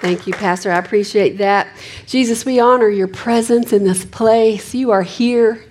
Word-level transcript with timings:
Thank 0.00 0.26
you, 0.26 0.34
Pastor. 0.34 0.70
I 0.70 0.76
appreciate 0.78 1.38
that. 1.38 1.68
Jesus, 2.06 2.44
we 2.44 2.60
honor 2.60 2.88
your 2.88 3.08
presence 3.08 3.72
in 3.72 3.84
this 3.84 4.04
place. 4.04 4.74
You 4.74 4.90
are 4.90 5.02
here. 5.02 5.64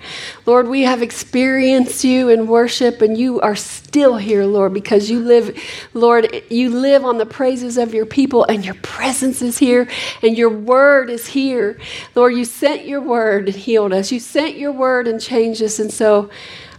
Lord, 0.48 0.68
we 0.68 0.82
have 0.82 1.04
experienced 1.04 2.04
you 2.04 2.30
in 2.30 2.48
worship, 2.48 3.04
and 3.04 3.16
you 3.16 3.40
are 3.42 3.56
still 3.56 4.18
here, 4.18 4.44
Lord, 4.46 4.74
because 4.74 5.12
you 5.12 5.20
live, 5.20 5.56
Lord, 5.94 6.44
you 6.50 6.72
live 6.72 7.06
on 7.06 7.20
the 7.20 7.26
praises 7.26 7.78
of 7.78 7.94
your 7.94 8.08
people, 8.08 8.46
and 8.46 8.66
your 8.66 8.74
presence 8.76 9.44
is 9.44 9.60
here, 9.60 9.88
and 10.24 10.36
your 10.36 10.50
word 10.50 11.12
is 11.12 11.28
here. 11.28 11.78
Lord, 12.16 12.34
you 12.34 12.46
sent 12.46 12.86
your 12.86 13.02
word 13.02 13.48
and 13.48 13.56
healed 13.56 13.94
us. 13.94 14.12
You 14.12 14.20
sent 14.20 14.58
your 14.58 14.72
word 14.72 15.08
and 15.08 15.22
changed 15.22 15.62
us. 15.62 15.78
And 15.78 15.94
so, 15.94 16.32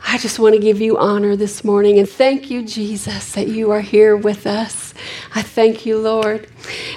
I 0.09 0.18
just 0.18 0.38
want 0.38 0.54
to 0.54 0.61
give 0.61 0.80
you 0.80 0.96
honor 0.98 1.34
this 1.34 1.64
morning 1.64 1.98
and 1.98 2.09
thank 2.09 2.48
you, 2.48 2.62
Jesus, 2.64 3.32
that 3.32 3.48
you 3.48 3.72
are 3.72 3.80
here 3.80 4.16
with 4.16 4.46
us. 4.46 4.95
I 5.34 5.43
thank 5.43 5.84
you, 5.84 5.98
Lord. 5.98 6.46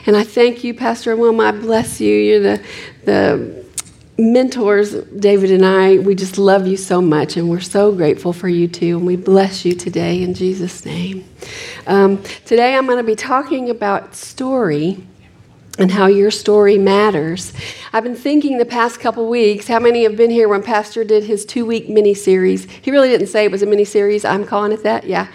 And 0.06 0.16
I 0.16 0.24
thank 0.24 0.64
you, 0.64 0.76
Pastor 0.76 1.16
Wilma. 1.16 1.46
I 1.46 1.52
bless 1.52 2.00
you. 2.00 2.16
You're 2.16 2.40
the, 2.40 2.66
the 3.06 3.66
mentors, 4.20 4.94
David 4.94 5.50
and 5.50 5.66
I. 5.66 5.98
We 5.98 6.14
just 6.14 6.38
love 6.38 6.68
you 6.68 6.78
so 6.78 7.02
much, 7.02 7.36
and 7.36 7.50
we're 7.50 7.62
so 7.62 7.92
grateful 7.92 8.32
for 8.32 8.48
you 8.48 8.68
too. 8.68 8.98
And 8.98 9.08
we 9.08 9.16
bless 9.16 9.66
you 9.66 9.74
today 9.74 10.22
in 10.22 10.36
Jesus' 10.36 10.86
name. 10.86 11.26
Um, 11.88 12.22
today, 12.46 12.76
I'm 12.76 12.86
going 12.86 13.00
to 13.00 13.04
be 13.04 13.16
talking 13.16 13.72
about 13.72 14.14
story 14.16 15.04
and 15.80 15.92
how 15.92 16.08
your 16.08 16.30
story 16.30 16.78
matters. 16.78 17.54
I've 17.94 18.04
been 18.04 18.16
thinking 18.16 18.58
the 18.58 18.66
past 18.66 19.00
couple 19.00 19.28
weeks, 19.30 19.68
how 19.68 19.80
many 19.80 20.04
have 20.04 20.18
been 20.18 20.30
here 20.30 20.50
when 20.50 20.62
Pastor 20.62 21.04
did 21.04 21.24
his 21.24 21.46
two 21.46 21.66
week 21.66 21.90
mini 21.90 22.14
series? 22.14 22.70
He 22.70 22.92
really 22.92 23.08
didn't 23.08 23.28
say 23.28 23.46
it 23.46 23.52
was 23.52 23.64
a 23.64 23.66
mini 23.66 23.86
series, 23.86 24.26
I'm 24.26 24.46
calling 24.46 24.74
it 24.74 24.84
that, 24.84 25.06
yeah. 25.06 25.28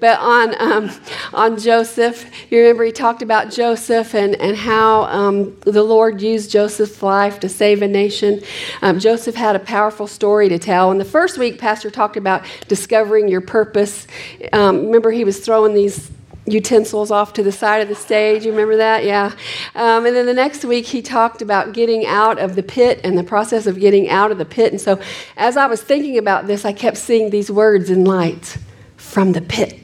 But 0.00 0.18
on, 0.18 0.60
um, 0.60 0.90
on 1.32 1.58
Joseph, 1.58 2.28
you 2.50 2.58
remember 2.58 2.84
he 2.84 2.92
talked 2.92 3.22
about 3.22 3.50
Joseph 3.50 4.14
and, 4.14 4.34
and 4.36 4.56
how 4.56 5.04
um, 5.04 5.56
the 5.60 5.82
Lord 5.82 6.20
used 6.20 6.50
Joseph's 6.50 7.02
life 7.02 7.38
to 7.40 7.48
save 7.48 7.82
a 7.82 7.88
nation. 7.88 8.42
Um, 8.82 8.98
Joseph 8.98 9.36
had 9.36 9.54
a 9.54 9.60
powerful 9.60 10.08
story 10.08 10.48
to 10.48 10.58
tell. 10.58 10.90
And 10.90 11.00
the 11.00 11.04
first 11.04 11.38
week, 11.38 11.58
Pastor 11.58 11.90
talked 11.90 12.16
about 12.16 12.44
discovering 12.66 13.28
your 13.28 13.40
purpose. 13.40 14.06
Um, 14.52 14.86
remember, 14.86 15.12
he 15.12 15.24
was 15.24 15.38
throwing 15.38 15.74
these 15.74 16.10
utensils 16.46 17.10
off 17.10 17.32
to 17.34 17.42
the 17.42 17.52
side 17.52 17.82
of 17.82 17.88
the 17.88 17.94
stage. 17.94 18.44
You 18.44 18.50
remember 18.50 18.76
that? 18.76 19.04
Yeah. 19.04 19.32
Um, 19.74 20.06
and 20.06 20.16
then 20.16 20.26
the 20.26 20.34
next 20.34 20.64
week, 20.64 20.86
he 20.86 21.02
talked 21.02 21.40
about 21.40 21.72
getting 21.72 22.06
out 22.06 22.38
of 22.38 22.56
the 22.56 22.62
pit 22.62 23.00
and 23.04 23.16
the 23.16 23.24
process 23.24 23.66
of 23.66 23.78
getting 23.78 24.08
out 24.08 24.32
of 24.32 24.38
the 24.38 24.44
pit. 24.44 24.72
And 24.72 24.80
so, 24.80 25.00
as 25.36 25.56
I 25.56 25.66
was 25.66 25.82
thinking 25.82 26.18
about 26.18 26.46
this, 26.46 26.64
I 26.64 26.72
kept 26.72 26.96
seeing 26.96 27.30
these 27.30 27.50
words 27.50 27.90
in 27.90 28.04
lights 28.04 28.58
from 28.96 29.32
the 29.32 29.42
pit 29.42 29.80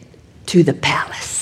to 0.47 0.63
the 0.63 0.75
palace. 0.75 1.39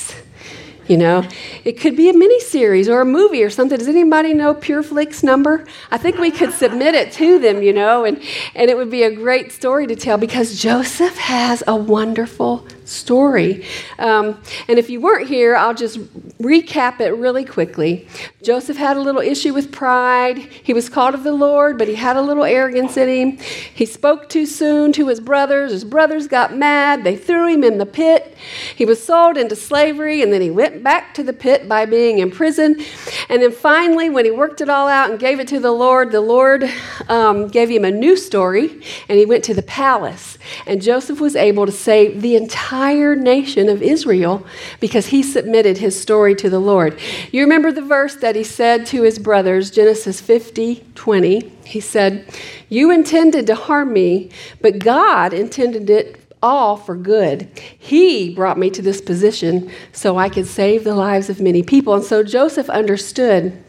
You 0.88 0.96
know, 0.96 1.24
it 1.64 1.80
could 1.80 1.96
be 1.96 2.08
a 2.08 2.12
mini 2.12 2.38
series 2.38 2.88
or 2.88 3.00
a 3.00 3.04
movie 3.04 3.42
or 3.42 3.50
something. 3.50 3.76
Does 3.76 3.88
anybody 3.88 4.34
know 4.34 4.54
PureFlix 4.54 5.24
number? 5.24 5.64
I 5.90 5.98
think 5.98 6.18
we 6.18 6.30
could 6.30 6.52
submit 6.52 6.94
it 6.94 7.10
to 7.14 7.40
them, 7.40 7.60
you 7.60 7.72
know, 7.72 8.04
and, 8.04 8.22
and 8.54 8.70
it 8.70 8.76
would 8.76 8.90
be 8.90 9.02
a 9.02 9.12
great 9.12 9.50
story 9.50 9.88
to 9.88 9.96
tell 9.96 10.16
because 10.16 10.60
Joseph 10.60 11.16
has 11.16 11.64
a 11.66 11.74
wonderful 11.74 12.68
story. 12.88 13.66
Um, 13.98 14.40
and 14.68 14.78
if 14.78 14.88
you 14.88 15.00
weren't 15.00 15.28
here, 15.28 15.56
I'll 15.56 15.74
just 15.74 15.98
recap 16.38 17.00
it 17.00 17.10
really 17.10 17.44
quickly. 17.44 18.08
Joseph 18.42 18.76
had 18.76 18.96
a 18.96 19.00
little 19.00 19.20
issue 19.20 19.52
with 19.52 19.72
pride. 19.72 20.38
He 20.38 20.72
was 20.72 20.88
called 20.88 21.14
of 21.14 21.24
the 21.24 21.32
Lord, 21.32 21.78
but 21.78 21.88
he 21.88 21.94
had 21.94 22.16
a 22.16 22.22
little 22.22 22.44
arrogance 22.44 22.96
in 22.96 23.08
him. 23.08 23.38
He 23.74 23.86
spoke 23.86 24.28
too 24.28 24.46
soon 24.46 24.92
to 24.92 25.08
his 25.08 25.20
brothers. 25.20 25.72
His 25.72 25.84
brothers 25.84 26.28
got 26.28 26.56
mad. 26.56 27.04
They 27.04 27.16
threw 27.16 27.48
him 27.48 27.64
in 27.64 27.78
the 27.78 27.86
pit. 27.86 28.36
He 28.74 28.84
was 28.84 29.02
sold 29.02 29.36
into 29.36 29.56
slavery, 29.56 30.22
and 30.22 30.32
then 30.32 30.40
he 30.40 30.50
went 30.50 30.82
back 30.82 31.14
to 31.14 31.22
the 31.22 31.32
pit 31.32 31.68
by 31.68 31.86
being 31.86 32.18
imprisoned. 32.18 32.80
And 33.28 33.42
then 33.42 33.52
finally, 33.52 34.10
when 34.10 34.24
he 34.24 34.30
worked 34.30 34.60
it 34.60 34.68
all 34.68 34.88
out 34.88 35.10
and 35.10 35.18
gave 35.18 35.40
it 35.40 35.48
to 35.48 35.58
the 35.58 35.72
Lord, 35.72 36.12
the 36.12 36.20
Lord 36.20 36.70
um, 37.08 37.48
gave 37.48 37.68
him 37.70 37.84
a 37.84 37.90
new 37.90 38.16
story, 38.16 38.80
and 39.08 39.18
he 39.18 39.26
went 39.26 39.42
to 39.44 39.54
the 39.54 39.62
palace. 39.62 40.38
And 40.66 40.80
Joseph 40.80 41.20
was 41.20 41.34
able 41.34 41.66
to 41.66 41.72
save 41.72 42.22
the 42.22 42.36
entire 42.36 42.75
nation 43.16 43.68
of 43.68 43.82
Israel 43.82 44.46
because 44.80 45.06
he 45.06 45.22
submitted 45.22 45.78
his 45.78 46.00
story 46.00 46.34
to 46.36 46.50
the 46.50 46.58
Lord. 46.58 46.98
You 47.32 47.42
remember 47.42 47.72
the 47.72 47.82
verse 47.82 48.16
that 48.16 48.36
he 48.36 48.44
said 48.44 48.86
to 48.86 49.02
his 49.02 49.18
brothers, 49.18 49.70
Genesis 49.70 50.20
50 50.20 50.84
20. 50.94 51.52
He 51.64 51.80
said, 51.80 52.26
You 52.68 52.90
intended 52.90 53.46
to 53.48 53.54
harm 53.54 53.92
me, 53.92 54.30
but 54.60 54.78
God 54.78 55.32
intended 55.32 55.90
it 55.90 56.20
all 56.42 56.76
for 56.76 56.94
good. 56.94 57.50
He 57.78 58.34
brought 58.34 58.58
me 58.58 58.70
to 58.70 58.82
this 58.82 59.00
position 59.00 59.70
so 59.92 60.16
I 60.16 60.28
could 60.28 60.46
save 60.46 60.84
the 60.84 60.94
lives 60.94 61.30
of 61.30 61.40
many 61.40 61.62
people. 61.62 61.94
And 61.94 62.04
so 62.04 62.22
Joseph 62.22 62.68
understood 62.70 63.62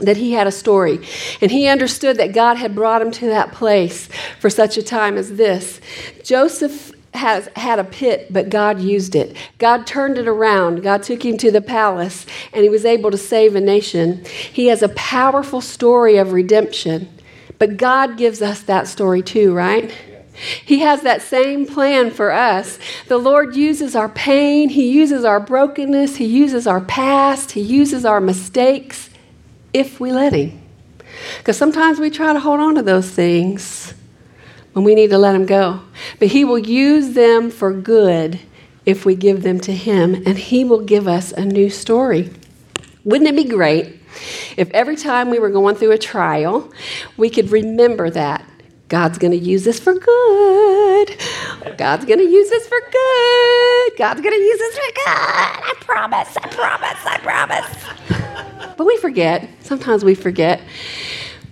that 0.00 0.16
he 0.16 0.32
had 0.32 0.46
a 0.46 0.52
story. 0.52 1.00
And 1.40 1.50
he 1.50 1.66
understood 1.66 2.16
that 2.18 2.34
God 2.34 2.56
had 2.56 2.74
brought 2.74 3.02
him 3.02 3.10
to 3.12 3.26
that 3.26 3.52
place 3.52 4.08
for 4.40 4.50
such 4.50 4.76
a 4.76 4.82
time 4.82 5.16
as 5.16 5.36
this. 5.36 5.80
Joseph 6.22 6.92
has 7.16 7.48
had 7.56 7.78
a 7.78 7.84
pit, 7.84 8.32
but 8.32 8.48
God 8.48 8.80
used 8.80 9.14
it. 9.14 9.36
God 9.58 9.86
turned 9.86 10.18
it 10.18 10.28
around. 10.28 10.82
God 10.82 11.02
took 11.02 11.24
him 11.24 11.36
to 11.38 11.50
the 11.50 11.60
palace, 11.60 12.26
and 12.52 12.62
he 12.62 12.68
was 12.68 12.84
able 12.84 13.10
to 13.10 13.18
save 13.18 13.54
a 13.56 13.60
nation. 13.60 14.24
He 14.24 14.66
has 14.66 14.82
a 14.82 14.88
powerful 14.90 15.60
story 15.60 16.16
of 16.16 16.32
redemption, 16.32 17.08
but 17.58 17.76
God 17.76 18.16
gives 18.16 18.42
us 18.42 18.62
that 18.62 18.86
story 18.86 19.22
too, 19.22 19.54
right? 19.54 19.92
He 20.36 20.80
has 20.80 21.02
that 21.02 21.22
same 21.22 21.66
plan 21.66 22.10
for 22.10 22.30
us. 22.30 22.78
The 23.08 23.16
Lord 23.16 23.56
uses 23.56 23.96
our 23.96 24.08
pain, 24.10 24.68
He 24.68 24.90
uses 24.90 25.24
our 25.24 25.40
brokenness, 25.40 26.16
He 26.16 26.26
uses 26.26 26.66
our 26.66 26.80
past, 26.82 27.52
He 27.52 27.62
uses 27.62 28.04
our 28.04 28.20
mistakes 28.20 29.10
if 29.72 29.98
we 29.98 30.12
let 30.12 30.34
Him. 30.34 30.60
Because 31.38 31.56
sometimes 31.56 31.98
we 31.98 32.10
try 32.10 32.32
to 32.32 32.40
hold 32.40 32.60
on 32.60 32.74
to 32.74 32.82
those 32.82 33.10
things 33.10 33.94
when 34.76 34.84
we 34.84 34.94
need 34.94 35.08
to 35.08 35.16
let 35.16 35.32
them 35.32 35.46
go. 35.46 35.80
But 36.18 36.28
He 36.28 36.44
will 36.44 36.58
use 36.58 37.14
them 37.14 37.50
for 37.50 37.72
good 37.72 38.38
if 38.84 39.06
we 39.06 39.14
give 39.14 39.42
them 39.42 39.58
to 39.60 39.72
Him, 39.72 40.14
and 40.26 40.36
He 40.36 40.66
will 40.66 40.82
give 40.82 41.08
us 41.08 41.32
a 41.32 41.46
new 41.46 41.70
story. 41.70 42.30
Wouldn't 43.02 43.26
it 43.26 43.34
be 43.34 43.48
great 43.48 43.98
if 44.58 44.70
every 44.72 44.96
time 44.96 45.30
we 45.30 45.38
were 45.38 45.48
going 45.48 45.76
through 45.76 45.92
a 45.92 45.98
trial, 45.98 46.70
we 47.16 47.30
could 47.30 47.50
remember 47.50 48.10
that? 48.10 48.44
God's 48.88 49.16
going 49.16 49.30
to 49.30 49.38
use 49.38 49.64
this 49.64 49.80
for 49.80 49.94
good. 49.94 51.16
God's 51.78 52.04
going 52.04 52.18
to 52.18 52.28
use 52.28 52.50
this 52.50 52.68
for 52.68 52.78
good. 52.78 53.96
God's 53.96 54.20
going 54.20 54.34
to 54.34 54.42
use 54.42 54.58
this 54.58 54.74
for 54.74 54.92
good. 54.94 55.08
I 55.08 55.74
promise. 55.80 56.36
I 56.36 56.48
promise. 56.48 57.06
I 57.06 57.18
promise. 57.22 58.36
But 58.76 58.86
we 58.86 58.98
forget. 58.98 59.48
Sometimes 59.62 60.04
we 60.04 60.14
forget. 60.14 60.60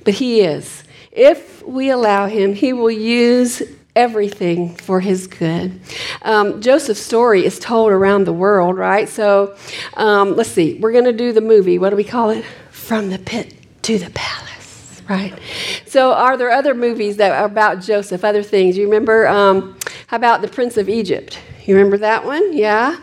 But 0.05 0.13
He 0.13 0.43
is. 0.43 0.85
If 1.15 1.63
we 1.67 1.91
allow 1.91 2.27
Him, 2.27 2.53
He 2.55 2.73
will 2.73 2.91
use 2.91 3.63
everything 3.97 4.75
for 4.75 5.01
his 5.01 5.27
good. 5.27 5.81
Um, 6.23 6.61
Joseph's 6.61 7.01
story 7.01 7.45
is 7.45 7.59
told 7.59 7.93
around 7.93 8.25
the 8.25 8.33
world, 8.33 8.77
right? 8.77 9.09
So 9.09 9.57
um, 9.97 10.37
let's 10.37 10.51
see, 10.51 10.79
we're 10.81 10.93
going 10.93 11.05
to 11.05 11.13
do 11.13 11.33
the 11.33 11.41
movie. 11.41 11.79
What 11.79 11.91
do 11.91 11.97
we 11.97 12.05
call 12.05 12.31
it? 12.31 12.45
From 12.71 13.11
the 13.11 13.19
pit 13.19 13.55
to 13.83 13.99
the 13.99 14.11
palace, 14.11 15.03
right? 15.09 15.39
So 15.87 16.13
are 16.13 16.37
there 16.37 16.51
other 16.51 16.75
movies 16.75 17.17
that 17.19 17.33
are 17.33 17.47
about 17.47 17.81
Joseph, 17.81 18.25
other 18.25 18.43
things? 18.43 18.77
You 18.77 18.85
remember, 18.85 19.29
um, 19.29 19.79
how 20.09 20.17
about 20.17 20.43
The 20.43 20.49
Prince 20.49 20.77
of 20.77 20.89
Egypt? 20.89 21.39
You 21.65 21.75
remember 21.77 21.97
that 21.99 22.27
one? 22.27 22.53
Yeah. 22.53 22.99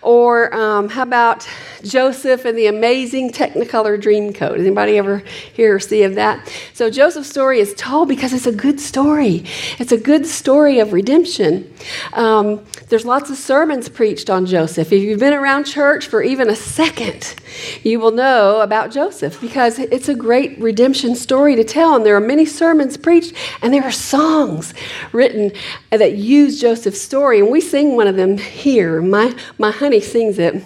Or 0.00 0.54
um, 0.54 0.88
how 0.88 1.02
about 1.02 1.46
Joseph 1.82 2.46
and 2.46 2.56
the 2.56 2.66
amazing 2.66 3.30
Technicolor 3.30 4.00
Dreamcoat? 4.00 4.58
Anybody 4.58 4.96
ever 4.96 5.18
hear 5.52 5.74
or 5.74 5.80
see 5.80 6.02
of 6.02 6.14
that? 6.14 6.50
So 6.72 6.88
Joseph's 6.88 7.28
story 7.28 7.60
is 7.60 7.74
told 7.74 8.08
because 8.08 8.32
it's 8.32 8.46
a 8.46 8.52
good 8.52 8.80
story. 8.80 9.44
It's 9.78 9.92
a 9.92 9.98
good 9.98 10.26
story 10.26 10.78
of 10.78 10.94
redemption. 10.94 11.70
Um, 12.14 12.64
there's 12.88 13.04
lots 13.04 13.28
of 13.28 13.36
sermons 13.36 13.88
preached 13.90 14.30
on 14.30 14.46
Joseph. 14.46 14.92
If 14.92 15.02
you've 15.02 15.20
been 15.20 15.34
around 15.34 15.64
church 15.64 16.06
for 16.06 16.22
even 16.22 16.48
a 16.48 16.56
second, 16.56 17.34
you 17.82 18.00
will 18.00 18.12
know 18.12 18.62
about 18.62 18.92
Joseph 18.92 19.40
because 19.40 19.78
it's 19.78 20.08
a 20.08 20.14
great 20.14 20.58
redemption 20.58 21.16
story 21.16 21.54
to 21.56 21.64
tell. 21.64 21.96
And 21.96 22.06
there 22.06 22.16
are 22.16 22.20
many 22.20 22.46
sermons 22.46 22.96
preached, 22.96 23.34
and 23.60 23.74
there 23.74 23.82
are 23.82 23.92
songs 23.92 24.72
written 25.12 25.52
that 25.90 26.16
use 26.16 26.60
Joseph's 26.60 27.00
story. 27.00 27.40
And 27.40 27.50
we 27.50 27.60
sing 27.60 27.96
one 27.96 28.05
of 28.06 28.16
them 28.16 28.38
here. 28.38 29.02
My, 29.02 29.36
my 29.58 29.70
honey 29.70 30.00
sings 30.00 30.38
it. 30.38 30.62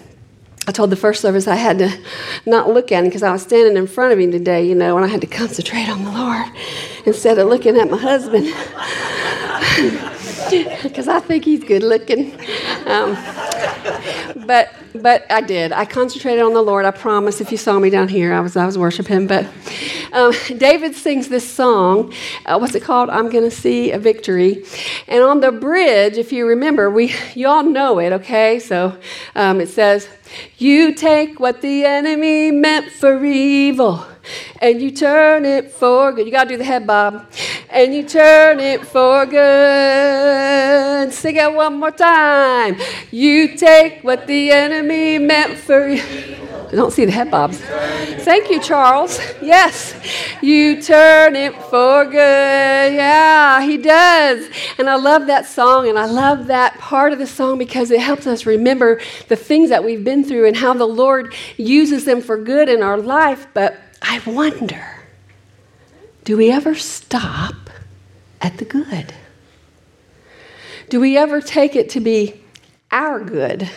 I 0.66 0.72
told 0.72 0.90
the 0.90 0.96
first 0.96 1.20
service 1.20 1.48
I 1.48 1.56
had 1.56 1.78
to 1.78 1.90
not 2.46 2.68
look 2.68 2.92
at 2.92 3.00
him 3.00 3.06
because 3.06 3.22
I 3.22 3.32
was 3.32 3.42
standing 3.42 3.76
in 3.76 3.86
front 3.86 4.12
of 4.12 4.20
him 4.20 4.30
today, 4.30 4.66
you 4.66 4.74
know, 4.74 4.96
and 4.96 5.04
I 5.04 5.08
had 5.08 5.20
to 5.22 5.26
concentrate 5.26 5.88
on 5.88 6.04
the 6.04 6.12
Lord 6.12 6.46
instead 7.06 7.38
of 7.38 7.48
looking 7.48 7.76
at 7.76 7.90
my 7.90 7.96
husband. 7.96 8.44
because 10.82 11.08
I 11.08 11.20
think 11.20 11.44
he's 11.44 11.64
good 11.64 11.82
looking. 11.82 12.32
Um, 12.86 13.16
but 14.50 14.74
but 15.00 15.30
I 15.30 15.42
did. 15.42 15.70
I 15.70 15.84
concentrated 15.84 16.42
on 16.42 16.54
the 16.54 16.60
Lord. 16.60 16.84
I 16.84 16.90
promise. 16.90 17.40
If 17.40 17.52
you 17.52 17.56
saw 17.56 17.78
me 17.78 17.88
down 17.88 18.08
here, 18.08 18.34
I 18.34 18.40
was 18.40 18.56
I 18.56 18.66
was 18.66 18.76
worshiping. 18.76 19.28
But 19.28 19.46
um, 20.12 20.32
David 20.58 20.96
sings 20.96 21.28
this 21.28 21.48
song. 21.48 22.12
Uh, 22.44 22.58
what's 22.58 22.74
it 22.74 22.82
called? 22.82 23.10
I'm 23.10 23.30
to 23.30 23.50
see 23.52 23.92
a 23.92 23.98
victory. 24.00 24.64
And 25.06 25.22
on 25.22 25.38
the 25.38 25.52
bridge, 25.52 26.18
if 26.18 26.32
you 26.32 26.48
remember, 26.48 26.90
we 26.90 27.14
you 27.36 27.46
all 27.46 27.62
know 27.62 28.00
it. 28.00 28.12
Okay, 28.12 28.58
so 28.58 28.98
um, 29.36 29.60
it 29.60 29.68
says. 29.68 30.08
You 30.58 30.94
take 30.94 31.40
what 31.40 31.60
the 31.60 31.84
enemy 31.84 32.52
meant 32.52 32.92
for 32.92 33.24
evil 33.24 34.06
and 34.60 34.80
you 34.80 34.90
turn 34.90 35.44
it 35.44 35.70
for 35.70 36.12
good. 36.12 36.26
You 36.26 36.32
got 36.32 36.44
to 36.44 36.50
do 36.50 36.56
the 36.56 36.64
head 36.64 36.86
bob. 36.86 37.26
And 37.70 37.94
you 37.94 38.02
turn 38.06 38.58
it 38.60 38.86
for 38.86 39.26
good. 39.26 41.12
Sing 41.12 41.36
it 41.36 41.54
one 41.54 41.74
more 41.78 41.90
time. 41.90 42.76
You 43.10 43.56
take 43.56 44.02
what 44.02 44.26
the 44.26 44.50
enemy 44.50 45.18
meant 45.18 45.56
for 45.58 45.88
you. 45.88 46.02
I 46.70 46.76
don't 46.76 46.92
see 46.92 47.04
the 47.04 47.10
head 47.10 47.32
bobs. 47.32 47.58
Thank 47.58 48.48
you, 48.48 48.60
Charles. 48.60 49.18
Yes, 49.42 49.92
you 50.40 50.80
turn 50.80 51.34
it 51.34 51.52
for 51.64 52.04
good. 52.04 52.14
Yeah, 52.94 53.60
he 53.60 53.76
does. 53.76 54.48
And 54.78 54.88
I 54.88 54.94
love 54.94 55.26
that 55.26 55.46
song, 55.46 55.88
and 55.88 55.98
I 55.98 56.04
love 56.04 56.46
that 56.46 56.78
part 56.78 57.12
of 57.12 57.18
the 57.18 57.26
song 57.26 57.58
because 57.58 57.90
it 57.90 57.98
helps 57.98 58.28
us 58.28 58.46
remember 58.46 59.00
the 59.26 59.34
things 59.34 59.70
that 59.70 59.82
we've 59.82 60.04
been 60.04 60.22
through 60.22 60.46
and 60.46 60.56
how 60.56 60.72
the 60.72 60.86
Lord 60.86 61.34
uses 61.56 62.04
them 62.04 62.20
for 62.20 62.36
good 62.36 62.68
in 62.68 62.84
our 62.84 62.98
life. 62.98 63.48
But 63.52 63.76
I 64.02 64.20
wonder 64.26 64.96
do 66.24 66.36
we 66.36 66.50
ever 66.50 66.74
stop 66.74 67.54
at 68.40 68.58
the 68.58 68.64
good? 68.64 69.14
Do 70.88 71.00
we 71.00 71.16
ever 71.16 71.40
take 71.40 71.74
it 71.74 71.88
to 71.90 72.00
be 72.00 72.40
our 72.90 73.20
good? 73.20 73.68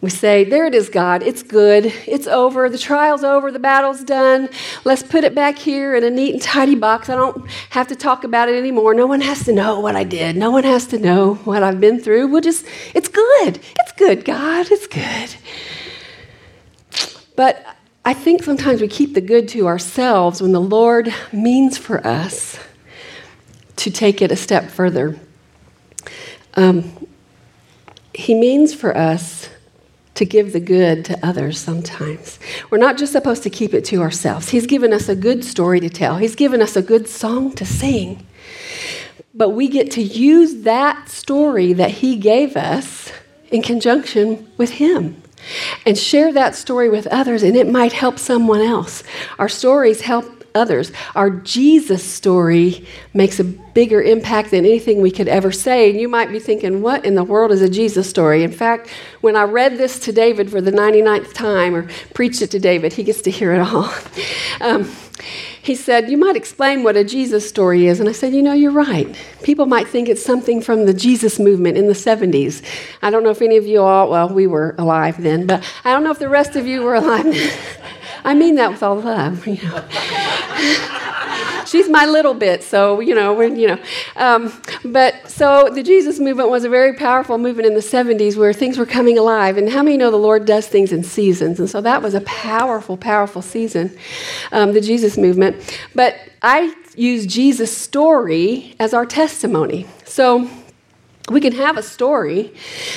We 0.00 0.10
say, 0.10 0.44
There 0.44 0.66
it 0.66 0.74
is, 0.74 0.90
God. 0.90 1.22
It's 1.22 1.42
good. 1.42 1.86
It's 2.06 2.26
over. 2.26 2.68
The 2.68 2.76
trial's 2.78 3.24
over. 3.24 3.50
The 3.50 3.58
battle's 3.58 4.04
done. 4.04 4.50
Let's 4.84 5.02
put 5.02 5.24
it 5.24 5.34
back 5.34 5.58
here 5.58 5.94
in 5.94 6.04
a 6.04 6.10
neat 6.10 6.34
and 6.34 6.42
tidy 6.42 6.74
box. 6.74 7.08
I 7.08 7.14
don't 7.14 7.48
have 7.70 7.88
to 7.88 7.96
talk 7.96 8.22
about 8.22 8.50
it 8.50 8.54
anymore. 8.54 8.92
No 8.92 9.06
one 9.06 9.22
has 9.22 9.44
to 9.44 9.52
know 9.52 9.80
what 9.80 9.96
I 9.96 10.04
did. 10.04 10.36
No 10.36 10.50
one 10.50 10.64
has 10.64 10.86
to 10.88 10.98
know 10.98 11.36
what 11.44 11.62
I've 11.62 11.80
been 11.80 12.00
through. 12.00 12.28
We'll 12.28 12.42
just, 12.42 12.66
it's 12.94 13.08
good. 13.08 13.60
It's 13.80 13.92
good, 13.92 14.26
God. 14.26 14.66
It's 14.70 14.86
good. 14.86 15.34
But 17.34 17.64
I 18.06 18.12
think 18.12 18.42
sometimes 18.42 18.82
we 18.82 18.88
keep 18.88 19.14
the 19.14 19.22
good 19.22 19.48
to 19.48 19.66
ourselves 19.66 20.42
when 20.42 20.52
the 20.52 20.60
Lord 20.60 21.12
means 21.32 21.78
for 21.78 22.06
us 22.06 22.58
to 23.76 23.90
take 23.90 24.20
it 24.20 24.30
a 24.30 24.36
step 24.36 24.70
further. 24.70 25.18
Um, 26.52 27.06
he 28.14 28.34
means 28.34 28.74
for 28.74 28.94
us 28.94 29.48
to 30.16 30.26
give 30.26 30.52
the 30.52 30.60
good 30.60 31.06
to 31.06 31.26
others 31.26 31.58
sometimes. 31.58 32.38
We're 32.70 32.78
not 32.78 32.98
just 32.98 33.12
supposed 33.12 33.42
to 33.44 33.50
keep 33.50 33.72
it 33.72 33.86
to 33.86 34.02
ourselves. 34.02 34.50
He's 34.50 34.66
given 34.66 34.92
us 34.92 35.08
a 35.08 35.16
good 35.16 35.42
story 35.42 35.80
to 35.80 35.88
tell, 35.88 36.18
He's 36.18 36.36
given 36.36 36.60
us 36.60 36.76
a 36.76 36.82
good 36.82 37.08
song 37.08 37.52
to 37.52 37.64
sing. 37.64 38.26
But 39.34 39.50
we 39.50 39.66
get 39.66 39.90
to 39.92 40.02
use 40.02 40.62
that 40.62 41.08
story 41.08 41.72
that 41.72 41.90
He 41.90 42.16
gave 42.16 42.54
us 42.56 43.10
in 43.50 43.62
conjunction 43.62 44.48
with 44.58 44.72
Him 44.72 45.23
and 45.86 45.96
share 45.96 46.32
that 46.32 46.54
story 46.54 46.88
with 46.88 47.06
others, 47.08 47.42
and 47.42 47.56
it 47.56 47.68
might 47.68 47.92
help 47.92 48.18
someone 48.18 48.60
else. 48.60 49.02
Our 49.38 49.48
stories 49.48 50.02
help 50.02 50.44
others. 50.54 50.92
Our 51.16 51.30
Jesus 51.30 52.04
story 52.04 52.86
makes 53.12 53.40
a 53.40 53.44
bigger 53.44 54.00
impact 54.00 54.52
than 54.52 54.64
anything 54.64 55.00
we 55.00 55.10
could 55.10 55.26
ever 55.26 55.50
say. 55.50 55.90
And 55.90 56.00
you 56.00 56.08
might 56.08 56.30
be 56.30 56.38
thinking, 56.38 56.80
what 56.80 57.04
in 57.04 57.16
the 57.16 57.24
world 57.24 57.50
is 57.50 57.60
a 57.60 57.68
Jesus 57.68 58.08
story? 58.08 58.44
In 58.44 58.52
fact, 58.52 58.88
when 59.20 59.34
I 59.34 59.42
read 59.42 59.78
this 59.78 59.98
to 60.00 60.12
David 60.12 60.50
for 60.50 60.60
the 60.60 60.70
99th 60.70 61.32
time, 61.34 61.74
or 61.74 61.88
preached 62.14 62.40
it 62.40 62.50
to 62.52 62.60
David, 62.60 62.92
he 62.92 63.02
gets 63.02 63.22
to 63.22 63.30
hear 63.30 63.52
it 63.52 63.60
all. 63.60 63.92
Um, 64.60 64.88
he 65.64 65.74
said, 65.74 66.10
You 66.10 66.18
might 66.18 66.36
explain 66.36 66.82
what 66.82 66.94
a 66.94 67.02
Jesus 67.02 67.48
story 67.48 67.86
is. 67.86 67.98
And 67.98 68.08
I 68.08 68.12
said, 68.12 68.34
You 68.34 68.42
know, 68.42 68.52
you're 68.52 68.70
right. 68.70 69.16
People 69.42 69.64
might 69.64 69.88
think 69.88 70.10
it's 70.10 70.22
something 70.22 70.60
from 70.60 70.84
the 70.84 70.92
Jesus 70.92 71.38
movement 71.38 71.78
in 71.78 71.86
the 71.86 71.94
70s. 71.94 72.62
I 73.00 73.10
don't 73.10 73.22
know 73.22 73.30
if 73.30 73.40
any 73.40 73.56
of 73.56 73.66
you 73.66 73.80
all, 73.80 74.10
well, 74.10 74.28
we 74.28 74.46
were 74.46 74.74
alive 74.76 75.22
then, 75.22 75.46
but 75.46 75.64
I 75.84 75.92
don't 75.92 76.04
know 76.04 76.10
if 76.10 76.18
the 76.18 76.28
rest 76.28 76.54
of 76.54 76.66
you 76.66 76.82
were 76.82 76.94
alive 76.94 77.24
I 78.26 78.32
mean 78.34 78.54
that 78.54 78.70
with 78.70 78.82
all 78.82 79.00
love, 79.00 79.46
you 79.46 79.62
know. 79.62 79.84
She's 81.74 81.88
my 81.88 82.06
little 82.06 82.34
bit, 82.34 82.62
so 82.62 83.00
you 83.00 83.16
know, 83.16 83.40
you 83.40 83.66
know. 83.66 83.78
Um, 84.14 84.52
but 84.84 85.28
so 85.28 85.68
the 85.74 85.82
Jesus 85.82 86.20
movement 86.20 86.48
was 86.48 86.62
a 86.62 86.68
very 86.68 86.92
powerful 86.92 87.36
movement 87.36 87.66
in 87.66 87.74
the 87.74 87.80
70s 87.80 88.36
where 88.36 88.52
things 88.52 88.78
were 88.78 88.86
coming 88.86 89.18
alive. 89.18 89.56
And 89.56 89.68
how 89.68 89.82
many 89.82 89.96
know 89.96 90.12
the 90.12 90.16
Lord 90.16 90.44
does 90.44 90.68
things 90.68 90.92
in 90.92 91.02
seasons? 91.02 91.58
And 91.58 91.68
so 91.68 91.80
that 91.80 92.00
was 92.00 92.14
a 92.14 92.20
powerful, 92.20 92.96
powerful 92.96 93.42
season, 93.42 93.90
um, 94.52 94.72
the 94.72 94.80
Jesus 94.80 95.18
movement. 95.18 95.56
But 95.96 96.14
I 96.42 96.72
use 96.94 97.26
Jesus' 97.26 97.76
story 97.76 98.76
as 98.78 98.94
our 98.94 99.04
testimony. 99.04 99.88
So 100.04 100.48
we 101.30 101.40
can 101.40 101.52
have 101.52 101.78
a 101.78 101.82
story, 101.82 102.52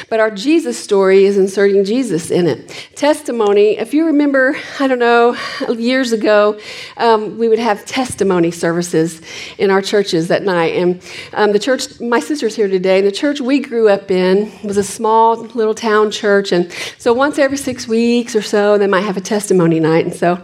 but 0.10 0.20
our 0.20 0.30
Jesus 0.30 0.78
story 0.78 1.24
is 1.24 1.38
inserting 1.38 1.86
Jesus 1.86 2.30
in 2.30 2.46
it. 2.46 2.68
Testimony, 2.94 3.78
if 3.78 3.94
you 3.94 4.06
remember, 4.06 4.58
I 4.82 4.88
don't 4.88 5.00
know, 5.00 5.38
years 5.70 6.12
ago, 6.12 6.60
um, 6.98 7.38
we 7.38 7.48
would 7.48 7.60
have 7.60 7.86
testimony 7.86 8.52
services 8.52 9.22
in 9.58 9.72
our 9.72 9.82
churches 9.82 10.28
that 10.28 10.44
night. 10.44 10.76
And 10.76 11.02
um, 11.32 11.54
the 11.54 11.60
church, 11.60 12.02
my 12.02 12.20
sister's 12.20 12.54
here 12.54 12.68
today, 12.68 12.98
and 12.98 13.08
the 13.08 13.14
church 13.14 13.40
we 13.40 13.60
grew 13.60 13.88
up 13.88 14.12
in 14.12 14.52
was 14.62 14.76
a 14.76 14.84
small 14.84 15.38
little 15.38 15.76
town 15.76 16.12
church. 16.12 16.52
And 16.52 16.70
so 16.98 17.14
once 17.14 17.40
every 17.40 17.58
six 17.58 17.88
weeks 17.88 18.36
or 18.36 18.42
so, 18.42 18.78
they 18.78 18.88
might 18.88 19.06
have 19.06 19.16
a 19.16 19.22
testimony 19.22 19.80
night. 19.80 20.06
And 20.06 20.14
so 20.14 20.44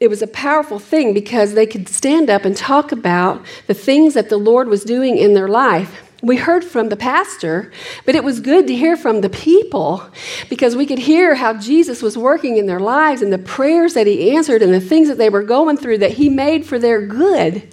it 0.00 0.08
was 0.08 0.22
a 0.22 0.26
powerful 0.26 0.80
thing 0.80 1.14
because 1.14 1.54
they 1.54 1.66
could 1.66 1.88
stand 1.88 2.30
up 2.30 2.44
and 2.44 2.56
talk 2.56 2.90
about 2.90 3.44
the 3.68 3.74
things 3.74 4.14
that 4.14 4.28
the 4.28 4.38
Lord 4.38 4.66
was 4.66 4.82
doing 4.82 5.16
in 5.16 5.34
their 5.34 5.46
life 5.46 6.00
we 6.24 6.36
heard 6.36 6.64
from 6.64 6.88
the 6.88 6.96
pastor, 6.96 7.70
but 8.06 8.14
it 8.14 8.24
was 8.24 8.40
good 8.40 8.66
to 8.66 8.74
hear 8.74 8.96
from 8.96 9.20
the 9.20 9.28
people 9.28 10.02
because 10.48 10.74
we 10.74 10.86
could 10.86 10.98
hear 10.98 11.34
how 11.34 11.52
Jesus 11.52 12.00
was 12.00 12.16
working 12.16 12.56
in 12.56 12.66
their 12.66 12.80
lives 12.80 13.20
and 13.20 13.32
the 13.32 13.38
prayers 13.38 13.92
that 13.94 14.06
he 14.06 14.34
answered 14.34 14.62
and 14.62 14.72
the 14.72 14.80
things 14.80 15.08
that 15.08 15.18
they 15.18 15.28
were 15.28 15.42
going 15.42 15.76
through 15.76 15.98
that 15.98 16.12
he 16.12 16.30
made 16.30 16.64
for 16.64 16.78
their 16.78 17.06
good 17.06 17.68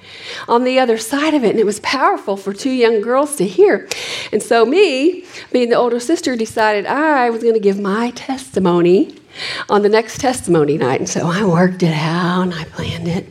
on 0.50 0.65
the 0.65 0.80
other 0.80 0.98
side 0.98 1.33
of 1.33 1.45
it. 1.45 1.51
And 1.51 1.59
it 1.59 1.65
was 1.65 1.80
powerful 1.80 2.36
for 2.36 2.51
two 2.53 2.71
young 2.71 3.00
girls 3.00 3.38
to 3.38 3.48
hear. 3.48 3.88
And 4.33 4.44
so, 4.44 4.65
me, 4.65 5.25
being 5.51 5.69
the 5.69 5.75
older 5.75 6.00
sister, 6.00 6.36
decided 6.36 6.86
I 6.86 7.30
was 7.30 7.42
going 7.42 7.53
to 7.53 7.59
give 7.59 7.80
my 7.80 8.12
testimony 8.12 9.15
on 9.69 9.81
the 9.81 9.89
next 9.89 10.19
testimony 10.19 10.78
night. 10.78 11.00
And 11.00 11.10
so 11.10 11.28
I 11.28 11.44
worked 11.44 11.83
it 11.83 11.94
out 11.94 12.44
and 12.44 12.54
I 12.54 12.63
planned 12.66 13.07
it. 13.07 13.28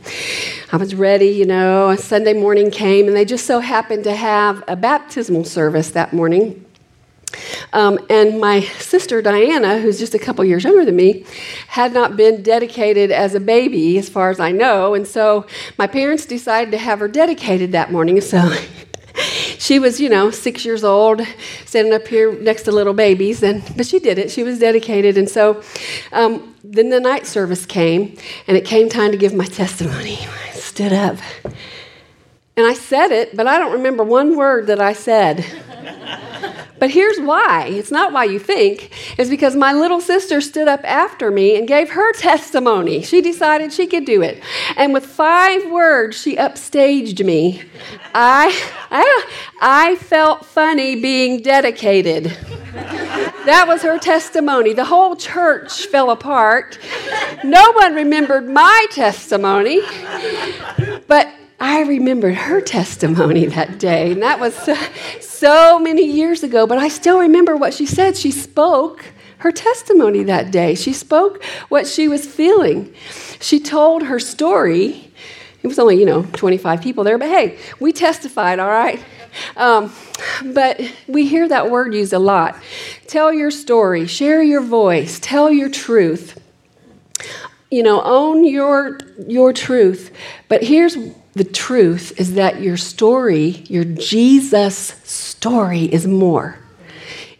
I 0.71 0.77
was 0.77 0.95
ready, 0.95 1.27
you 1.27 1.45
know. 1.45 1.89
A 1.89 1.97
Sunday 1.97 2.33
morning 2.33 2.71
came, 2.71 3.07
and 3.07 3.15
they 3.15 3.25
just 3.25 3.45
so 3.45 3.59
happened 3.59 4.03
to 4.05 4.15
have 4.15 4.63
a 4.67 4.75
baptismal 4.75 5.43
service 5.43 5.91
that 5.91 6.13
morning. 6.13 6.65
Um, 7.73 7.99
and 8.09 8.39
my 8.39 8.61
sister 8.61 9.21
Diana, 9.21 9.79
who's 9.79 9.99
just 9.99 10.13
a 10.13 10.19
couple 10.19 10.43
years 10.43 10.63
younger 10.63 10.85
than 10.85 10.95
me, 10.95 11.25
had 11.67 11.93
not 11.93 12.17
been 12.17 12.43
dedicated 12.43 13.11
as 13.11 13.35
a 13.35 13.39
baby, 13.39 13.97
as 13.97 14.09
far 14.09 14.29
as 14.29 14.39
I 14.39 14.51
know. 14.51 14.93
And 14.93 15.07
so 15.07 15.45
my 15.77 15.87
parents 15.87 16.25
decided 16.25 16.71
to 16.71 16.77
have 16.77 16.99
her 16.99 17.07
dedicated 17.07 17.71
that 17.71 17.91
morning. 17.91 18.19
So 18.21 18.53
she 19.59 19.79
was, 19.79 19.99
you 19.99 20.09
know, 20.09 20.31
six 20.31 20.65
years 20.65 20.83
old, 20.83 21.21
standing 21.65 21.93
up 21.93 22.07
here 22.07 22.33
next 22.39 22.63
to 22.63 22.71
little 22.71 22.93
babies, 22.93 23.43
and 23.43 23.63
but 23.75 23.85
she 23.85 23.99
did 23.99 24.17
it. 24.17 24.31
She 24.31 24.43
was 24.43 24.59
dedicated, 24.59 25.17
and 25.17 25.29
so 25.29 25.61
um, 26.11 26.55
then 26.63 26.89
the 26.89 26.99
night 26.99 27.27
service 27.27 27.65
came, 27.65 28.17
and 28.47 28.57
it 28.57 28.65
came 28.65 28.89
time 28.89 29.11
to 29.11 29.17
give 29.17 29.33
my 29.33 29.45
testimony. 29.45 30.17
I 30.19 30.51
stood 30.51 30.93
up, 30.93 31.17
and 32.55 32.65
I 32.65 32.73
said 32.73 33.11
it, 33.11 33.35
but 33.35 33.47
I 33.47 33.57
don't 33.57 33.73
remember 33.73 34.03
one 34.03 34.35
word 34.35 34.67
that 34.67 34.79
I 34.79 34.93
said. 34.93 35.45
But 36.81 36.89
here's 36.89 37.19
why. 37.19 37.67
It's 37.67 37.91
not 37.91 38.11
why 38.11 38.23
you 38.23 38.39
think. 38.39 38.89
It's 39.15 39.29
because 39.29 39.55
my 39.55 39.71
little 39.71 40.01
sister 40.01 40.41
stood 40.41 40.67
up 40.67 40.81
after 40.83 41.29
me 41.29 41.55
and 41.55 41.67
gave 41.67 41.91
her 41.91 42.11
testimony. 42.17 43.03
She 43.03 43.21
decided 43.21 43.71
she 43.71 43.85
could 43.85 44.03
do 44.03 44.23
it. 44.23 44.41
And 44.75 44.91
with 44.91 45.05
five 45.05 45.69
words, 45.69 46.19
she 46.19 46.37
upstaged 46.37 47.23
me. 47.23 47.61
I, 48.15 48.59
I, 48.89 49.25
I 49.61 49.95
felt 49.97 50.43
funny 50.43 50.99
being 50.99 51.43
dedicated. 51.43 52.35
That 53.45 53.65
was 53.67 53.83
her 53.83 53.99
testimony. 53.99 54.73
The 54.73 54.85
whole 54.85 55.15
church 55.15 55.85
fell 55.85 56.09
apart. 56.09 56.79
No 57.43 57.73
one 57.73 57.93
remembered 57.93 58.49
my 58.49 58.87
testimony. 58.89 59.81
But 61.05 61.31
I 61.61 61.81
remembered 61.81 62.33
her 62.33 62.59
testimony 62.59 63.45
that 63.45 63.77
day, 63.77 64.13
and 64.13 64.23
that 64.23 64.39
was 64.39 64.55
so, 64.55 64.75
so, 65.19 65.79
many 65.79 66.03
years 66.03 66.41
ago, 66.41 66.65
but 66.65 66.79
I 66.79 66.87
still 66.87 67.19
remember 67.19 67.55
what 67.55 67.75
she 67.75 67.85
said. 67.85 68.17
She 68.17 68.31
spoke 68.31 69.05
her 69.37 69.51
testimony 69.51 70.23
that 70.23 70.51
day. 70.51 70.73
She 70.73 70.91
spoke 70.91 71.43
what 71.69 71.85
she 71.85 72.07
was 72.07 72.25
feeling. 72.25 72.91
She 73.39 73.59
told 73.59 74.01
her 74.03 74.19
story. 74.19 75.11
It 75.61 75.67
was 75.67 75.77
only, 75.77 75.99
you 75.99 76.05
know, 76.05 76.23
25 76.33 76.81
people 76.81 77.03
there, 77.03 77.19
but 77.19 77.29
hey, 77.29 77.59
we 77.79 77.93
testified, 77.93 78.57
all 78.57 78.67
right? 78.67 78.99
Um, 79.55 79.93
but 80.43 80.81
we 81.07 81.27
hear 81.27 81.47
that 81.47 81.69
word 81.69 81.93
used 81.93 82.11
a 82.11 82.19
lot. 82.19 82.59
Tell 83.05 83.31
your 83.31 83.51
story, 83.51 84.07
share 84.07 84.41
your 84.41 84.61
voice, 84.61 85.19
tell 85.19 85.51
your 85.51 85.69
truth. 85.69 86.39
You 87.69 87.83
know, 87.83 88.01
own 88.01 88.45
your 88.45 88.97
your 89.27 89.53
truth. 89.53 90.11
But 90.49 90.61
here's 90.63 90.97
the 91.33 91.43
truth 91.43 92.19
is 92.19 92.33
that 92.33 92.61
your 92.61 92.77
story, 92.77 93.63
your 93.67 93.85
Jesus 93.85 94.95
story, 95.03 95.85
is 95.85 96.05
more. 96.05 96.57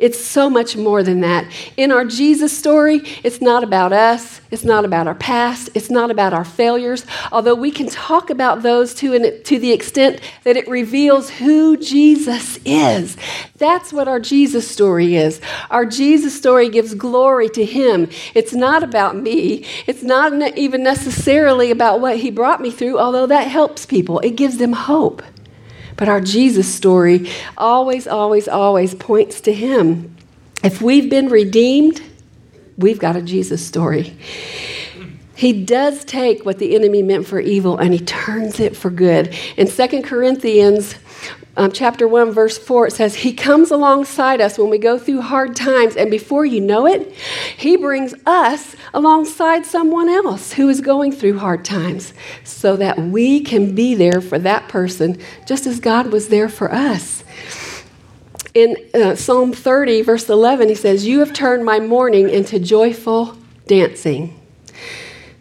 It's 0.01 0.19
so 0.19 0.49
much 0.49 0.75
more 0.75 1.03
than 1.03 1.21
that. 1.21 1.45
In 1.77 1.91
our 1.91 2.03
Jesus 2.03 2.57
story, 2.57 3.03
it's 3.23 3.39
not 3.39 3.63
about 3.63 3.93
us, 3.93 4.41
it's 4.49 4.63
not 4.63 4.83
about 4.83 5.05
our 5.05 5.13
past, 5.13 5.69
it's 5.75 5.91
not 5.91 6.09
about 6.09 6.33
our 6.33 6.43
failures, 6.43 7.05
although 7.31 7.53
we 7.53 7.69
can 7.69 7.87
talk 7.87 8.31
about 8.31 8.63
those 8.63 8.95
to, 8.95 9.13
an, 9.13 9.43
to 9.43 9.59
the 9.59 9.71
extent 9.71 10.19
that 10.43 10.57
it 10.57 10.67
reveals 10.67 11.29
who 11.29 11.77
Jesus 11.77 12.57
is. 12.65 13.15
That's 13.57 13.93
what 13.93 14.07
our 14.07 14.19
Jesus 14.19 14.67
story 14.67 15.15
is. 15.15 15.39
Our 15.69 15.85
Jesus 15.85 16.35
story 16.35 16.67
gives 16.69 16.95
glory 16.95 17.47
to 17.49 17.63
Him. 17.63 18.09
It's 18.33 18.53
not 18.53 18.81
about 18.81 19.15
me, 19.15 19.67
it's 19.85 20.01
not 20.01 20.33
even 20.57 20.81
necessarily 20.81 21.69
about 21.69 22.01
what 22.01 22.17
He 22.17 22.31
brought 22.31 22.59
me 22.59 22.71
through, 22.71 22.97
although 22.97 23.27
that 23.27 23.47
helps 23.47 23.85
people. 23.85 24.17
It 24.19 24.35
gives 24.35 24.57
them 24.57 24.73
hope. 24.73 25.21
But 26.01 26.09
our 26.09 26.19
Jesus 26.19 26.67
story 26.67 27.29
always, 27.55 28.07
always, 28.07 28.47
always 28.47 28.95
points 28.95 29.39
to 29.41 29.53
Him. 29.53 30.17
If 30.63 30.81
we've 30.81 31.11
been 31.11 31.29
redeemed, 31.29 32.01
we've 32.75 32.97
got 32.97 33.15
a 33.15 33.21
Jesus 33.21 33.63
story. 33.63 34.17
He 35.35 35.63
does 35.63 36.03
take 36.03 36.43
what 36.43 36.57
the 36.57 36.73
enemy 36.73 37.03
meant 37.03 37.27
for 37.27 37.39
evil 37.39 37.77
and 37.77 37.93
he 37.93 37.99
turns 37.99 38.59
it 38.59 38.75
for 38.75 38.89
good. 38.89 39.37
In 39.57 39.67
2 39.67 40.01
Corinthians 40.01 40.95
um, 41.57 41.71
chapter 41.71 42.07
1, 42.07 42.31
verse 42.31 42.57
4, 42.57 42.87
it 42.87 42.93
says, 42.93 43.15
He 43.15 43.33
comes 43.33 43.71
alongside 43.71 44.39
us 44.39 44.57
when 44.57 44.69
we 44.69 44.77
go 44.77 44.97
through 44.97 45.21
hard 45.21 45.55
times, 45.55 45.97
and 45.97 46.09
before 46.09 46.45
you 46.45 46.61
know 46.61 46.87
it, 46.87 47.11
He 47.57 47.75
brings 47.75 48.13
us 48.25 48.75
alongside 48.93 49.65
someone 49.65 50.07
else 50.07 50.53
who 50.53 50.69
is 50.69 50.79
going 50.79 51.11
through 51.11 51.39
hard 51.39 51.65
times 51.65 52.13
so 52.45 52.77
that 52.77 52.97
we 52.97 53.41
can 53.41 53.75
be 53.75 53.95
there 53.95 54.21
for 54.21 54.39
that 54.39 54.69
person 54.69 55.19
just 55.45 55.67
as 55.67 55.81
God 55.81 56.07
was 56.07 56.29
there 56.29 56.47
for 56.47 56.71
us. 56.71 57.23
In 58.53 58.77
uh, 58.93 59.15
Psalm 59.15 59.51
30, 59.51 60.03
verse 60.03 60.29
11, 60.29 60.69
he 60.69 60.75
says, 60.75 61.05
You 61.05 61.19
have 61.19 61.33
turned 61.33 61.65
my 61.65 61.79
mourning 61.79 62.29
into 62.29 62.59
joyful 62.59 63.37
dancing. 63.67 64.37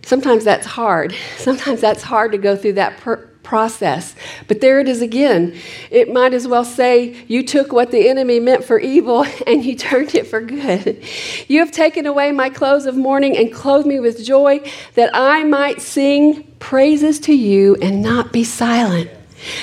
Sometimes 0.02 0.43
that's 0.43 0.67
hard. 0.67 1.14
Sometimes 1.37 1.81
that's 1.81 2.02
hard 2.02 2.33
to 2.33 2.38
go 2.38 2.57
through 2.57 2.73
that 2.75 2.97
per- 2.99 3.29
process. 3.50 4.14
But 4.47 4.61
there 4.61 4.78
it 4.78 4.88
is 4.88 5.02
again. 5.02 5.57
It 5.90 6.12
might 6.12 6.35
as 6.35 6.47
well 6.47 6.64
say, 6.64 7.16
You 7.26 7.42
took 7.42 7.73
what 7.73 7.90
the 7.90 8.09
enemy 8.09 8.38
meant 8.38 8.62
for 8.62 8.78
evil 8.78 9.26
and 9.47 9.64
you 9.64 9.75
turned 9.75 10.14
it 10.14 10.28
for 10.28 10.40
good. 10.40 11.02
You 11.49 11.59
have 11.59 11.73
taken 11.73 12.07
away 12.07 12.30
my 12.30 12.49
clothes 12.49 12.87
of 12.87 12.97
mourning 12.97 13.37
and 13.37 13.52
clothed 13.52 13.88
me 13.88 13.99
with 13.99 14.25
joy 14.25 14.61
that 14.95 15.11
I 15.12 15.42
might 15.42 15.83
sing 15.83 16.45
praises 16.61 17.19
to 17.21 17.35
you 17.35 17.75
and 17.83 18.00
not 18.00 18.33
be 18.33 18.45
silent. 18.45 19.11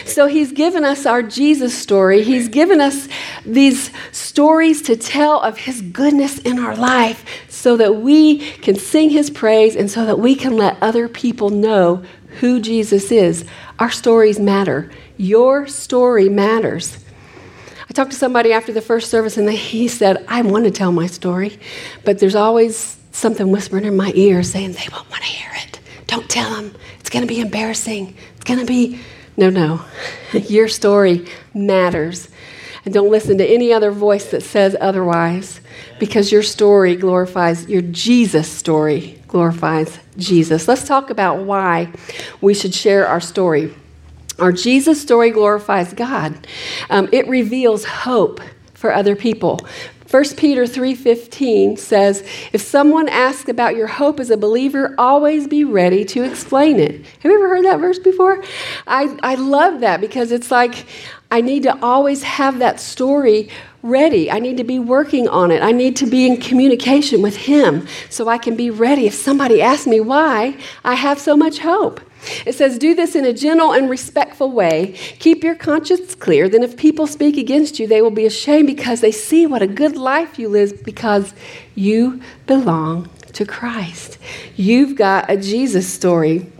So 0.05 0.27
he's 0.27 0.51
given 0.51 0.83
us 0.83 1.05
our 1.05 1.23
Jesus 1.23 1.77
story. 1.77 2.23
He's 2.23 2.49
given 2.49 2.81
us 2.81 3.07
these 3.45 3.91
stories 4.11 4.81
to 4.83 4.97
tell 4.97 5.39
of 5.39 5.59
his 5.59 5.81
goodness 5.81 6.39
in 6.39 6.59
our 6.59 6.75
life 6.75 7.23
so 7.47 7.77
that 7.77 7.97
we 7.97 8.39
can 8.57 8.75
sing 8.75 9.11
his 9.11 9.29
praise 9.29 9.75
and 9.75 9.89
so 9.89 10.05
that 10.05 10.19
we 10.19 10.35
can 10.35 10.57
let 10.57 10.81
other 10.81 11.07
people 11.07 11.49
know 11.51 12.03
who 12.39 12.59
Jesus 12.59 13.11
is. 13.11 13.45
Our 13.79 13.91
stories 13.91 14.39
matter. 14.39 14.91
Your 15.17 15.67
story 15.67 16.29
matters. 16.29 17.03
I 17.89 17.93
talked 17.93 18.11
to 18.11 18.17
somebody 18.17 18.53
after 18.53 18.71
the 18.71 18.81
first 18.81 19.09
service 19.09 19.37
and 19.37 19.49
he 19.51 19.87
said, 19.87 20.25
I 20.27 20.41
want 20.41 20.65
to 20.65 20.71
tell 20.71 20.91
my 20.91 21.07
story, 21.07 21.59
but 22.03 22.19
there's 22.19 22.35
always 22.35 22.97
something 23.11 23.51
whispering 23.51 23.85
in 23.85 23.95
my 23.95 24.11
ear 24.15 24.43
saying 24.43 24.73
they 24.73 24.87
won't 24.91 25.09
want 25.09 25.23
to 25.23 25.29
hear 25.29 25.51
it. 25.55 25.79
Don't 26.05 26.29
tell 26.29 26.53
them. 26.55 26.75
It's 26.99 27.09
going 27.09 27.25
to 27.25 27.27
be 27.27 27.39
embarrassing. 27.39 28.15
It's 28.35 28.43
going 28.43 28.59
to 28.59 28.65
be 28.65 28.99
no, 29.37 29.49
no. 29.51 29.85
Your 30.33 30.67
story 30.67 31.27
matters. 31.53 32.29
And 32.85 32.93
don't 32.93 33.11
listen 33.11 33.37
to 33.37 33.45
any 33.45 33.71
other 33.73 33.91
voice 33.91 34.31
that 34.31 34.43
says 34.43 34.75
otherwise 34.79 35.59
because 35.99 36.31
your 36.31 36.41
story 36.41 36.95
glorifies, 36.95 37.67
your 37.67 37.81
Jesus 37.81 38.49
story 38.49 39.16
glorifies 39.27 39.99
Jesus. 40.17 40.67
Let's 40.67 40.87
talk 40.87 41.09
about 41.09 41.39
why 41.39 41.91
we 42.41 42.53
should 42.53 42.73
share 42.73 43.07
our 43.07 43.21
story. 43.21 43.73
Our 44.39 44.51
Jesus 44.51 45.01
story 45.01 45.31
glorifies 45.31 45.93
God, 45.93 46.47
um, 46.89 47.09
it 47.11 47.27
reveals 47.27 47.85
hope 47.85 48.39
for 48.73 48.93
other 48.93 49.15
people. 49.15 49.59
1 50.09 50.37
Peter 50.37 50.65
3:15 50.65 51.75
says, 51.75 52.23
"If 52.53 52.61
someone 52.61 53.09
asks 53.09 53.49
about 53.49 53.75
your 53.75 53.87
hope 53.87 54.21
as 54.21 54.29
a 54.29 54.37
believer, 54.37 54.95
always 54.97 55.47
be 55.47 55.65
ready 55.65 56.05
to 56.05 56.23
explain 56.23 56.79
it." 56.79 57.01
Have 57.19 57.31
you 57.31 57.35
ever 57.37 57.49
heard 57.49 57.65
that 57.65 57.79
verse 57.79 57.99
before? 57.99 58.41
I, 58.87 59.09
I 59.21 59.35
love 59.35 59.81
that 59.81 59.99
because 59.99 60.31
it's 60.31 60.49
like 60.49 60.85
I 61.29 61.41
need 61.41 61.63
to 61.63 61.77
always 61.81 62.23
have 62.23 62.59
that 62.59 62.79
story 62.79 63.49
ready. 63.87 64.29
I 64.29 64.39
need 64.39 64.57
to 64.57 64.63
be 64.63 64.79
working 64.79 65.27
on 65.27 65.51
it. 65.51 65.61
I 65.61 65.71
need 65.71 65.95
to 65.97 66.05
be 66.05 66.27
in 66.27 66.37
communication 66.37 67.21
with 67.21 67.35
Him 67.35 67.87
so 68.09 68.27
I 68.27 68.37
can 68.37 68.55
be 68.55 68.69
ready. 68.69 69.07
If 69.07 69.13
somebody 69.13 69.61
asks 69.61 69.87
me 69.87 69.99
why, 69.99 70.57
I 70.83 70.95
have 70.95 71.19
so 71.19 71.37
much 71.37 71.59
hope. 71.59 72.01
It 72.45 72.55
says, 72.55 72.77
Do 72.77 72.93
this 72.93 73.15
in 73.15 73.25
a 73.25 73.33
gentle 73.33 73.73
and 73.73 73.89
respectful 73.89 74.51
way. 74.51 74.93
Keep 75.19 75.43
your 75.43 75.55
conscience 75.55 76.15
clear. 76.15 76.49
Then, 76.49 76.63
if 76.63 76.75
people 76.75 77.07
speak 77.07 77.37
against 77.37 77.79
you, 77.79 77.87
they 77.87 78.01
will 78.01 78.11
be 78.11 78.25
ashamed 78.25 78.67
because 78.67 79.01
they 79.01 79.11
see 79.11 79.45
what 79.45 79.61
a 79.61 79.67
good 79.67 79.95
life 79.95 80.37
you 80.37 80.49
live 80.49 80.83
because 80.83 81.33
you 81.75 82.21
belong 82.45 83.09
to 83.33 83.45
Christ. 83.45 84.17
You've 84.55 84.95
got 84.95 85.29
a 85.29 85.37
Jesus 85.37 85.87
story. 85.87 86.51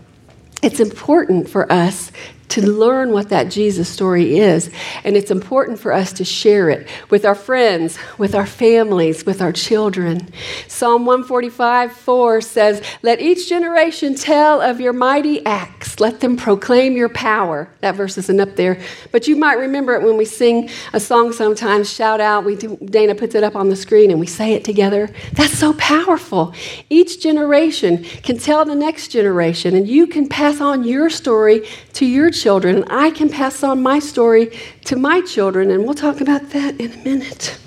It's 0.62 0.80
important 0.80 1.48
for 1.48 1.70
us 1.70 2.10
to 2.48 2.70
learn 2.70 3.12
what 3.12 3.28
that 3.28 3.50
Jesus 3.50 3.88
story 3.88 4.38
is. 4.38 4.70
And 5.04 5.16
it's 5.16 5.30
important 5.30 5.78
for 5.78 5.92
us 5.92 6.12
to 6.14 6.24
share 6.24 6.70
it 6.70 6.88
with 7.10 7.24
our 7.24 7.34
friends, 7.34 7.98
with 8.16 8.34
our 8.34 8.46
families, 8.46 9.26
with 9.26 9.42
our 9.42 9.52
children. 9.52 10.28
Psalm 10.66 11.04
145 11.04 11.92
4 11.92 12.40
says, 12.40 12.82
Let 13.02 13.20
each 13.20 13.48
generation 13.48 14.14
tell 14.14 14.60
of 14.60 14.80
your 14.80 14.92
mighty 14.92 15.44
acts, 15.44 16.00
let 16.00 16.20
them 16.20 16.36
proclaim 16.36 16.96
your 16.96 17.08
power. 17.08 17.68
That 17.80 17.94
verse 17.94 18.16
isn't 18.18 18.40
up 18.40 18.56
there, 18.56 18.80
but 19.12 19.28
you 19.28 19.36
might 19.36 19.58
remember 19.58 19.94
it 19.94 20.02
when 20.02 20.16
we 20.16 20.24
sing 20.24 20.70
a 20.92 21.00
song 21.00 21.32
sometimes, 21.32 21.92
shout 21.92 22.20
out. 22.20 22.44
We 22.44 22.56
do, 22.56 22.76
Dana 22.76 23.14
puts 23.14 23.34
it 23.34 23.44
up 23.44 23.56
on 23.56 23.68
the 23.68 23.76
screen 23.76 24.10
and 24.10 24.20
we 24.20 24.26
say 24.26 24.54
it 24.54 24.64
together. 24.64 25.10
That's 25.32 25.58
so 25.58 25.74
powerful. 25.74 26.54
Each 26.88 27.20
generation 27.20 28.04
can 28.04 28.38
tell 28.38 28.64
the 28.64 28.74
next 28.74 29.08
generation, 29.08 29.74
and 29.74 29.86
you 29.88 30.06
can 30.06 30.28
pass 30.28 30.60
on 30.60 30.84
your 30.84 31.10
story 31.10 31.66
to 31.94 32.06
your 32.06 32.30
children, 32.40 32.76
and 32.76 32.84
I 32.90 33.10
can 33.10 33.28
pass 33.28 33.62
on 33.62 33.82
my 33.82 33.98
story 33.98 34.58
to 34.84 34.96
my 34.96 35.20
children, 35.22 35.70
and 35.70 35.84
we'll 35.84 35.94
talk 35.94 36.20
about 36.20 36.50
that 36.50 36.80
in 36.80 36.92
a 36.92 36.96
minute. 37.04 37.58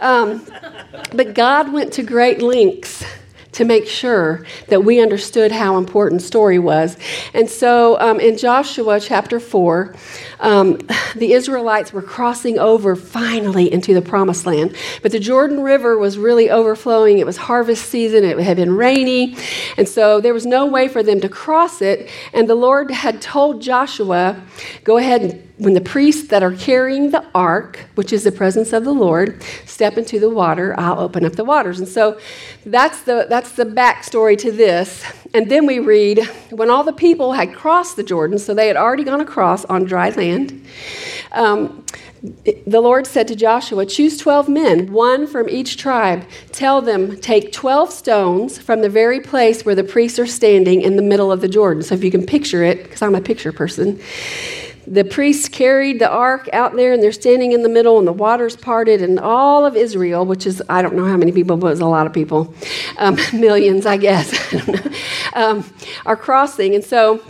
Um, 0.00 0.46
but 1.12 1.34
God 1.34 1.72
went 1.72 1.92
to 1.94 2.02
great 2.02 2.40
lengths 2.40 3.04
to 3.58 3.64
make 3.64 3.88
sure 3.88 4.46
that 4.68 4.84
we 4.84 5.00
understood 5.00 5.50
how 5.50 5.78
important 5.78 6.22
story 6.22 6.60
was. 6.60 6.96
And 7.34 7.50
so 7.50 7.98
um, 7.98 8.20
in 8.20 8.38
Joshua 8.38 9.00
chapter 9.00 9.40
4, 9.40 9.96
um, 10.38 10.78
the 11.16 11.32
Israelites 11.32 11.92
were 11.92 12.02
crossing 12.02 12.60
over 12.60 12.94
finally 12.94 13.72
into 13.72 13.94
the 13.94 14.00
promised 14.00 14.46
land. 14.46 14.76
But 15.02 15.10
the 15.10 15.18
Jordan 15.18 15.60
River 15.60 15.98
was 15.98 16.16
really 16.16 16.48
overflowing. 16.48 17.18
It 17.18 17.26
was 17.26 17.36
harvest 17.36 17.86
season, 17.86 18.22
it 18.22 18.38
had 18.38 18.58
been 18.58 18.76
rainy. 18.76 19.36
And 19.76 19.88
so 19.88 20.20
there 20.20 20.32
was 20.32 20.46
no 20.46 20.64
way 20.64 20.86
for 20.86 21.02
them 21.02 21.20
to 21.20 21.28
cross 21.28 21.82
it. 21.82 22.08
And 22.32 22.48
the 22.48 22.54
Lord 22.54 22.92
had 22.92 23.20
told 23.20 23.60
Joshua, 23.60 24.40
go 24.84 24.98
ahead 24.98 25.22
and 25.22 25.47
when 25.58 25.74
the 25.74 25.80
priests 25.80 26.28
that 26.28 26.42
are 26.42 26.52
carrying 26.52 27.10
the 27.10 27.24
ark, 27.34 27.80
which 27.96 28.12
is 28.12 28.24
the 28.24 28.32
presence 28.32 28.72
of 28.72 28.84
the 28.84 28.92
Lord, 28.92 29.42
step 29.66 29.98
into 29.98 30.20
the 30.20 30.30
water, 30.30 30.74
I'll 30.78 31.00
open 31.00 31.24
up 31.24 31.32
the 31.32 31.44
waters. 31.44 31.80
And 31.80 31.88
so 31.88 32.18
that's 32.64 33.02
the, 33.02 33.26
that's 33.28 33.52
the 33.52 33.64
backstory 33.64 34.38
to 34.38 34.52
this. 34.52 35.04
And 35.34 35.50
then 35.50 35.66
we 35.66 35.80
read 35.80 36.24
when 36.50 36.70
all 36.70 36.84
the 36.84 36.92
people 36.92 37.32
had 37.32 37.54
crossed 37.54 37.96
the 37.96 38.04
Jordan, 38.04 38.38
so 38.38 38.54
they 38.54 38.68
had 38.68 38.76
already 38.76 39.04
gone 39.04 39.20
across 39.20 39.64
on 39.64 39.84
dry 39.84 40.10
land, 40.10 40.64
um, 41.32 41.84
the 42.66 42.80
Lord 42.80 43.06
said 43.06 43.28
to 43.28 43.36
Joshua, 43.36 43.86
Choose 43.86 44.16
12 44.18 44.48
men, 44.48 44.92
one 44.92 45.26
from 45.26 45.48
each 45.48 45.76
tribe. 45.76 46.24
Tell 46.50 46.80
them, 46.82 47.16
Take 47.20 47.52
12 47.52 47.92
stones 47.92 48.58
from 48.58 48.80
the 48.80 48.88
very 48.88 49.20
place 49.20 49.64
where 49.64 49.76
the 49.76 49.84
priests 49.84 50.18
are 50.18 50.26
standing 50.26 50.82
in 50.82 50.96
the 50.96 51.02
middle 51.02 51.30
of 51.30 51.40
the 51.40 51.48
Jordan. 51.48 51.82
So 51.82 51.94
if 51.94 52.02
you 52.02 52.10
can 52.10 52.26
picture 52.26 52.64
it, 52.64 52.82
because 52.82 53.02
I'm 53.02 53.14
a 53.14 53.20
picture 53.20 53.52
person 53.52 54.00
the 54.90 55.04
priests 55.04 55.48
carried 55.48 55.98
the 55.98 56.08
ark 56.08 56.48
out 56.52 56.74
there 56.74 56.92
and 56.92 57.02
they're 57.02 57.12
standing 57.12 57.52
in 57.52 57.62
the 57.62 57.68
middle 57.68 57.98
and 57.98 58.06
the 58.06 58.12
waters 58.12 58.56
parted 58.56 59.02
and 59.02 59.20
all 59.20 59.66
of 59.66 59.76
israel 59.76 60.24
which 60.24 60.46
is 60.46 60.62
i 60.68 60.80
don't 60.80 60.94
know 60.94 61.04
how 61.04 61.16
many 61.16 61.30
people 61.30 61.56
but 61.56 61.72
it's 61.72 61.80
a 61.80 61.86
lot 61.86 62.06
of 62.06 62.12
people 62.12 62.54
um, 62.96 63.16
millions 63.32 63.84
i 63.86 63.96
guess 63.96 64.32
um, 65.34 65.64
are 66.06 66.16
crossing. 66.16 66.74
And 66.74 66.84
so 66.84 67.22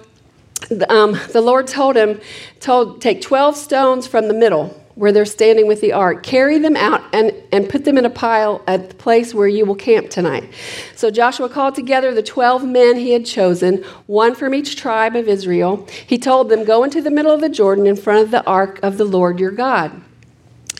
um, 0.88 1.18
the 1.32 1.40
lord 1.40 1.66
told 1.66 1.96
him 1.96 2.20
told 2.60 3.00
take 3.00 3.20
12 3.20 3.56
stones 3.56 4.06
from 4.06 4.28
the 4.28 4.34
middle 4.34 4.74
where 4.98 5.12
they're 5.12 5.24
standing 5.24 5.68
with 5.68 5.80
the 5.80 5.92
ark. 5.92 6.24
Carry 6.24 6.58
them 6.58 6.74
out 6.74 7.02
and, 7.14 7.32
and 7.52 7.68
put 7.68 7.84
them 7.84 7.96
in 7.96 8.04
a 8.04 8.10
pile 8.10 8.60
at 8.66 8.88
the 8.88 8.94
place 8.96 9.32
where 9.32 9.46
you 9.46 9.64
will 9.64 9.76
camp 9.76 10.10
tonight. 10.10 10.52
So 10.96 11.08
Joshua 11.08 11.48
called 11.48 11.76
together 11.76 12.12
the 12.12 12.22
12 12.22 12.64
men 12.64 12.96
he 12.96 13.12
had 13.12 13.24
chosen, 13.24 13.84
one 14.06 14.34
from 14.34 14.54
each 14.54 14.74
tribe 14.74 15.14
of 15.14 15.28
Israel. 15.28 15.86
He 16.04 16.18
told 16.18 16.48
them, 16.48 16.64
Go 16.64 16.82
into 16.82 17.00
the 17.00 17.12
middle 17.12 17.30
of 17.30 17.40
the 17.40 17.48
Jordan 17.48 17.86
in 17.86 17.94
front 17.94 18.24
of 18.24 18.32
the 18.32 18.44
ark 18.44 18.80
of 18.82 18.98
the 18.98 19.04
Lord 19.04 19.38
your 19.38 19.52
God. 19.52 20.02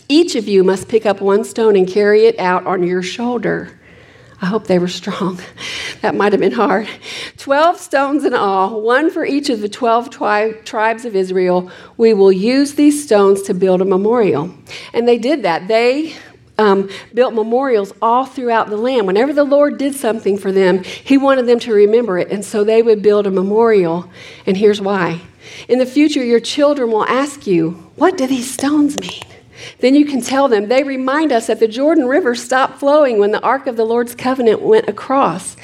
Each 0.09 0.35
of 0.35 0.49
you 0.49 0.65
must 0.65 0.89
pick 0.89 1.07
up 1.07 1.21
one 1.21 1.45
stone 1.45 1.77
and 1.77 1.87
carry 1.87 2.25
it 2.25 2.37
out 2.41 2.67
on 2.67 2.83
your 2.83 3.03
shoulder. 3.03 3.78
I 4.41 4.47
hope 4.47 4.67
they 4.67 4.79
were 4.79 4.89
strong. 4.89 5.41
That 6.01 6.15
might 6.15 6.33
have 6.33 6.41
been 6.41 6.53
hard. 6.53 6.89
Twelve 7.39 7.77
stones 7.77 8.25
in 8.25 8.33
all, 8.33 8.81
one 8.83 9.11
for 9.11 9.25
each 9.25 9.51
of 9.51 9.61
the 9.61 9.69
twelve 9.69 10.11
tri- 10.11 10.53
tribes 10.65 11.05
of 11.05 11.17
Israel. 11.17 11.73
We 11.97 12.15
will 12.15 12.31
use 12.31 12.75
these 12.75 13.03
stones 13.03 13.43
to 13.43 13.55
build 13.55 13.83
a 13.83 13.85
memorial. 13.85 14.55
And 14.93 15.09
they 15.09 15.19
did 15.19 15.43
that. 15.43 15.67
They 15.67 16.15
um, 16.57 16.89
built 17.15 17.35
memorials 17.35 17.93
all 18.01 18.27
throughout 18.27 18.69
the 18.69 18.77
land. 18.77 19.09
Whenever 19.09 19.33
the 19.33 19.43
Lord 19.43 19.77
did 19.77 19.97
something 19.97 20.39
for 20.39 20.53
them, 20.53 20.85
He 20.85 21.19
wanted 21.19 21.47
them 21.47 21.59
to 21.61 21.73
remember 21.73 22.17
it. 22.19 22.31
And 22.31 22.45
so 22.45 22.63
they 22.63 22.81
would 22.81 23.03
build 23.03 23.27
a 23.27 23.33
memorial. 23.33 24.09
And 24.47 24.57
here's 24.57 24.81
why. 24.81 25.21
In 25.69 25.81
the 25.81 25.87
future, 25.87 26.23
your 26.23 26.41
children 26.41 26.93
will 26.93 27.05
ask 27.07 27.45
you, 27.47 27.71
What 27.97 28.17
do 28.17 28.29
these 28.29 28.53
stones 28.53 29.01
mean? 29.01 29.38
Then 29.81 29.95
you 29.95 30.05
can 30.05 30.21
tell 30.21 30.49
them. 30.49 30.69
They 30.69 30.83
remind 30.83 31.33
us 31.33 31.47
that 31.47 31.61
the 31.61 31.69
Jordan 31.69 32.07
River 32.07 32.35
stopped 32.35 32.79
flowing 32.79 33.19
when 33.19 33.33
the 33.33 33.41
Ark 33.41 33.67
of 33.67 33.77
the 33.77 33.85
Lord's 33.85 34.15
covenant 34.15 34.63
went 34.63 34.89
across. 34.89 35.57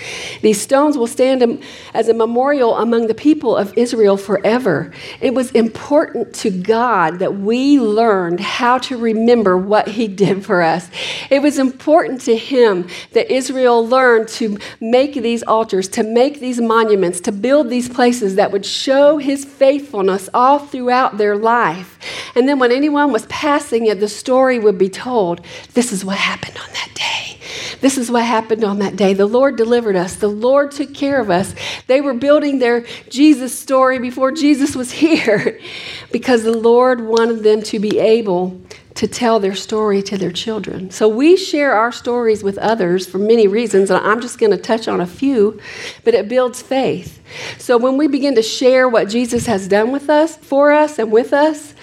These 0.43 0.61
stones 0.61 0.97
will 0.97 1.07
stand 1.07 1.63
as 1.93 2.09
a 2.09 2.15
memorial 2.15 2.77
among 2.77 3.07
the 3.07 3.15
people 3.15 3.57
of 3.57 3.77
Israel 3.77 4.17
forever. 4.17 4.93
It 5.21 5.35
was 5.35 5.51
important 5.53 6.35
to 6.37 6.51
God 6.51 7.19
that 7.19 7.37
we 7.37 7.79
learned 7.79 8.41
how 8.41 8.79
to 8.79 8.97
remember 8.97 9.57
what 9.57 9.89
He 9.89 10.09
did 10.09 10.45
for 10.45 10.63
us. 10.63 10.89
It 11.31 11.43
was 11.43 11.59
important 11.59 12.21
to 12.23 12.37
Him 12.37 12.89
that 13.13 13.33
Israel 13.33 13.87
learned 13.87 14.29
to 14.29 14.59
make 14.81 15.15
these 15.15 15.43
altars, 15.43 15.89
to 15.89 16.03
make 16.03 16.41
these 16.41 16.61
monuments, 16.61 17.21
to 17.23 17.33
build 17.33 17.71
these 17.71 17.89
places 17.89 18.37
that 18.37 18.53
would 18.53 18.67
show 18.67 19.19
His 19.19 19.45
faithfulness 19.45 20.29
all 20.35 20.59
throughout 20.59 21.19
their 21.19 21.37
life. 21.37 21.99
And 22.35 22.49
then 22.49 22.59
when 22.59 22.73
anyone 22.73 23.13
was 23.13 23.27
passing 23.27 23.84
it, 23.87 24.01
the 24.01 24.09
story 24.09 24.59
would 24.59 24.79
be 24.79 24.89
told 24.89 25.45
this 25.75 25.93
is 25.93 26.05
what 26.05 26.17
happened 26.17 26.57
on 26.59 26.73
that 26.73 26.91
day. 26.95 27.39
This 27.81 27.99
is 27.99 28.11
what 28.11 28.25
happened 28.25 28.65
on 28.65 28.79
that 28.79 28.97
day. 28.97 29.13
The 29.13 29.27
Lord 29.27 29.57
delivered 29.57 29.97
us, 29.97 30.17
the 30.17 30.29
Lord 30.29 30.71
took 30.71 30.95
care 30.95 31.21
of 31.21 31.31
us. 31.31 31.55
They 31.87 32.01
were 32.01 32.15
building 32.15 32.59
their 32.59 32.87
Jesus 33.09 33.59
story 33.59 33.99
before 33.99 34.33
Jesus 34.33 34.75
was 34.75 34.91
here 34.91 35.61
because 36.13 36.45
the 36.45 36.57
Lord 36.57 37.03
wanted 37.03 37.43
them 37.43 37.63
to 37.65 37.79
be 37.79 37.99
able 37.99 38.61
to 38.95 39.09
tell 39.09 39.41
their 39.41 39.57
story 39.57 40.03
to 40.03 40.17
their 40.17 40.31
children. 40.31 40.91
So 40.91 41.09
we 41.09 41.37
share 41.37 41.75
our 41.75 41.91
stories 41.91 42.45
with 42.45 42.57
others 42.59 43.07
for 43.07 43.19
many 43.19 43.49
reasons, 43.49 43.91
and 43.91 44.05
I'm 44.05 44.21
just 44.21 44.39
going 44.39 44.53
to 44.53 44.57
touch 44.57 44.87
on 44.87 45.01
a 45.01 45.07
few, 45.07 45.61
but 46.05 46.15
it 46.15 46.29
builds 46.29 46.63
faith. 46.63 47.21
So 47.59 47.77
when 47.77 47.97
we 47.97 48.07
begin 48.07 48.37
to 48.37 48.43
share 48.43 48.89
what 48.89 49.09
Jesus 49.09 49.47
has 49.47 49.67
done 49.67 49.91
with 49.91 50.09
us, 50.09 50.37
for 50.37 50.71
us, 50.71 50.99
and 50.99 51.11
with 51.11 51.33
us, 51.33 51.75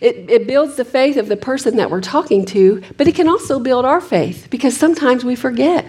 it, 0.00 0.30
it 0.30 0.46
builds 0.46 0.76
the 0.76 0.84
faith 0.84 1.18
of 1.18 1.28
the 1.28 1.36
person 1.36 1.76
that 1.76 1.90
we're 1.90 2.00
talking 2.00 2.46
to, 2.46 2.82
but 2.96 3.06
it 3.06 3.14
can 3.14 3.28
also 3.28 3.60
build 3.60 3.84
our 3.84 4.00
faith 4.00 4.48
because 4.48 4.74
sometimes 4.74 5.26
we 5.26 5.36
forget. 5.36 5.84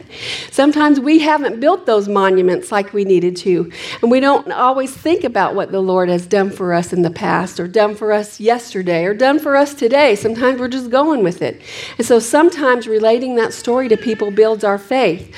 Sometimes 0.52 1.00
we 1.00 1.20
haven't 1.20 1.62
built 1.62 1.86
those 1.86 2.10
monuments 2.10 2.74
like 2.74 2.92
we 2.92 3.06
needed 3.06 3.38
to, 3.38 3.72
and 4.02 4.12
we 4.12 4.20
don't 4.20 4.52
always 4.52 4.94
think 4.94 5.24
about 5.24 5.56
what 5.56 5.72
the 5.72 5.80
Lord 5.80 6.10
has 6.10 6.28
done 6.28 6.50
for 6.50 6.74
us 6.74 6.92
in 6.92 7.04
the 7.04 7.10
past, 7.10 7.58
or 7.58 7.70
done 7.70 7.96
for 7.96 8.12
us 8.12 8.38
yesterday, 8.38 9.06
or 9.06 9.14
done 9.14 9.40
for 9.40 9.56
us 9.56 9.74
today. 9.74 10.16
Sometimes 10.16 10.60
we're 10.60 10.68
just 10.68 10.90
going 10.90 11.24
with 11.24 11.42
it. 11.42 11.62
And 11.98 12.06
so 12.06 12.20
sometimes 12.20 12.88
relating 12.88 13.36
that 13.36 13.54
story 13.54 13.88
to 13.88 13.96
people 13.96 14.30
builds 14.30 14.66
our 14.66 14.78
faith. 14.78 15.34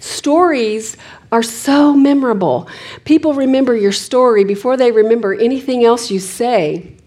Stories 0.00 0.96
are 1.30 1.42
so 1.44 1.94
memorable. 1.94 2.68
People 3.04 3.34
remember 3.34 3.76
your 3.76 3.92
story 3.92 4.42
before 4.42 4.76
they 4.76 4.90
remember 4.90 5.34
anything 5.34 5.84
else 5.84 6.10
you 6.10 6.18
say 6.18 6.97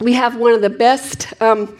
we 0.00 0.12
have 0.12 0.36
one 0.36 0.52
of 0.52 0.60
the 0.60 0.70
best 0.70 1.32
um, 1.40 1.76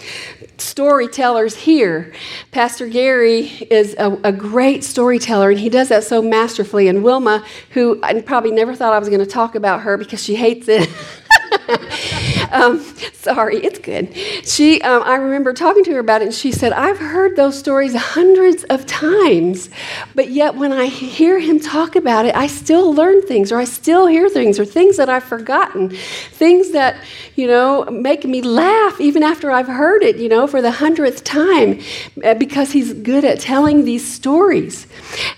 storytellers 0.58 1.54
here. 1.54 2.12
Pastor 2.50 2.88
Gary 2.88 3.46
is 3.70 3.94
a, 3.98 4.12
a, 4.24 4.32
great 4.32 4.82
storyteller, 4.82 5.50
and 5.50 5.60
he 5.60 5.68
does 5.68 5.88
that 5.90 6.02
so 6.02 6.20
masterfully. 6.20 6.88
And 6.88 7.04
Wilma, 7.04 7.44
who 7.70 8.00
I 8.02 8.20
probably 8.22 8.50
never 8.50 8.74
thought 8.74 8.92
I 8.92 8.98
was 8.98 9.08
going 9.08 9.20
to 9.20 9.26
talk 9.26 9.54
about 9.54 9.82
her 9.82 9.96
because 9.96 10.22
she 10.22 10.34
hates 10.34 10.68
it. 10.68 10.88
um, 12.52 12.80
sorry, 13.12 13.58
it's 13.58 13.78
good. 13.78 14.14
She, 14.44 14.80
um, 14.82 15.02
I 15.02 15.16
remember 15.16 15.52
talking 15.52 15.84
to 15.84 15.92
her 15.92 15.98
about 15.98 16.22
it, 16.22 16.26
and 16.26 16.34
she 16.34 16.52
said, 16.52 16.72
"I've 16.72 16.98
heard 16.98 17.36
those 17.36 17.58
stories 17.58 17.94
hundreds 17.94 18.64
of 18.64 18.86
times, 18.86 19.70
but 20.14 20.30
yet 20.30 20.54
when 20.54 20.72
I 20.72 20.86
hear 20.86 21.38
him 21.38 21.60
talk 21.60 21.96
about 21.96 22.26
it, 22.26 22.34
I 22.34 22.46
still 22.46 22.92
learn 22.92 23.22
things, 23.22 23.52
or 23.52 23.58
I 23.58 23.64
still 23.64 24.06
hear 24.06 24.28
things, 24.28 24.58
or 24.58 24.64
things 24.64 24.96
that 24.96 25.08
I've 25.08 25.24
forgotten, 25.24 25.90
things 25.90 26.70
that 26.72 26.96
you 27.36 27.46
know 27.46 27.84
make 27.84 28.24
me 28.24 28.42
laugh 28.42 29.00
even 29.00 29.22
after 29.22 29.50
I've 29.50 29.68
heard 29.68 30.02
it, 30.02 30.16
you 30.16 30.28
know, 30.28 30.46
for 30.46 30.62
the 30.62 30.72
hundredth 30.72 31.24
time, 31.24 31.80
uh, 32.24 32.34
because 32.34 32.72
he's 32.72 32.92
good 32.92 33.24
at 33.24 33.40
telling 33.40 33.84
these 33.84 34.06
stories, 34.06 34.86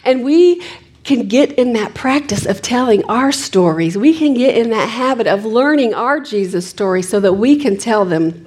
and 0.05 0.25
we." 0.25 0.63
Can 1.11 1.27
get 1.27 1.51
in 1.55 1.73
that 1.73 1.93
practice 1.93 2.47
of 2.47 2.63
telling 2.63 3.03
our 3.07 3.33
stories. 3.33 3.99
We 3.99 4.17
can 4.17 4.33
get 4.33 4.57
in 4.57 4.71
that 4.71 4.89
habit 4.89 5.27
of 5.27 5.45
learning 5.45 5.93
our 5.93 6.21
Jesus 6.21 6.69
story 6.69 7.03
so 7.03 7.19
that 7.19 7.33
we 7.33 7.57
can 7.57 7.77
tell 7.77 8.05
them. 8.05 8.47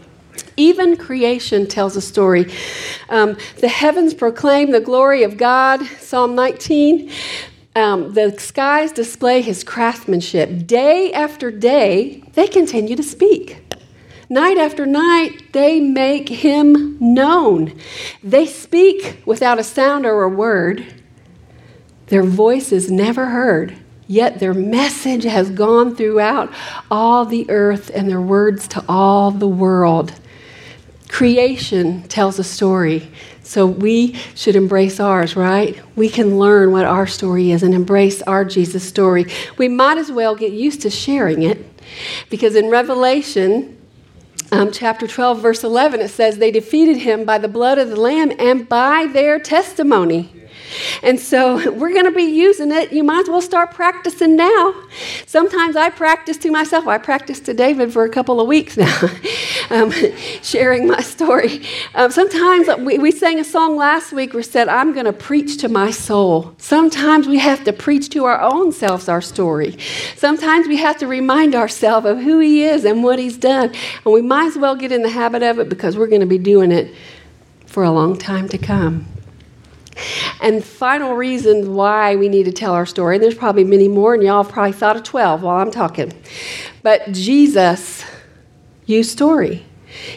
Even 0.56 0.96
creation 0.96 1.68
tells 1.68 1.98
a 1.98 2.02
story. 2.02 2.50
Um, 3.10 3.36
the 3.60 3.68
heavens 3.68 4.14
proclaim 4.14 4.72
the 4.72 4.80
glory 4.80 5.24
of 5.24 5.36
God, 5.36 5.86
Psalm 6.00 6.36
19. 6.36 7.12
Um, 7.76 8.14
the 8.14 8.40
skies 8.40 8.94
display 8.94 9.42
his 9.42 9.66
craftsmanship. 9.66 10.66
Day 10.66 11.12
after 11.12 11.52
day, 11.52 12.24
they 12.32 12.48
continue 12.48 12.96
to 12.96 13.04
speak. 13.04 13.58
Night 14.30 14.58
after 14.58 14.86
night, 14.86 15.52
they 15.52 15.82
make 15.82 16.30
him 16.30 16.98
known. 17.02 17.78
They 18.24 18.46
speak 18.46 19.22
without 19.26 19.60
a 19.60 19.64
sound 19.66 20.06
or 20.06 20.24
a 20.24 20.30
word. 20.30 21.03
Their 22.08 22.24
voice 22.24 22.72
is 22.72 22.92
never 22.92 23.28
heard, 23.28 23.76
yet 24.08 24.40
their 24.40 24.54
message 24.54 25.24
has 25.24 25.50
gone 25.50 25.96
throughout 25.96 26.54
all 26.92 27.26
the 27.26 27.50
earth 27.50 27.90
and 27.94 28.10
their 28.10 28.22
words 28.22 28.68
to 28.70 28.84
all 28.88 29.32
the 29.32 29.48
world. 29.48 30.14
Creation 31.08 32.04
tells 32.04 32.40
a 32.40 32.44
story, 32.44 33.08
so 33.44 33.68
we 33.68 34.14
should 34.36 34.56
embrace 34.56 35.00
ours, 35.00 35.36
right? 35.36 35.80
We 35.96 36.10
can 36.10 36.40
learn 36.40 36.72
what 36.72 36.86
our 36.86 37.06
story 37.06 37.52
is 37.52 37.62
and 37.62 37.74
embrace 37.74 38.22
our 38.24 38.44
Jesus 38.44 38.88
story. 38.88 39.28
We 39.58 39.68
might 39.68 39.98
as 39.98 40.12
well 40.12 40.36
get 40.36 40.54
used 40.54 40.82
to 40.82 40.90
sharing 40.90 41.44
it 41.44 41.64
because 42.30 42.56
in 42.56 42.70
Revelation, 42.70 43.78
um, 44.52 44.72
chapter 44.72 45.08
12, 45.08 45.42
verse 45.42 45.64
11, 45.64 46.00
it 46.02 46.10
says, 46.10 46.38
They 46.38 46.52
defeated 46.52 46.98
him 46.98 47.26
by 47.26 47.38
the 47.38 47.48
blood 47.48 47.78
of 47.78 47.90
the 47.90 47.96
Lamb 48.00 48.32
and 48.40 48.68
by 48.68 49.08
their 49.08 49.40
testimony. 49.40 50.32
And 51.02 51.20
so 51.20 51.72
we're 51.80 51.94
going 51.94 52.06
to 52.06 52.12
be 52.12 52.24
using 52.24 52.72
it. 52.72 52.92
You 52.94 53.04
might 53.04 53.22
as 53.22 53.30
well 53.30 53.42
start 53.42 53.72
practicing 53.72 54.36
now. 54.36 54.76
Sometimes 55.26 55.76
I 55.76 55.90
practice 55.90 56.38
to 56.38 56.52
myself. 56.52 56.88
I 56.88 56.98
practiced 56.98 57.46
to 57.46 57.54
David 57.54 57.92
for 57.92 58.04
a 58.04 58.10
couple 58.10 58.40
of 58.40 58.48
weeks 58.48 58.78
now, 58.78 59.10
um, 59.70 59.92
sharing 60.42 60.88
my 60.88 61.02
story. 61.02 61.66
Um, 61.96 62.12
sometimes 62.12 62.68
we, 62.80 62.98
we 62.98 63.12
sang 63.12 63.40
a 63.40 63.44
song 63.44 63.76
last 63.76 64.14
week 64.14 64.34
where 64.34 64.44
said, 64.44 64.68
I'm 64.68 64.94
going 64.94 65.06
to 65.06 65.14
preach 65.14 65.58
to 65.58 65.70
my 65.70 65.92
soul. 65.92 66.54
Sometimes 66.58 67.28
we 67.28 67.40
have 67.40 67.64
to 67.64 67.74
preach 67.74 68.10
to 68.10 68.26
our 68.26 68.40
own 68.40 68.72
selves 68.72 69.10
our 69.10 69.22
story. 69.22 69.78
Sometimes 70.16 70.68
we 70.68 70.78
have 70.78 70.98
to 70.98 71.08
remind 71.08 71.56
ourselves 71.56 72.06
of 72.06 72.20
who 72.20 72.40
He 72.40 72.64
is 72.64 72.86
and 72.86 73.04
what 73.04 73.20
He's 73.20 73.38
done. 73.38 73.74
And 74.06 74.14
we 74.14 74.22
might 74.22 74.48
as 74.48 74.58
well 74.58 74.76
get 74.76 74.92
in 74.92 75.02
the 75.02 75.10
habit 75.10 75.44
of 75.44 75.60
it 75.60 75.70
because 75.70 75.98
we're 75.98 76.08
going 76.08 76.22
to 76.22 76.28
be 76.28 76.38
doing 76.38 76.72
it 76.72 76.94
for 77.66 77.84
a 77.84 77.92
long 77.92 78.18
time 78.18 78.48
to 78.50 78.58
come. 78.58 79.08
And 80.42 80.64
final 80.64 81.14
reason 81.14 81.76
why 81.76 82.16
we 82.16 82.30
need 82.30 82.44
to 82.46 82.52
tell 82.52 82.74
our 82.74 82.86
story, 82.86 83.16
and 83.16 83.24
there's 83.24 83.36
probably 83.36 83.64
many 83.64 83.88
more, 83.88 84.14
and 84.14 84.24
y'all 84.24 84.44
have 84.44 84.52
probably 84.52 84.74
thought 84.74 84.96
of 84.96 85.04
12 85.04 85.44
while 85.44 85.58
I'm 85.58 85.72
talking. 85.72 86.14
But 86.82 87.12
Jesus 87.12 88.04
used 88.86 89.12
story. 89.12 89.66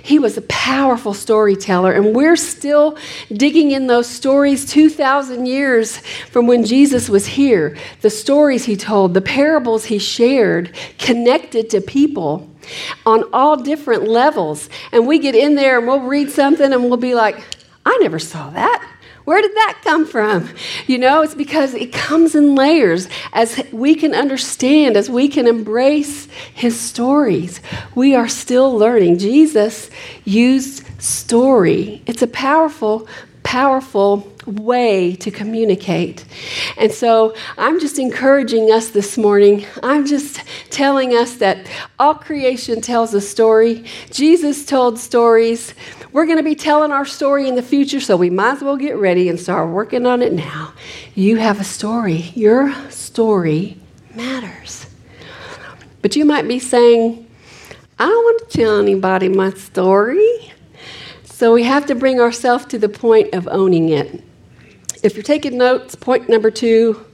He 0.03 0.19
was 0.19 0.37
a 0.37 0.43
powerful 0.43 1.12
storyteller, 1.12 1.93
and 1.93 2.15
we're 2.15 2.37
still 2.37 2.97
digging 3.31 3.73
in 3.73 3.87
those 3.87 4.09
stories 4.09 4.65
2,000 4.65 5.47
years 5.47 5.99
from 6.31 6.47
when 6.47 6.65
Jesus 6.65 7.09
was 7.09 7.27
here. 7.27 7.77
The 8.01 8.11
stories 8.11 8.65
he 8.65 8.77
told, 8.77 9.12
the 9.12 9.21
parables 9.21 9.85
he 9.85 9.99
shared, 9.99 10.75
connected 10.99 11.69
to 11.71 11.81
people 11.81 12.51
on 13.05 13.25
all 13.33 13.57
different 13.57 14.05
levels. 14.09 14.69
And 14.93 15.07
we 15.07 15.19
get 15.19 15.35
in 15.35 15.55
there 15.55 15.79
and 15.79 15.87
we'll 15.87 16.01
read 16.01 16.31
something 16.31 16.73
and 16.73 16.85
we'll 16.85 16.97
be 16.97 17.15
like, 17.15 17.45
I 17.85 17.97
never 18.01 18.19
saw 18.19 18.51
that. 18.51 18.96
Where 19.27 19.43
did 19.43 19.55
that 19.57 19.81
come 19.83 20.07
from? 20.07 20.49
You 20.87 20.99
know, 20.99 21.21
it's 21.21 21.35
because 21.35 21.75
it 21.75 21.93
comes 21.93 22.37
in 22.37 22.55
layers. 22.55 23.09
As 23.33 23.61
we 23.73 23.97
can 23.97 24.15
understand, 24.15 24.97
as 24.97 25.11
we 25.11 25.27
can 25.27 25.49
embrace 25.49 26.27
his 26.55 26.81
stories, 26.81 27.61
we 27.97 28.15
are 28.15 28.29
still 28.29 28.79
learning. 28.79 29.19
Jesus 29.19 29.91
used 30.25 30.85
story, 31.03 32.03
it's 32.07 32.23
a 32.23 32.29
powerful, 32.29 33.09
powerful 33.43 34.33
way 34.47 35.17
to 35.17 35.31
communicate. 35.31 36.25
And 36.77 36.93
so 36.93 37.35
I'm 37.59 37.81
just 37.81 37.99
encouraging 37.99 38.71
us 38.71 38.91
this 38.91 39.19
morning. 39.19 39.67
I'm 39.83 40.07
just 40.07 40.43
telling 40.71 41.11
us 41.13 41.37
that 41.37 41.67
all 41.99 42.15
creation 42.15 42.81
tells 42.81 43.13
a 43.15 43.21
story. 43.21 43.85
Jesus 44.11 44.65
told 44.65 44.99
stories. 44.99 45.75
We're 46.13 46.27
going 46.27 46.39
to 46.39 46.45
be 46.45 46.55
telling 46.55 46.93
our 46.93 47.05
story 47.05 47.49
in 47.49 47.57
the 47.57 47.63
future, 47.63 48.01
so 48.01 48.17
we 48.17 48.31
might 48.31 48.55
as 48.57 48.63
well 48.63 48.77
get 48.77 48.97
ready 48.97 49.29
and 49.29 49.39
start 49.39 49.71
working 49.71 50.07
on 50.07 50.23
it 50.23 50.33
now. 50.33 50.73
You 51.15 51.37
have 51.37 51.61
a 51.61 51.65
story. 51.65 52.33
Your 52.35 52.73
story 52.91 53.77
matters. 54.15 54.87
But 56.01 56.17
you 56.17 56.25
might 56.25 56.47
be 56.47 56.59
saying, 56.59 57.27
I 57.99 58.07
don't 58.07 58.25
want 58.25 58.51
to 58.51 58.59
tell 58.59 58.79
anybody 58.79 59.29
my 59.29 59.51
story. 59.51 60.53
So 61.25 61.53
we 61.53 61.65
have 61.65 61.87
to 61.87 61.95
bring 61.95 62.21
ourselves 62.21 62.65
to 62.67 62.79
the 62.79 62.89
point 62.89 63.35
of 63.35 63.49
owning 63.49 63.89
it. 63.91 64.23
If 65.07 65.14
you're 65.14 65.23
taking 65.23 65.57
notes, 65.57 65.95
point 65.95 66.29
number 66.29 66.51
two 66.51 67.07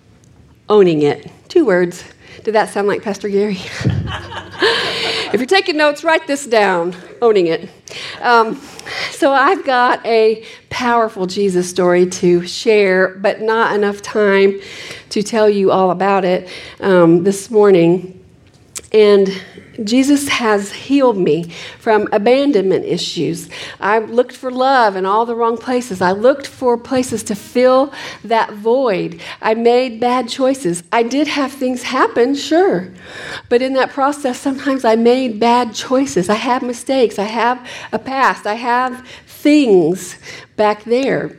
owning 0.66 1.02
it. 1.02 1.30
Two 1.48 1.66
words. 1.66 2.02
Did 2.42 2.54
that 2.54 2.70
sound 2.70 2.88
like 2.88 3.02
Pastor 3.02 3.28
Gary? 3.28 3.58
if 3.84 5.34
you're 5.34 5.44
taking 5.44 5.76
notes, 5.76 6.02
write 6.02 6.26
this 6.26 6.46
down 6.46 6.96
owning 7.20 7.48
it. 7.48 7.68
Um, 8.22 8.58
so 9.10 9.30
I've 9.30 9.62
got 9.66 10.04
a 10.06 10.42
powerful 10.70 11.26
Jesus 11.26 11.68
story 11.68 12.06
to 12.06 12.46
share, 12.46 13.08
but 13.16 13.42
not 13.42 13.74
enough 13.74 14.00
time 14.00 14.58
to 15.10 15.22
tell 15.22 15.50
you 15.50 15.70
all 15.70 15.90
about 15.90 16.24
it 16.24 16.48
um, 16.80 17.24
this 17.24 17.50
morning. 17.50 18.21
And 18.92 19.42
Jesus 19.84 20.28
has 20.28 20.70
healed 20.70 21.16
me 21.16 21.50
from 21.78 22.08
abandonment 22.12 22.84
issues. 22.84 23.48
I 23.80 23.98
looked 24.00 24.36
for 24.36 24.50
love 24.50 24.96
in 24.96 25.06
all 25.06 25.24
the 25.24 25.34
wrong 25.34 25.56
places. 25.56 26.02
I 26.02 26.12
looked 26.12 26.46
for 26.46 26.76
places 26.76 27.22
to 27.24 27.34
fill 27.34 27.92
that 28.24 28.52
void. 28.52 29.20
I 29.40 29.54
made 29.54 29.98
bad 29.98 30.28
choices. 30.28 30.82
I 30.92 31.02
did 31.02 31.26
have 31.26 31.52
things 31.52 31.84
happen, 31.84 32.34
sure. 32.34 32.92
But 33.48 33.62
in 33.62 33.72
that 33.74 33.90
process, 33.90 34.38
sometimes 34.38 34.84
I 34.84 34.96
made 34.96 35.40
bad 35.40 35.74
choices. 35.74 36.28
I 36.28 36.34
have 36.34 36.62
mistakes. 36.62 37.18
I 37.18 37.24
have 37.24 37.66
a 37.92 37.98
past. 37.98 38.46
I 38.46 38.54
have 38.54 39.06
things 39.26 40.18
back 40.56 40.84
there 40.84 41.36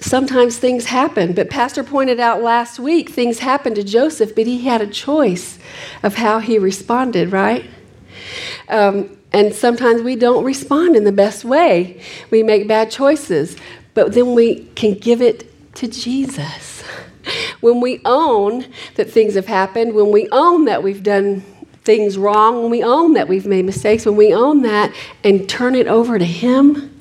sometimes 0.00 0.58
things 0.58 0.86
happen. 0.86 1.32
But 1.32 1.50
Pastor 1.50 1.84
pointed 1.84 2.20
out 2.20 2.42
last 2.42 2.78
week 2.78 3.10
things 3.10 3.38
happened 3.38 3.76
to 3.76 3.84
Joseph, 3.84 4.34
but 4.34 4.46
he 4.46 4.62
had 4.62 4.80
a 4.80 4.86
choice 4.86 5.58
of 6.02 6.16
how 6.16 6.40
he 6.40 6.58
responded, 6.58 7.32
right? 7.32 7.64
Um, 8.68 9.16
and 9.32 9.54
sometimes 9.54 10.02
we 10.02 10.16
don't 10.16 10.44
respond 10.44 10.96
in 10.96 11.04
the 11.04 11.12
best 11.12 11.44
way. 11.44 12.00
We 12.30 12.42
make 12.42 12.66
bad 12.66 12.90
choices, 12.90 13.56
but 13.94 14.12
then 14.12 14.34
we 14.34 14.64
can 14.74 14.94
give 14.94 15.22
it 15.22 15.46
to 15.76 15.88
Jesus. 15.88 16.82
When 17.60 17.80
we 17.80 18.00
own 18.04 18.66
that 18.96 19.10
things 19.10 19.34
have 19.34 19.46
happened, 19.46 19.94
when 19.94 20.10
we 20.10 20.28
own 20.32 20.64
that 20.64 20.82
we've 20.82 21.02
done 21.02 21.42
things 21.84 22.18
wrong, 22.18 22.62
when 22.62 22.70
we 22.70 22.82
own 22.82 23.12
that 23.14 23.28
we've 23.28 23.46
made 23.46 23.64
mistakes, 23.64 24.06
when 24.06 24.16
we 24.16 24.34
own 24.34 24.62
that 24.62 24.92
and 25.22 25.48
turn 25.48 25.74
it 25.74 25.86
over 25.86 26.18
to 26.18 26.24
Him, 26.24 27.00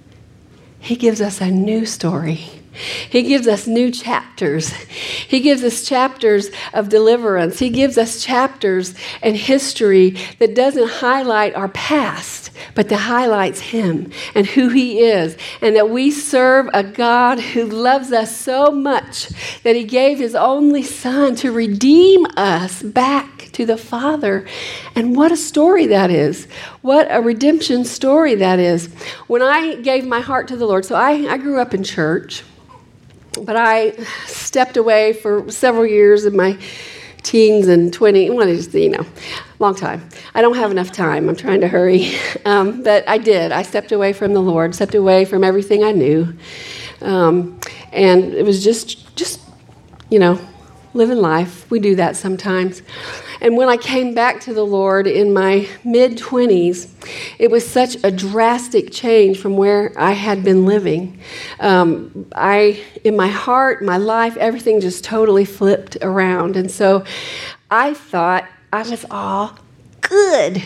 He 0.80 0.96
gives 0.96 1.22
us 1.22 1.42
a 1.42 1.50
new 1.50 1.86
story. 1.86 2.59
He 2.80 3.24
gives 3.24 3.48
us 3.48 3.68
new 3.68 3.92
chapters. 3.92 4.70
He 4.72 5.39
gives 5.39 5.63
us 5.63 5.86
chapters 5.88 6.50
of 6.74 6.89
deliverance. 6.89 7.60
He 7.60 7.70
gives 7.70 7.98
us 7.98 8.24
chapters 8.24 8.96
and 9.22 9.36
history 9.36 10.18
that 10.39 10.56
doesn't 10.56 10.89
highlight 10.89 11.56
our 11.56 11.68
past, 11.70 12.52
but 12.76 12.89
that 12.89 12.98
highlights 12.98 13.60
Him 13.60 14.12
and 14.36 14.48
who 14.48 14.70
He 14.70 15.00
is, 15.00 15.38
and 15.62 15.76
that 15.76 15.89
we 15.89 16.12
serve 16.12 16.70
a 16.74 16.84
God 16.84 17.39
who 17.39 17.65
loves 17.65 18.12
us 18.12 18.36
so 18.36 18.72
much 18.72 19.30
that 19.63 19.76
He 19.76 19.84
gave 19.84 20.20
His 20.20 20.36
only 20.36 20.84
Son 20.84 21.36
to 21.38 21.52
redeem 21.52 22.26
us 22.38 22.82
back 22.82 23.50
to 23.54 23.65
the 23.65 23.78
Father. 23.78 24.48
And 24.96 25.15
what 25.15 25.32
a 25.32 25.38
story 25.38 25.88
that 25.88 26.10
is. 26.10 26.48
What 26.82 27.08
a 27.10 27.22
redemption 27.22 27.86
story 27.86 28.36
that 28.36 28.60
is. 28.60 28.88
When 29.28 29.42
I 29.42 29.76
gave 29.76 30.06
my 30.06 30.22
heart 30.22 30.48
to 30.50 30.58
the 30.58 30.65
Lord, 30.65 30.86
so 30.86 30.96
I, 30.96 31.12
I 31.30 31.38
grew 31.38 31.60
up 31.60 31.74
in 31.74 31.84
church 31.84 32.44
but 33.43 33.56
I 33.56 33.91
stepped 34.25 34.78
away 34.78 35.13
for 35.13 35.49
several 35.52 35.86
years 35.86 36.25
in 36.25 36.36
my 36.36 36.58
teens 37.23 37.67
and 37.67 37.93
20, 37.93 38.30
well, 38.32 38.47
just, 38.47 38.73
you 38.73 38.89
know, 38.89 39.06
long 39.60 39.75
time. 39.75 40.08
I 40.34 40.41
don't 40.41 40.56
have 40.56 40.71
enough 40.71 40.91
time. 40.91 41.30
I'm 41.30 41.36
trying 41.36 41.62
to 41.62 41.67
hurry. 41.67 42.12
Um, 42.45 42.84
but 42.84 43.08
I 43.08 43.17
did. 43.17 43.52
I 43.52 43.63
stepped 43.63 43.91
away 43.91 44.13
from 44.13 44.34
the 44.34 44.39
Lord, 44.39 44.73
stepped 44.73 44.95
away 44.95 45.25
from 45.25 45.43
everything 45.43 45.84
I 45.84 45.91
knew. 45.91 46.34
Um, 47.02 47.60
and 47.91 48.34
it 48.34 48.45
was 48.45 48.63
just, 48.63 49.15
just, 49.15 49.41
you 50.10 50.19
know, 50.19 50.39
living 50.93 51.17
life. 51.17 51.69
We 51.69 51.80
do 51.80 51.95
that 51.95 52.15
sometimes. 52.15 52.82
And 53.41 53.56
when 53.56 53.69
I 53.69 53.78
came 53.78 54.13
back 54.13 54.41
to 54.41 54.54
the 54.54 54.65
Lord 54.65 55.08
in 55.08 55.34
my 55.34 55.67
mid 55.84 56.17
20s, 56.17 56.89
it 57.38 57.49
was 57.49 57.67
such 57.67 57.97
a 58.04 58.12
drastic 58.12 58.91
change 58.91 59.39
from 59.39 59.56
where 59.56 59.93
I 59.97 60.12
had 60.12 60.43
been 60.43 60.65
living. 60.65 61.19
Um, 61.60 62.28
I, 62.36 62.84
in 63.04 63.15
my 63.15 63.28
heart, 63.28 63.84
my 63.84 63.97
life, 63.97 64.36
everything 64.38 64.82
just 64.82 65.04
totally 65.04 65.45
flipped 65.45 65.97
around. 66.02 66.58
And 66.58 66.69
so 66.69 67.04
I 67.71 67.93
thought 67.93 68.45
I 68.73 68.84
was 68.89 69.06
all 69.10 69.58
good. 70.02 70.62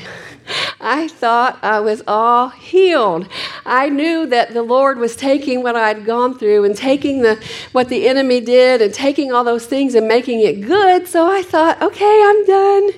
I 0.80 1.08
thought 1.08 1.60
I 1.64 1.80
was 1.80 2.02
all 2.08 2.50
healed. 2.50 3.28
I 3.66 3.90
knew 3.90 4.26
that 4.28 4.54
the 4.54 4.64
Lord 4.64 4.98
was 4.98 5.16
taking 5.16 5.64
what 5.64 5.76
I'd 5.76 6.06
gone 6.06 6.38
through 6.38 6.66
and 6.66 6.76
taking 6.76 7.22
the 7.22 7.42
what 7.72 7.90
the 7.90 8.08
enemy 8.08 8.42
did 8.42 8.82
and 8.82 8.94
taking 8.94 9.32
all 9.32 9.44
those 9.44 9.66
things 9.66 9.96
and 9.96 10.08
making 10.08 10.42
it 10.42 10.62
good. 10.62 11.08
So 11.08 11.26
I 11.26 11.42
thought, 11.42 11.82
okay, 11.82 12.22
I'm 12.26 12.46
done. 12.46 12.92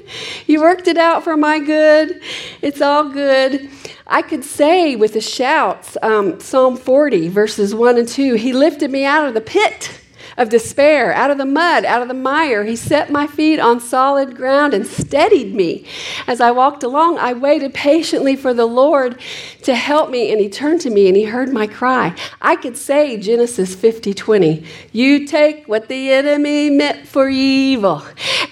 You 0.47 0.61
worked 0.61 0.87
it 0.87 0.97
out 0.97 1.23
for 1.23 1.37
my 1.37 1.59
good. 1.59 2.21
It's 2.61 2.81
all 2.81 3.09
good. 3.09 3.69
I 4.07 4.21
could 4.21 4.43
say 4.43 4.95
with 4.95 5.13
the 5.13 5.21
shouts, 5.21 5.97
um, 6.01 6.39
Psalm 6.39 6.77
40, 6.77 7.27
verses 7.29 7.73
1 7.73 7.97
and 7.97 8.07
2, 8.07 8.35
He 8.35 8.53
lifted 8.53 8.91
me 8.91 9.03
out 9.03 9.27
of 9.27 9.33
the 9.33 9.41
pit 9.41 9.99
of 10.37 10.49
despair, 10.49 11.13
out 11.13 11.31
of 11.31 11.37
the 11.37 11.45
mud, 11.45 11.85
out 11.85 12.01
of 12.01 12.07
the 12.07 12.13
mire. 12.13 12.65
He 12.65 12.75
set 12.75 13.09
my 13.09 13.25
feet 13.25 13.59
on 13.59 13.79
solid 13.79 14.35
ground 14.35 14.73
and 14.73 14.85
steadied 14.85 15.55
me. 15.55 15.85
As 16.27 16.41
I 16.41 16.51
walked 16.51 16.83
along, 16.83 17.19
I 17.19 17.33
waited 17.33 17.73
patiently 17.73 18.35
for 18.35 18.53
the 18.53 18.65
Lord 18.65 19.19
to 19.63 19.75
help 19.75 20.09
me, 20.09 20.31
and 20.31 20.41
He 20.41 20.49
turned 20.49 20.81
to 20.81 20.89
me 20.89 21.07
and 21.07 21.15
He 21.15 21.23
heard 21.23 21.53
my 21.53 21.67
cry. 21.67 22.15
I 22.41 22.55
could 22.57 22.75
say 22.75 23.17
Genesis 23.17 23.75
50 23.75 24.13
20. 24.13 24.65
You 24.91 25.25
take 25.25 25.67
what 25.67 25.87
the 25.87 26.11
enemy 26.11 26.69
meant 26.69 27.07
for 27.07 27.29
evil, 27.29 28.03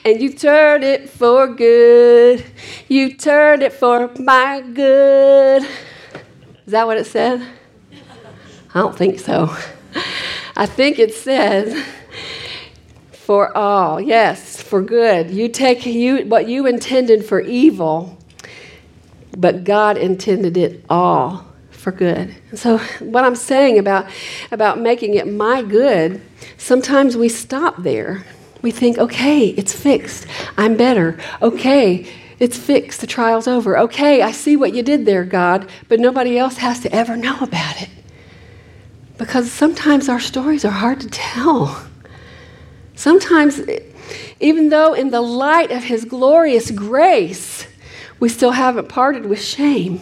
and 0.06 0.22
you 0.22 0.34
turn 0.34 0.84
it 0.84 1.10
for 1.10 1.48
good. 1.48 2.46
You 2.88 3.14
turn 3.14 3.62
it 3.62 3.74
for 3.74 4.10
my 4.20 4.62
good. 4.62 5.64
Is 6.66 6.72
that 6.72 6.88
what 6.88 6.98
it 6.98 7.06
said? 7.06 7.46
I 8.74 8.80
don't 8.80 8.98
think 8.98 9.20
so. 9.20 9.56
I 10.56 10.66
think 10.66 11.00
it 11.00 11.14
says, 11.14 11.84
for 13.12 13.56
all, 13.58 14.00
yes, 14.00 14.62
for 14.62 14.82
good. 14.82 15.32
You 15.32 15.48
take 15.48 15.86
you 15.86 16.26
what 16.26 16.48
you 16.48 16.68
intended 16.68 17.26
for 17.26 17.42
evil, 17.42 18.18
but 19.38 19.64
God 19.64 19.98
intended 19.98 20.58
it 20.58 20.86
all 20.90 21.48
for 21.72 21.92
good. 21.92 22.36
So 22.54 22.78
what 23.00 23.24
I'm 23.24 23.36
saying 23.36 23.80
about 23.80 24.08
about 24.52 24.80
making 24.80 25.16
it 25.16 25.28
my 25.28 25.64
good, 25.64 26.22
sometimes 26.58 27.18
we 27.18 27.30
stop 27.30 27.82
there. 27.82 28.24
We 28.62 28.72
think, 28.72 28.98
okay, 28.98 29.48
it's 29.48 29.74
fixed. 29.74 30.28
I'm 30.58 30.78
better. 30.78 31.20
Okay, 31.42 32.08
it's 32.40 32.58
fixed. 32.58 33.02
The 33.02 33.08
trial's 33.08 33.48
over. 33.48 33.78
Okay, 33.78 34.22
I 34.22 34.32
see 34.32 34.56
what 34.56 34.74
you 34.74 34.84
did 34.84 35.06
there, 35.06 35.24
God, 35.24 35.70
but 35.90 36.00
nobody 36.00 36.38
else 36.38 36.58
has 36.58 36.80
to 36.82 36.94
ever 36.94 37.18
know 37.18 37.38
about 37.42 37.82
it. 37.82 37.90
Because 39.18 39.52
sometimes 39.52 40.10
our 40.10 40.20
stories 40.20 40.66
are 40.66 40.72
hard 40.72 41.00
to 41.02 41.08
tell. 41.10 41.86
Sometimes, 42.96 43.62
even 44.40 44.70
though 44.70 44.94
in 44.94 45.12
the 45.12 45.22
light 45.22 45.72
of 45.72 45.84
His 45.84 46.06
glorious 46.06 46.72
grace, 46.72 47.68
we 48.20 48.30
still 48.30 48.52
haven't 48.52 48.90
parted 48.90 49.26
with 49.26 49.42
shame. 49.42 50.00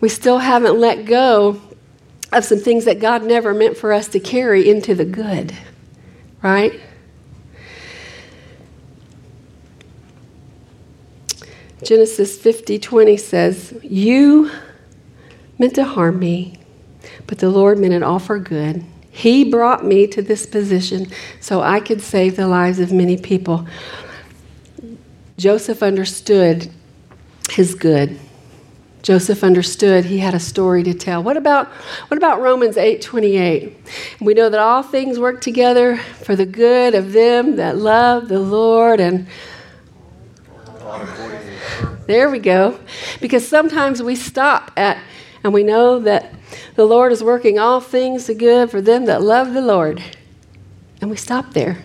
We 0.00 0.08
still 0.08 0.38
haven't 0.38 0.78
let 0.78 1.04
go 1.04 1.60
of 2.32 2.44
some 2.44 2.58
things 2.58 2.84
that 2.84 3.00
God 3.00 3.24
never 3.24 3.54
meant 3.54 3.76
for 3.76 3.92
us 3.92 4.08
to 4.08 4.20
carry 4.20 4.68
into 4.68 4.94
the 4.94 5.04
good, 5.04 5.52
right? 6.42 6.78
Genesis 11.82 12.38
50 12.38 12.78
20 12.78 13.16
says, 13.16 13.78
You 13.82 14.50
meant 15.58 15.74
to 15.76 15.84
harm 15.84 16.18
me, 16.18 16.57
but 17.28 17.38
the 17.38 17.50
Lord 17.50 17.78
meant 17.78 17.94
it 17.94 18.02
all 18.02 18.18
for 18.18 18.40
good. 18.40 18.84
He 19.10 19.44
brought 19.44 19.84
me 19.84 20.06
to 20.08 20.22
this 20.22 20.46
position 20.46 21.06
so 21.40 21.60
I 21.60 21.78
could 21.78 22.00
save 22.00 22.34
the 22.34 22.48
lives 22.48 22.80
of 22.80 22.90
many 22.90 23.16
people. 23.16 23.66
Joseph 25.36 25.82
understood 25.82 26.68
his 27.50 27.74
good. 27.74 28.18
Joseph 29.02 29.44
understood 29.44 30.04
he 30.04 30.18
had 30.18 30.34
a 30.34 30.40
story 30.40 30.82
to 30.82 30.94
tell. 30.94 31.22
What 31.22 31.36
about, 31.36 31.68
what 32.08 32.18
about 32.18 32.40
Romans 32.40 32.76
8 32.76 33.00
28? 33.00 33.76
We 34.20 34.34
know 34.34 34.48
that 34.48 34.58
all 34.58 34.82
things 34.82 35.18
work 35.18 35.40
together 35.40 35.96
for 35.96 36.34
the 36.34 36.46
good 36.46 36.94
of 36.94 37.12
them 37.12 37.56
that 37.56 37.76
love 37.76 38.28
the 38.28 38.40
Lord 38.40 39.00
and 39.00 39.28
there 42.06 42.30
we 42.30 42.38
go. 42.38 42.80
Because 43.20 43.46
sometimes 43.46 44.02
we 44.02 44.16
stop 44.16 44.72
at, 44.76 44.98
and 45.44 45.52
we 45.52 45.62
know 45.62 46.00
that 46.00 46.32
the 46.78 46.86
Lord 46.86 47.10
is 47.10 47.24
working 47.24 47.58
all 47.58 47.80
things 47.80 48.26
to 48.26 48.34
good 48.34 48.70
for 48.70 48.80
them 48.80 49.06
that 49.06 49.20
love 49.20 49.52
the 49.52 49.60
Lord. 49.60 50.00
And 51.00 51.10
we 51.10 51.16
stop 51.16 51.52
there. 51.52 51.76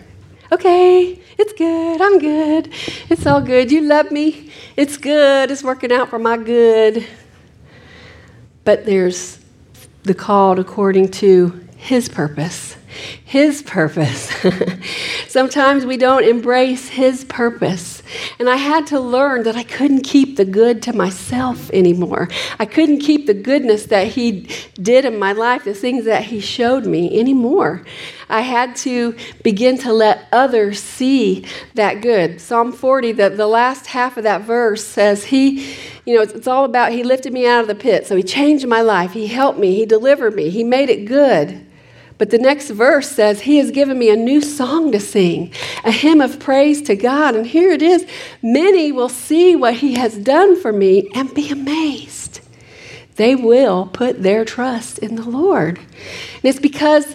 Okay, 0.52 1.20
it's 1.36 1.52
good. 1.52 2.00
I'm 2.00 2.20
good. 2.20 2.72
It's 3.10 3.26
all 3.26 3.40
good. 3.40 3.72
You 3.72 3.80
love 3.80 4.12
me. 4.12 4.52
It's 4.76 4.96
good. 4.96 5.50
It's 5.50 5.64
working 5.64 5.90
out 5.90 6.10
for 6.10 6.20
my 6.20 6.36
good. 6.36 7.04
But 8.62 8.86
there's 8.86 9.40
the 10.04 10.14
called 10.14 10.60
according 10.60 11.08
to 11.08 11.66
his 11.76 12.08
purpose. 12.08 12.76
His 13.24 13.62
purpose. 13.62 14.30
Sometimes 15.28 15.86
we 15.86 15.96
don't 15.96 16.24
embrace 16.24 16.88
His 16.88 17.24
purpose. 17.24 18.02
And 18.38 18.48
I 18.48 18.56
had 18.56 18.86
to 18.88 19.00
learn 19.00 19.42
that 19.44 19.56
I 19.56 19.64
couldn't 19.64 20.02
keep 20.02 20.36
the 20.36 20.44
good 20.44 20.82
to 20.82 20.92
myself 20.92 21.70
anymore. 21.72 22.28
I 22.58 22.66
couldn't 22.66 23.00
keep 23.00 23.26
the 23.26 23.34
goodness 23.34 23.86
that 23.86 24.08
He 24.08 24.48
did 24.74 25.04
in 25.04 25.18
my 25.18 25.32
life, 25.32 25.64
the 25.64 25.74
things 25.74 26.04
that 26.04 26.24
He 26.24 26.40
showed 26.40 26.86
me 26.86 27.18
anymore. 27.18 27.84
I 28.28 28.40
had 28.40 28.76
to 28.76 29.16
begin 29.42 29.78
to 29.78 29.92
let 29.92 30.28
others 30.32 30.80
see 30.80 31.46
that 31.74 32.00
good. 32.00 32.40
Psalm 32.40 32.72
40, 32.72 33.12
the, 33.12 33.30
the 33.30 33.46
last 33.46 33.86
half 33.86 34.16
of 34.16 34.24
that 34.24 34.42
verse 34.42 34.84
says, 34.84 35.24
He, 35.24 35.74
you 36.04 36.14
know, 36.14 36.22
it's, 36.22 36.32
it's 36.32 36.48
all 36.48 36.64
about 36.64 36.92
He 36.92 37.02
lifted 37.02 37.32
me 37.32 37.46
out 37.46 37.60
of 37.60 37.66
the 37.66 37.74
pit. 37.74 38.06
So 38.06 38.16
He 38.16 38.22
changed 38.22 38.66
my 38.66 38.80
life. 38.80 39.12
He 39.12 39.26
helped 39.26 39.58
me. 39.58 39.74
He 39.74 39.86
delivered 39.86 40.34
me. 40.34 40.50
He 40.50 40.64
made 40.64 40.90
it 40.90 41.04
good. 41.06 41.63
But 42.16 42.30
the 42.30 42.38
next 42.38 42.70
verse 42.70 43.10
says, 43.10 43.42
He 43.42 43.58
has 43.58 43.70
given 43.70 43.98
me 43.98 44.10
a 44.10 44.16
new 44.16 44.40
song 44.40 44.92
to 44.92 45.00
sing, 45.00 45.52
a 45.84 45.90
hymn 45.90 46.20
of 46.20 46.38
praise 46.38 46.80
to 46.82 46.96
God. 46.96 47.34
And 47.34 47.46
here 47.46 47.72
it 47.72 47.82
is 47.82 48.06
many 48.42 48.92
will 48.92 49.08
see 49.08 49.56
what 49.56 49.74
He 49.74 49.94
has 49.94 50.16
done 50.16 50.60
for 50.60 50.72
me 50.72 51.10
and 51.14 51.34
be 51.34 51.50
amazed. 51.50 52.40
They 53.16 53.34
will 53.34 53.86
put 53.86 54.22
their 54.22 54.44
trust 54.44 54.98
in 54.98 55.16
the 55.16 55.28
Lord. 55.28 55.78
And 55.78 56.44
it's 56.44 56.60
because 56.60 57.14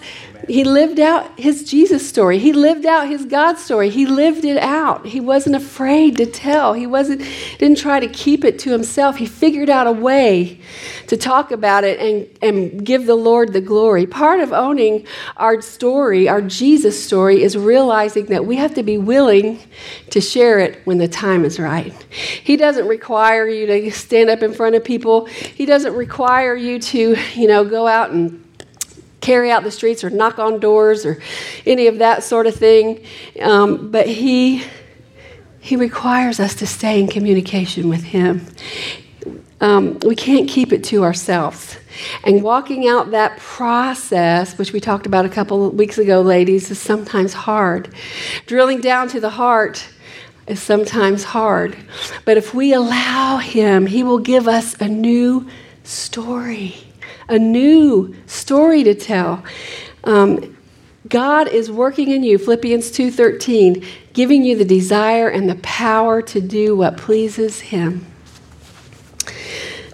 he 0.49 0.63
lived 0.63 0.99
out 0.99 1.39
his 1.39 1.63
Jesus 1.63 2.07
story. 2.07 2.39
He 2.39 2.53
lived 2.53 2.85
out 2.85 3.07
his 3.07 3.25
God 3.25 3.59
story. 3.59 3.89
He 3.89 4.07
lived 4.07 4.43
it 4.45 4.57
out. 4.57 5.05
He 5.05 5.19
wasn't 5.19 5.55
afraid 5.55 6.17
to 6.17 6.25
tell. 6.25 6.73
He 6.73 6.87
wasn't 6.87 7.21
didn't 7.59 7.77
try 7.77 7.99
to 7.99 8.07
keep 8.07 8.43
it 8.43 8.57
to 8.59 8.71
himself. 8.71 9.17
He 9.17 9.27
figured 9.27 9.69
out 9.69 9.85
a 9.85 9.91
way 9.91 10.59
to 11.07 11.17
talk 11.17 11.51
about 11.51 11.83
it 11.83 11.99
and, 11.99 12.27
and 12.41 12.83
give 12.83 13.05
the 13.05 13.15
Lord 13.15 13.53
the 13.53 13.61
glory. 13.61 14.07
Part 14.07 14.39
of 14.39 14.51
owning 14.51 15.05
our 15.37 15.61
story, 15.61 16.27
our 16.27 16.41
Jesus 16.41 17.01
story, 17.01 17.43
is 17.43 17.55
realizing 17.55 18.25
that 18.25 18.45
we 18.45 18.55
have 18.55 18.73
to 18.73 18.83
be 18.83 18.97
willing 18.97 19.59
to 20.09 20.19
share 20.19 20.57
it 20.57 20.81
when 20.85 20.97
the 20.97 21.07
time 21.07 21.45
is 21.45 21.59
right. 21.59 21.93
He 22.09 22.57
doesn't 22.57 22.87
require 22.87 23.47
you 23.47 23.67
to 23.67 23.91
stand 23.91 24.31
up 24.31 24.41
in 24.41 24.53
front 24.53 24.75
of 24.75 24.83
people. 24.83 25.25
He 25.25 25.67
doesn't 25.67 25.93
require 25.93 26.55
you 26.55 26.79
to, 26.79 27.15
you 27.35 27.47
know, 27.47 27.63
go 27.63 27.85
out 27.85 28.09
and 28.09 28.43
carry 29.29 29.51
out 29.51 29.63
the 29.63 29.69
streets 29.69 30.03
or 30.03 30.09
knock 30.09 30.39
on 30.39 30.59
doors 30.59 31.05
or 31.05 31.21
any 31.63 31.85
of 31.85 31.99
that 31.99 32.23
sort 32.23 32.47
of 32.47 32.55
thing. 32.55 32.99
Um, 33.39 33.91
but 33.91 34.07
he, 34.07 34.63
he 35.59 35.75
requires 35.75 36.39
us 36.39 36.55
to 36.55 36.65
stay 36.65 36.99
in 36.99 37.07
communication 37.07 37.89
with 37.89 38.01
him. 38.01 38.47
Um, 39.61 39.99
we 39.99 40.15
can't 40.15 40.49
keep 40.49 40.73
it 40.73 40.83
to 40.85 41.03
ourselves. 41.03 41.77
And 42.23 42.41
walking 42.41 42.87
out 42.87 43.11
that 43.11 43.37
process, 43.37 44.57
which 44.57 44.73
we 44.73 44.79
talked 44.79 45.05
about 45.05 45.25
a 45.25 45.29
couple 45.29 45.67
of 45.67 45.75
weeks 45.75 45.99
ago, 45.99 46.21
ladies, 46.21 46.71
is 46.71 46.79
sometimes 46.79 47.33
hard. 47.33 47.93
Drilling 48.47 48.81
down 48.81 49.09
to 49.09 49.19
the 49.19 49.29
heart 49.29 49.87
is 50.47 50.59
sometimes 50.59 51.23
hard. 51.23 51.77
But 52.25 52.37
if 52.37 52.55
we 52.55 52.73
allow 52.73 53.37
Him, 53.37 53.85
He 53.85 54.01
will 54.01 54.17
give 54.17 54.47
us 54.47 54.73
a 54.81 54.87
new 54.87 55.47
story 55.83 56.88
a 57.29 57.39
new 57.39 58.15
story 58.25 58.83
to 58.83 58.95
tell. 58.95 59.43
Um, 60.03 60.57
God 61.07 61.47
is 61.47 61.71
working 61.71 62.11
in 62.11 62.23
you, 62.23 62.37
Philippians 62.37 62.91
2:13, 62.91 63.85
giving 64.13 64.43
you 64.43 64.55
the 64.55 64.65
desire 64.65 65.29
and 65.29 65.49
the 65.49 65.55
power 65.55 66.21
to 66.23 66.41
do 66.41 66.75
what 66.75 66.97
pleases 66.97 67.61
him. 67.61 68.05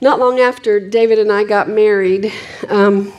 Not 0.01 0.19
long 0.19 0.39
after 0.39 0.79
David 0.79 1.19
and 1.19 1.31
I 1.31 1.43
got 1.43 1.69
married, 1.69 2.31
um, 2.69 3.13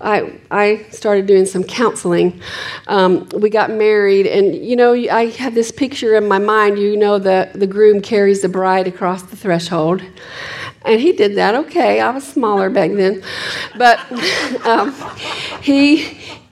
I, 0.00 0.38
I 0.50 0.86
started 0.90 1.26
doing 1.26 1.46
some 1.46 1.64
counseling. 1.64 2.40
Um, 2.86 3.28
we 3.34 3.48
got 3.48 3.70
married, 3.70 4.26
and 4.26 4.54
you 4.54 4.76
know, 4.76 4.92
I 4.92 5.26
had 5.26 5.54
this 5.54 5.70
picture 5.70 6.16
in 6.16 6.28
my 6.28 6.38
mind. 6.38 6.78
You 6.78 6.96
know, 6.96 7.18
the, 7.18 7.50
the 7.54 7.66
groom 7.66 8.02
carries 8.02 8.42
the 8.42 8.48
bride 8.48 8.86
across 8.86 9.22
the 9.22 9.36
threshold. 9.36 10.02
And 10.86 11.00
he 11.00 11.12
did 11.12 11.34
that. 11.36 11.54
Okay, 11.54 12.00
I 12.00 12.10
was 12.10 12.24
smaller 12.24 12.70
back 12.70 12.92
then, 12.92 13.22
but 13.76 13.98
um, 14.66 14.94
he 15.60 15.96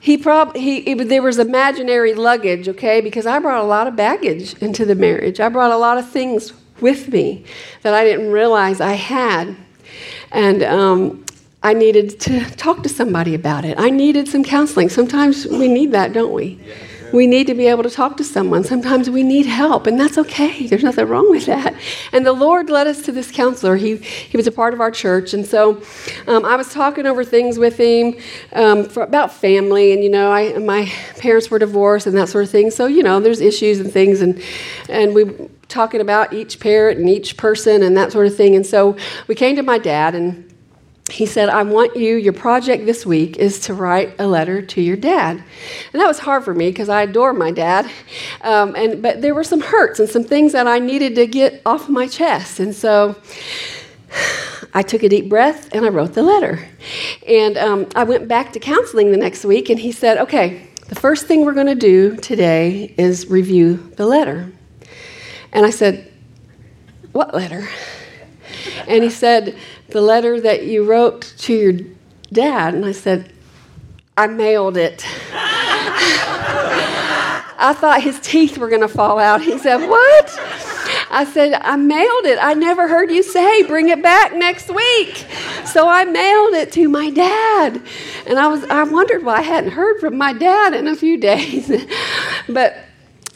he 0.00 0.18
probably 0.18 0.60
he, 0.60 0.94
there 0.94 1.22
was 1.22 1.38
imaginary 1.38 2.14
luggage. 2.14 2.68
Okay, 2.68 3.00
because 3.00 3.26
I 3.26 3.38
brought 3.38 3.62
a 3.62 3.66
lot 3.66 3.86
of 3.86 3.96
baggage 3.96 4.54
into 4.54 4.84
the 4.84 4.94
marriage. 4.94 5.40
I 5.40 5.48
brought 5.48 5.70
a 5.70 5.76
lot 5.76 5.98
of 5.98 6.08
things 6.08 6.52
with 6.80 7.12
me 7.12 7.44
that 7.82 7.94
I 7.94 8.04
didn't 8.04 8.32
realize 8.32 8.80
I 8.80 8.94
had, 8.94 9.56
and 10.32 10.62
um, 10.62 11.24
I 11.62 11.72
needed 11.72 12.18
to 12.20 12.44
talk 12.56 12.82
to 12.82 12.88
somebody 12.88 13.34
about 13.34 13.64
it. 13.64 13.78
I 13.78 13.90
needed 13.90 14.28
some 14.28 14.42
counseling. 14.42 14.88
Sometimes 14.88 15.46
we 15.46 15.68
need 15.68 15.92
that, 15.92 16.12
don't 16.12 16.32
we? 16.32 16.60
Yeah. 16.66 16.74
We 17.14 17.28
need 17.28 17.46
to 17.46 17.54
be 17.54 17.68
able 17.68 17.84
to 17.84 17.90
talk 17.90 18.16
to 18.16 18.24
someone. 18.24 18.64
Sometimes 18.64 19.08
we 19.08 19.22
need 19.22 19.46
help, 19.46 19.86
and 19.86 20.00
that's 20.00 20.18
okay. 20.18 20.66
There's 20.66 20.82
nothing 20.82 21.06
wrong 21.06 21.30
with 21.30 21.46
that. 21.46 21.72
And 22.12 22.26
the 22.26 22.32
Lord 22.32 22.70
led 22.70 22.88
us 22.88 23.02
to 23.02 23.12
this 23.12 23.30
counselor. 23.30 23.76
He, 23.76 23.98
he 23.98 24.36
was 24.36 24.48
a 24.48 24.52
part 24.52 24.74
of 24.74 24.80
our 24.80 24.90
church. 24.90 25.32
And 25.32 25.46
so 25.46 25.80
um, 26.26 26.44
I 26.44 26.56
was 26.56 26.72
talking 26.72 27.06
over 27.06 27.22
things 27.22 27.56
with 27.56 27.76
him 27.76 28.16
um, 28.52 28.84
for, 28.84 29.04
about 29.04 29.32
family. 29.32 29.92
And, 29.92 30.02
you 30.02 30.10
know, 30.10 30.32
I, 30.32 30.58
my 30.58 30.90
parents 31.18 31.50
were 31.50 31.60
divorced 31.60 32.08
and 32.08 32.16
that 32.16 32.28
sort 32.28 32.46
of 32.46 32.50
thing. 32.50 32.72
So, 32.72 32.86
you 32.86 33.04
know, 33.04 33.20
there's 33.20 33.40
issues 33.40 33.78
and 33.78 33.92
things. 33.92 34.20
And, 34.20 34.42
and 34.88 35.14
we 35.14 35.24
talking 35.68 36.00
about 36.00 36.32
each 36.32 36.58
parent 36.58 36.98
and 36.98 37.08
each 37.08 37.36
person 37.36 37.84
and 37.84 37.96
that 37.96 38.10
sort 38.10 38.26
of 38.26 38.36
thing. 38.36 38.56
And 38.56 38.66
so 38.66 38.96
we 39.28 39.36
came 39.36 39.54
to 39.54 39.62
my 39.62 39.78
dad 39.78 40.16
and 40.16 40.52
he 41.10 41.26
said, 41.26 41.50
I 41.50 41.62
want 41.62 41.96
you, 41.96 42.16
your 42.16 42.32
project 42.32 42.86
this 42.86 43.04
week 43.04 43.36
is 43.36 43.60
to 43.60 43.74
write 43.74 44.14
a 44.18 44.26
letter 44.26 44.62
to 44.62 44.80
your 44.80 44.96
dad. 44.96 45.36
And 45.92 46.00
that 46.00 46.06
was 46.06 46.18
hard 46.18 46.44
for 46.44 46.54
me 46.54 46.70
because 46.70 46.88
I 46.88 47.02
adore 47.02 47.34
my 47.34 47.50
dad. 47.50 47.90
Um, 48.40 48.74
and, 48.74 49.02
but 49.02 49.20
there 49.20 49.34
were 49.34 49.44
some 49.44 49.60
hurts 49.60 50.00
and 50.00 50.08
some 50.08 50.24
things 50.24 50.52
that 50.52 50.66
I 50.66 50.78
needed 50.78 51.14
to 51.16 51.26
get 51.26 51.60
off 51.66 51.90
my 51.90 52.06
chest. 52.06 52.58
And 52.58 52.74
so 52.74 53.16
I 54.74 54.82
took 54.82 55.02
a 55.02 55.08
deep 55.10 55.28
breath 55.28 55.68
and 55.74 55.84
I 55.84 55.90
wrote 55.90 56.14
the 56.14 56.22
letter. 56.22 56.66
And 57.28 57.58
um, 57.58 57.86
I 57.94 58.04
went 58.04 58.26
back 58.26 58.54
to 58.54 58.58
counseling 58.58 59.10
the 59.10 59.18
next 59.18 59.44
week 59.44 59.68
and 59.68 59.78
he 59.78 59.92
said, 59.92 60.16
Okay, 60.18 60.68
the 60.88 60.94
first 60.94 61.26
thing 61.26 61.44
we're 61.44 61.54
going 61.54 61.66
to 61.66 61.74
do 61.74 62.16
today 62.16 62.94
is 62.96 63.28
review 63.28 63.76
the 63.96 64.06
letter. 64.06 64.50
And 65.52 65.66
I 65.66 65.70
said, 65.70 66.10
What 67.12 67.34
letter? 67.34 67.68
And 68.86 69.04
he 69.04 69.10
said, 69.10 69.56
the 69.88 70.00
letter 70.00 70.40
that 70.40 70.64
you 70.64 70.84
wrote 70.84 71.34
to 71.38 71.54
your 71.54 71.72
dad. 72.32 72.74
And 72.74 72.84
I 72.84 72.92
said, 72.92 73.32
I 74.16 74.26
mailed 74.26 74.76
it. 74.76 75.04
I 77.56 77.72
thought 77.72 78.02
his 78.02 78.20
teeth 78.20 78.58
were 78.58 78.68
going 78.68 78.82
to 78.82 78.88
fall 78.88 79.18
out. 79.18 79.42
He 79.42 79.58
said, 79.58 79.88
What? 79.88 80.38
I 81.10 81.24
said, 81.24 81.54
I 81.54 81.76
mailed 81.76 82.24
it. 82.24 82.38
I 82.40 82.54
never 82.54 82.88
heard 82.88 83.10
you 83.10 83.22
say, 83.22 83.62
bring 83.62 83.88
it 83.88 84.02
back 84.02 84.34
next 84.34 84.68
week. 84.68 85.24
So 85.64 85.88
I 85.88 86.04
mailed 86.04 86.54
it 86.54 86.72
to 86.72 86.88
my 86.88 87.10
dad. 87.10 87.80
And 88.26 88.38
I 88.38 88.48
was 88.48 88.64
I 88.64 88.82
wondered 88.82 89.24
why 89.24 89.36
I 89.36 89.42
hadn't 89.42 89.70
heard 89.70 90.00
from 90.00 90.18
my 90.18 90.32
dad 90.32 90.74
in 90.74 90.88
a 90.88 90.96
few 90.96 91.16
days. 91.16 91.68
but 92.48 92.76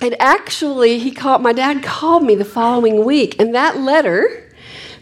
it 0.00 0.14
actually 0.18 0.98
he 0.98 1.10
called 1.10 1.42
my 1.42 1.52
dad 1.52 1.82
called 1.82 2.24
me 2.24 2.34
the 2.34 2.44
following 2.44 3.04
week 3.04 3.40
and 3.40 3.54
that 3.54 3.78
letter 3.78 4.47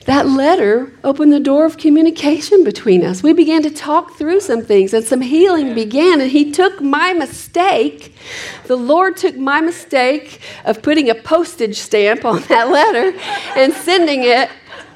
that 0.06 0.28
letter 0.28 0.92
opened 1.02 1.32
the 1.32 1.40
door 1.40 1.66
of 1.66 1.78
communication 1.78 2.62
between 2.62 3.04
us. 3.04 3.22
We 3.24 3.32
began 3.32 3.62
to 3.64 3.70
talk 3.70 4.16
through 4.16 4.40
some 4.40 4.62
things, 4.62 4.94
and 4.94 5.04
some 5.04 5.20
healing 5.20 5.74
began. 5.74 6.20
And 6.20 6.30
He 6.30 6.52
took 6.52 6.80
my 6.80 7.12
mistake. 7.12 8.14
The 8.66 8.76
Lord 8.76 9.16
took 9.16 9.36
my 9.36 9.60
mistake 9.60 10.40
of 10.64 10.80
putting 10.80 11.10
a 11.10 11.14
postage 11.14 11.78
stamp 11.78 12.24
on 12.24 12.42
that 12.42 12.70
letter 12.70 13.18
and 13.56 13.72
sending 13.72 14.22
it 14.22 14.48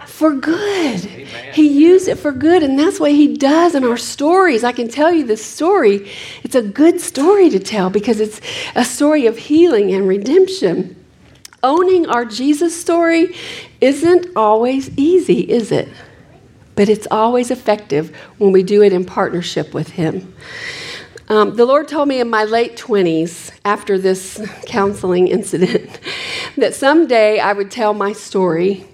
for 0.07 0.33
good. 0.33 1.07
Amen. 1.07 1.55
He 1.55 1.67
used 1.67 2.07
it 2.07 2.17
for 2.17 2.31
good, 2.31 2.63
and 2.63 2.79
that's 2.79 3.01
what 3.01 3.11
He 3.11 3.37
does 3.37 3.75
in 3.75 3.85
our 3.85 3.97
stories. 3.97 4.63
I 4.63 4.71
can 4.71 4.87
tell 4.87 5.13
you 5.13 5.25
this 5.25 5.45
story. 5.45 6.09
It's 6.45 6.55
a 6.55 6.63
good 6.63 7.01
story 7.01 7.51
to 7.51 7.59
tell 7.59 7.91
because 7.91 8.21
it's 8.21 8.41
a 8.77 8.85
story 8.85 9.27
of 9.27 9.37
healing 9.37 9.93
and 9.93 10.07
redemption. 10.07 10.97
Owning 11.63 12.07
our 12.07 12.25
Jesus 12.25 12.81
story 12.81 13.35
isn't 13.81 14.27
always 14.37 14.91
easy, 14.97 15.41
is 15.41 15.73
it? 15.73 15.89
but 16.81 16.89
it's 16.89 17.07
always 17.11 17.51
effective 17.51 18.17
when 18.39 18.53
we 18.53 18.63
do 18.63 18.83
it 18.83 18.91
in 18.91 19.05
partnership 19.05 19.75
with 19.75 19.91
Him. 19.91 20.33
Um, 21.29 21.55
the 21.55 21.67
Lord 21.67 21.89
told 21.89 22.09
me 22.09 22.21
in 22.21 22.31
my 22.31 22.45
late 22.45 22.75
20s, 22.75 23.51
after 23.67 23.99
this 23.99 24.41
counseling 24.65 25.29
incident, 25.29 26.01
that 26.57 26.75
someday 26.75 27.39
I 27.39 27.53
would 27.53 27.71
tell 27.71 27.93
my 27.93 28.15
story, 28.15 28.87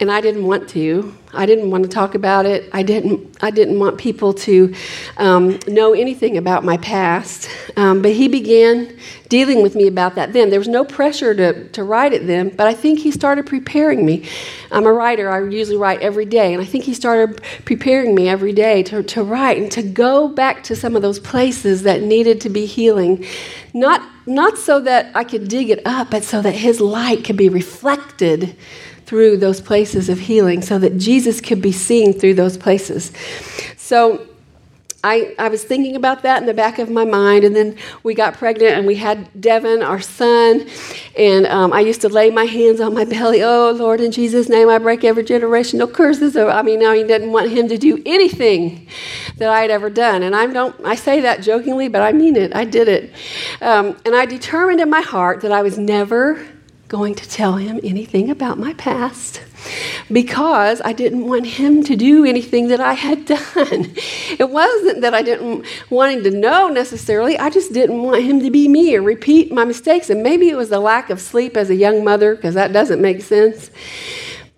and 0.00 0.10
I 0.10 0.20
didn't 0.20 0.44
want 0.44 0.68
to. 0.70 1.14
I 1.32 1.44
didn't 1.44 1.70
want 1.70 1.84
to 1.84 1.90
talk 1.90 2.14
about 2.14 2.46
it. 2.46 2.68
I 2.72 2.82
didn't. 2.82 3.36
I 3.42 3.50
didn't 3.50 3.78
want 3.78 3.98
people 3.98 4.32
to 4.34 4.74
um, 5.16 5.58
know 5.66 5.92
anything 5.92 6.36
about 6.36 6.64
my 6.64 6.76
past. 6.78 7.48
Um, 7.76 8.00
but 8.02 8.12
he 8.12 8.28
began 8.28 8.96
dealing 9.28 9.62
with 9.62 9.74
me 9.74 9.86
about 9.86 10.14
that 10.14 10.32
then. 10.32 10.50
There 10.50 10.58
was 10.58 10.68
no 10.68 10.84
pressure 10.84 11.34
to, 11.34 11.68
to 11.68 11.84
write 11.84 12.12
it 12.12 12.26
then, 12.26 12.48
but 12.50 12.66
I 12.66 12.74
think 12.74 13.00
he 13.00 13.10
started 13.10 13.46
preparing 13.46 14.06
me. 14.06 14.26
I'm 14.70 14.86
a 14.86 14.92
writer. 14.92 15.30
I 15.30 15.46
usually 15.48 15.76
write 15.76 16.00
every 16.00 16.24
day, 16.24 16.52
and 16.52 16.62
I 16.62 16.64
think 16.64 16.84
he 16.84 16.94
started 16.94 17.42
preparing 17.64 18.14
me 18.14 18.28
every 18.28 18.52
day 18.52 18.82
to, 18.84 19.02
to 19.02 19.22
write 19.22 19.58
and 19.58 19.70
to 19.72 19.82
go 19.82 20.28
back 20.28 20.62
to 20.64 20.76
some 20.76 20.96
of 20.96 21.02
those 21.02 21.18
places 21.18 21.82
that 21.82 22.02
needed 22.02 22.40
to 22.42 22.48
be 22.48 22.66
healing. 22.66 23.24
Not 23.74 24.02
not 24.26 24.58
so 24.58 24.80
that 24.80 25.10
I 25.14 25.24
could 25.24 25.48
dig 25.48 25.70
it 25.70 25.80
up, 25.86 26.10
but 26.10 26.22
so 26.22 26.42
that 26.42 26.52
his 26.52 26.80
light 26.80 27.24
could 27.24 27.36
be 27.36 27.48
reflected 27.48 28.54
through 29.08 29.38
those 29.38 29.58
places 29.58 30.10
of 30.10 30.18
healing 30.18 30.60
so 30.60 30.78
that 30.78 30.98
Jesus 30.98 31.40
could 31.40 31.62
be 31.62 31.72
seen 31.72 32.12
through 32.12 32.34
those 32.34 32.58
places. 32.58 33.10
So 33.78 34.28
I, 35.02 35.34
I 35.38 35.48
was 35.48 35.64
thinking 35.64 35.96
about 35.96 36.24
that 36.24 36.42
in 36.42 36.46
the 36.46 36.52
back 36.52 36.78
of 36.78 36.90
my 36.90 37.06
mind, 37.06 37.44
and 37.44 37.56
then 37.56 37.78
we 38.02 38.12
got 38.12 38.34
pregnant 38.34 38.72
and 38.72 38.86
we 38.86 38.96
had 38.96 39.40
Devin, 39.40 39.82
our 39.82 40.00
son, 40.00 40.68
and 41.16 41.46
um, 41.46 41.72
I 41.72 41.80
used 41.80 42.02
to 42.02 42.10
lay 42.10 42.28
my 42.28 42.44
hands 42.44 42.82
on 42.82 42.92
my 42.92 43.06
belly. 43.06 43.42
Oh, 43.42 43.70
Lord, 43.70 44.02
in 44.02 44.12
Jesus' 44.12 44.50
name, 44.50 44.68
I 44.68 44.76
break 44.76 45.04
every 45.04 45.24
generational 45.24 45.90
curses. 45.90 46.34
So, 46.34 46.50
I 46.50 46.60
mean, 46.60 46.84
I 46.84 47.02
didn't 47.02 47.32
want 47.32 47.50
him 47.50 47.66
to 47.68 47.78
do 47.78 48.02
anything 48.04 48.88
that 49.38 49.48
I 49.48 49.62
had 49.62 49.70
ever 49.70 49.88
done, 49.88 50.22
and 50.22 50.36
I 50.36 50.46
don't. 50.48 50.76
I 50.84 50.96
say 50.96 51.22
that 51.22 51.40
jokingly, 51.40 51.88
but 51.88 52.02
I 52.02 52.12
mean 52.12 52.36
it. 52.36 52.54
I 52.54 52.66
did 52.66 52.88
it, 52.88 53.10
um, 53.62 53.96
and 54.04 54.14
I 54.14 54.26
determined 54.26 54.82
in 54.82 54.90
my 54.90 55.00
heart 55.00 55.40
that 55.40 55.52
I 55.52 55.62
was 55.62 55.78
never 55.78 56.44
going 56.88 57.14
to 57.14 57.28
tell 57.28 57.56
him 57.56 57.78
anything 57.84 58.30
about 58.30 58.58
my 58.58 58.72
past 58.74 59.42
because 60.10 60.80
I 60.84 60.94
didn't 60.94 61.26
want 61.26 61.46
him 61.46 61.82
to 61.84 61.96
do 61.96 62.24
anything 62.24 62.68
that 62.68 62.80
I 62.80 62.94
had 62.94 63.26
done. 63.26 63.94
It 64.38 64.48
wasn't 64.50 65.02
that 65.02 65.14
I 65.14 65.22
didn't 65.22 65.66
want 65.90 66.14
him 66.14 66.24
to 66.24 66.30
know 66.30 66.68
necessarily, 66.68 67.38
I 67.38 67.50
just 67.50 67.72
didn't 67.72 68.02
want 68.02 68.22
him 68.22 68.40
to 68.40 68.50
be 68.50 68.68
me 68.68 68.96
or 68.96 69.02
repeat 69.02 69.52
my 69.52 69.64
mistakes. 69.64 70.08
And 70.08 70.22
maybe 70.22 70.48
it 70.48 70.56
was 70.56 70.70
the 70.70 70.80
lack 70.80 71.10
of 71.10 71.20
sleep 71.20 71.56
as 71.56 71.68
a 71.68 71.74
young 71.74 72.04
mother, 72.04 72.34
because 72.34 72.54
that 72.54 72.72
doesn't 72.72 73.02
make 73.02 73.20
sense. 73.20 73.70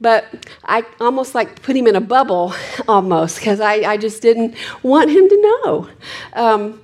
But 0.00 0.24
I 0.64 0.86
almost 0.98 1.34
like 1.34 1.60
put 1.62 1.76
him 1.76 1.86
in 1.86 1.94
a 1.94 2.00
bubble 2.00 2.54
almost 2.88 3.38
because 3.38 3.60
I, 3.60 3.74
I 3.74 3.96
just 3.98 4.22
didn't 4.22 4.54
want 4.82 5.10
him 5.10 5.28
to 5.28 5.40
know. 5.42 5.88
Um, 6.32 6.80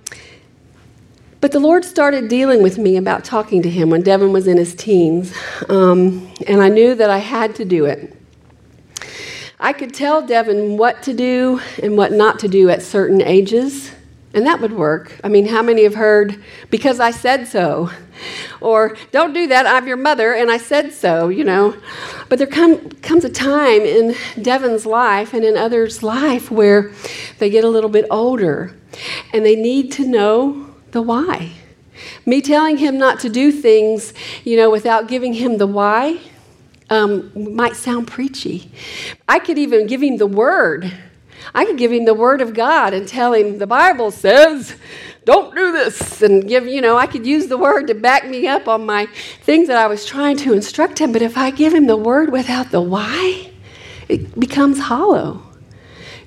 but 1.47 1.53
the 1.53 1.61
Lord 1.61 1.85
started 1.85 2.27
dealing 2.27 2.61
with 2.61 2.77
me 2.77 2.97
about 2.97 3.25
talking 3.25 3.63
to 3.63 3.71
him 3.71 3.89
when 3.89 4.03
Devin 4.03 4.33
was 4.33 4.49
in 4.49 4.57
his 4.57 4.75
teens, 4.75 5.33
um, 5.69 6.29
and 6.45 6.61
I 6.61 6.69
knew 6.69 6.97
that 6.97 7.09
I 7.09 7.19
had 7.19 7.55
to 7.55 7.65
do 7.65 7.85
it. 7.85 8.17
I 9.61 9.73
could 9.73 9.95
tell 9.95 10.27
Devin 10.27 10.77
what 10.77 11.05
to 11.05 11.15
do 11.15 11.61
and 11.81 11.97
what 11.97 12.11
not 12.11 12.41
to 12.41 12.49
do 12.49 12.69
at 12.69 12.83
certain 12.83 13.23
ages, 13.23 13.93
and 14.35 14.45
that 14.45 14.61
would 14.61 14.73
work. 14.73 15.21
I 15.23 15.29
mean, 15.29 15.47
how 15.47 15.63
many 15.63 15.85
have 15.85 15.95
heard, 15.95 16.43
because 16.69 16.99
I 16.99 17.13
said 17.13 17.47
so? 17.47 17.93
Or, 18.61 18.97
don't 19.13 19.33
do 19.33 19.47
that, 19.47 19.69
I'm 19.69 19.87
your 19.87 19.99
mother, 19.99 20.33
and 20.33 20.51
I 20.51 20.57
said 20.57 20.93
so, 20.93 21.29
you 21.29 21.45
know. 21.45 21.77
But 22.29 22.39
there 22.39 22.49
come, 22.49 22.91
comes 23.03 23.25
a 23.25 23.31
time 23.31 23.83
in 23.83 24.17
Devin's 24.43 24.85
life 24.85 25.33
and 25.33 25.45
in 25.45 25.57
others' 25.57 26.03
life 26.03 26.51
where 26.51 26.91
they 27.39 27.51
get 27.51 27.63
a 27.63 27.69
little 27.69 27.91
bit 27.91 28.07
older 28.11 28.75
and 29.33 29.47
they 29.47 29.55
need 29.55 29.93
to 29.93 30.07
know 30.09 30.66
the 30.97 31.03
why. 31.03 31.53
Me 32.25 32.41
telling 32.41 32.79
him 32.79 32.97
not 32.97 33.21
to 33.21 33.29
do 33.29 33.53
things, 33.53 34.15
you 34.45 34.57
know, 34.57 34.71
without 34.71 35.09
giving 35.09 35.35
him 35.35 35.59
the 35.59 35.67
why 35.67 36.19
um, 36.89 37.31
might 37.55 37.77
sound 37.77 38.07
preachy. 38.07 38.71
I 39.29 39.39
could 39.39 39.59
even 39.59 39.87
give 39.87 40.03
him 40.03 40.17
the 40.17 40.27
word. 40.27 40.91
I 41.55 41.67
could 41.67 41.77
give 41.77 41.93
him 41.93 42.07
the 42.07 42.15
word 42.15 42.41
of 42.41 42.55
God 42.55 42.95
and 42.95 43.07
tell 43.07 43.35
him 43.35 43.59
the 43.59 43.67
Bible 43.67 44.11
says, 44.11 44.75
don't 45.27 45.55
do 45.55 45.71
this. 45.71 46.23
And 46.23 46.49
give, 46.49 46.67
you 46.67 46.81
know, 46.81 46.97
I 46.97 47.07
could 47.07 47.27
use 47.27 47.49
the 47.49 47.59
word 47.59 47.89
to 47.89 47.95
back 47.95 48.27
me 48.27 48.49
up 48.49 48.67
on 48.67 48.87
my 48.87 49.05
things 49.43 49.69
that 49.69 49.77
I 49.77 49.87
was 49.87 50.07
trying 50.07 50.39
to 50.39 50.55
instruct 50.55 50.99
him. 50.99 51.13
But 51.13 51.21
if 51.21 51.37
I 51.37 51.51
give 51.51 51.75
him 51.75 51.87
the 51.87 51.97
word 51.97 52.33
without 52.33 52.71
the 52.71 52.81
why, 52.81 53.51
it 54.09 54.39
becomes 54.41 54.81
hollow. 54.81 55.46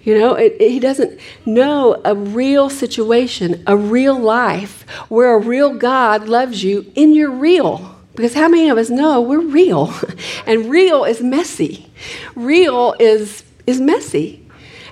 You 0.03 0.17
know, 0.17 0.33
it, 0.35 0.55
it, 0.59 0.71
he 0.71 0.79
doesn't 0.79 1.19
know 1.45 2.01
a 2.05 2.15
real 2.15 2.69
situation, 2.69 3.63
a 3.67 3.75
real 3.75 4.17
life 4.17 4.89
where 5.09 5.35
a 5.35 5.39
real 5.39 5.73
God 5.73 6.27
loves 6.27 6.63
you 6.63 6.91
in 6.95 7.13
your 7.13 7.31
real. 7.31 7.95
Because 8.15 8.33
how 8.33 8.47
many 8.47 8.69
of 8.69 8.77
us 8.77 8.89
know 8.89 9.21
we're 9.21 9.39
real? 9.39 9.93
And 10.45 10.69
real 10.69 11.03
is 11.03 11.21
messy. 11.21 11.89
Real 12.35 12.95
is, 12.99 13.43
is 13.67 13.79
messy. 13.79 14.45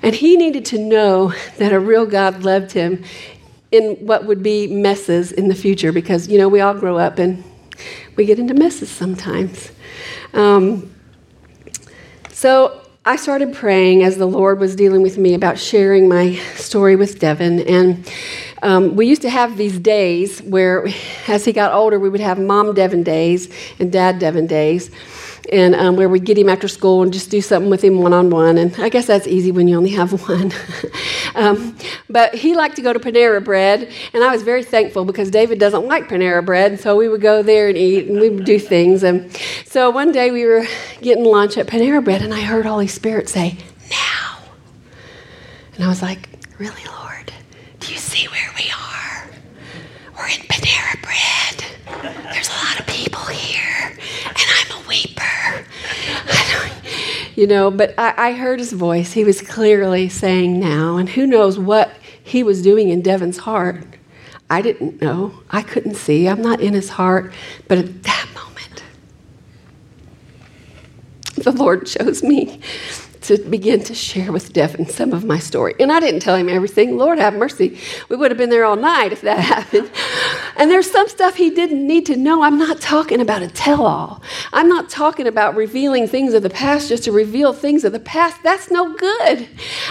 And 0.04 0.14
he 0.14 0.38
needed 0.38 0.66
to 0.66 0.78
know 0.78 1.34
that 1.58 1.72
a 1.72 1.80
real 1.80 2.06
God 2.06 2.44
loved 2.44 2.74
him 2.74 3.04
in 3.72 3.96
what 3.96 4.26
would 4.26 4.44
be 4.44 4.68
messes 4.68 5.32
in 5.32 5.48
the 5.48 5.56
future 5.56 5.92
because, 5.92 6.28
you 6.28 6.38
know, 6.38 6.48
we 6.48 6.62
all 6.62 6.74
grow 6.74 6.98
up 6.98 7.20
and 7.20 7.44
we 8.16 8.26
get 8.26 8.40
into 8.40 8.54
messes 8.54 8.90
sometimes. 8.90 9.72
Um, 10.34 10.94
so 12.32 12.87
I 13.08 13.16
started 13.16 13.54
praying 13.54 14.04
as 14.04 14.18
the 14.18 14.26
Lord 14.26 14.60
was 14.60 14.76
dealing 14.76 15.02
with 15.02 15.18
me 15.18 15.34
about 15.34 15.58
sharing 15.58 16.10
my 16.10 16.36
story 16.56 16.98
with 16.98 17.20
Devin. 17.20 17.62
And 17.62 18.12
um, 18.62 18.98
we 18.98 19.08
used 19.08 19.22
to 19.22 19.30
have 19.30 19.56
these 19.56 19.80
days 19.80 20.42
where, 20.42 20.86
as 21.30 21.46
he 21.46 21.54
got 21.54 21.72
older, 21.72 22.00
we 22.00 22.10
would 22.10 22.20
have 22.20 22.38
mom 22.38 22.74
Devin 22.74 23.04
days 23.04 23.48
and 23.80 23.94
dad 23.94 24.20
Devin 24.20 24.48
days 24.48 24.92
and 25.52 25.76
um, 25.76 25.96
where 25.96 26.10
we'd 26.10 26.26
get 26.26 26.38
him 26.38 26.50
after 26.50 26.68
school 26.68 27.04
and 27.04 27.14
just 27.14 27.30
do 27.30 27.42
something 27.42 27.70
with 27.70 27.84
him 27.84 28.00
one 28.00 28.14
on 28.14 28.30
one. 28.30 28.58
And 28.58 28.76
I 28.80 28.90
guess 28.90 29.06
that's 29.06 29.28
easy 29.28 29.52
when 29.52 29.68
you 29.68 29.78
only 29.78 29.92
have 29.92 30.28
one. 30.28 30.52
um, 31.36 31.76
but 32.10 32.34
he 32.34 32.56
liked 32.56 32.76
to 32.78 32.82
go 32.82 32.94
to 32.94 33.00
Panera 33.00 33.44
Bread, 33.44 33.92
and 34.14 34.24
I 34.24 34.32
was 34.32 34.44
very 34.44 34.64
thankful 34.64 35.06
because 35.06 35.30
David 35.32 35.60
doesn't 35.60 35.86
like 35.86 36.08
Panera 36.08 36.46
Bread, 36.46 36.80
so 36.80 36.96
we 36.96 37.08
would 37.08 37.22
go 37.22 37.44
there 37.44 37.70
and 37.70 37.78
eat 37.78 38.08
and 38.08 38.20
we 38.20 38.30
would 38.30 38.46
do 38.46 38.60
things. 38.60 39.04
And 39.04 39.32
so 39.66 39.90
one 39.90 40.12
day 40.12 40.32
we 40.32 40.46
were 40.46 40.66
getting 41.02 41.24
lunch 41.24 41.58
at 41.58 41.68
Panera 41.68 42.04
Bread, 42.04 42.22
and 42.22 42.34
I 42.34 42.42
heard 42.42 42.66
Holy 42.66 42.88
Spirit 42.88 43.30
say, 43.30 43.58
Now. 43.90 44.40
And 45.76 45.84
I 45.84 45.88
was 45.88 46.02
like, 46.02 46.30
Really, 46.58 46.84
Lord? 46.86 47.32
Do 47.80 47.92
you 47.92 48.00
see 48.00 48.28
where 48.28 48.52
we 48.58 48.72
are? 48.72 49.30
We're 50.18 50.30
in 50.30 50.42
Panera 50.48 51.02
Bread. 51.02 52.24
There's 52.34 52.50
a 52.50 52.66
lot 52.66 52.80
of 52.80 52.88
people 52.88 53.22
here, 53.26 53.98
and 54.26 54.38
I'm 54.38 54.84
a 54.84 54.88
weeper 54.88 55.37
you 57.38 57.46
know, 57.46 57.70
but 57.70 57.94
I, 58.00 58.30
I 58.30 58.34
heard 58.34 58.58
his 58.58 58.74
voice. 58.74 59.14
He 59.14 59.24
was 59.24 59.44
clearly 59.44 60.10
saying 60.10 60.60
now, 60.60 60.98
and 60.98 61.08
who 61.08 61.28
knows 61.28 61.60
what 61.60 61.92
he 62.24 62.42
was 62.42 62.64
doing 62.64 62.90
in 62.90 63.04
Devin's 63.04 63.38
heart. 63.38 63.86
I 64.50 64.64
didn't 64.64 65.00
know. 65.00 65.34
I 65.52 65.62
couldn't 65.62 65.96
see. 65.96 66.28
I'm 66.28 66.42
not 66.42 66.62
in 66.62 66.74
his 66.74 66.90
heart. 66.90 67.32
But 67.68 67.78
at 67.78 68.04
that 68.04 68.28
moment, 68.34 68.84
the 71.36 71.52
Lord 71.52 71.86
chose 71.86 72.24
me 72.24 72.60
to 73.22 73.38
begin 73.38 73.84
to 73.84 73.96
share 73.96 74.32
with 74.32 74.54
Devin 74.54 74.88
some 74.88 75.14
of 75.14 75.26
my 75.26 75.40
story. 75.40 75.76
And 75.80 75.92
I 75.92 76.00
didn't 76.00 76.22
tell 76.22 76.36
him 76.36 76.50
everything. 76.50 76.98
Lord 76.98 77.20
have 77.20 77.36
mercy. 77.36 77.80
We 78.10 78.16
would 78.16 78.32
have 78.32 78.38
been 78.38 78.50
there 78.50 78.66
all 78.66 78.76
night 78.76 79.12
if 79.12 79.22
that 79.22 79.40
happened. 79.56 79.92
And 80.56 80.72
there's 80.72 80.90
some 80.90 81.08
stuff 81.08 81.36
he 81.36 81.50
didn't 81.50 81.86
need 81.86 82.06
to 82.08 82.16
know. 82.16 82.44
I'm 82.44 82.58
not 82.58 82.82
talking 82.82 83.22
about 83.22 83.42
a 83.42 83.48
tell 83.48 83.86
all. 83.86 84.22
I'm 84.54 84.68
not 84.68 84.90
talking 84.90 85.28
about 85.28 85.56
revealing 85.56 86.08
things 86.08 86.34
of 86.34 86.44
the 86.44 86.50
past 86.50 86.90
just 86.90 87.04
to 87.04 87.12
reveal 87.12 87.54
things 87.54 87.84
of 87.84 87.92
the 87.92 88.00
past. 88.00 88.42
That's 88.44 88.72
no 88.72 88.96
good. 88.96 89.48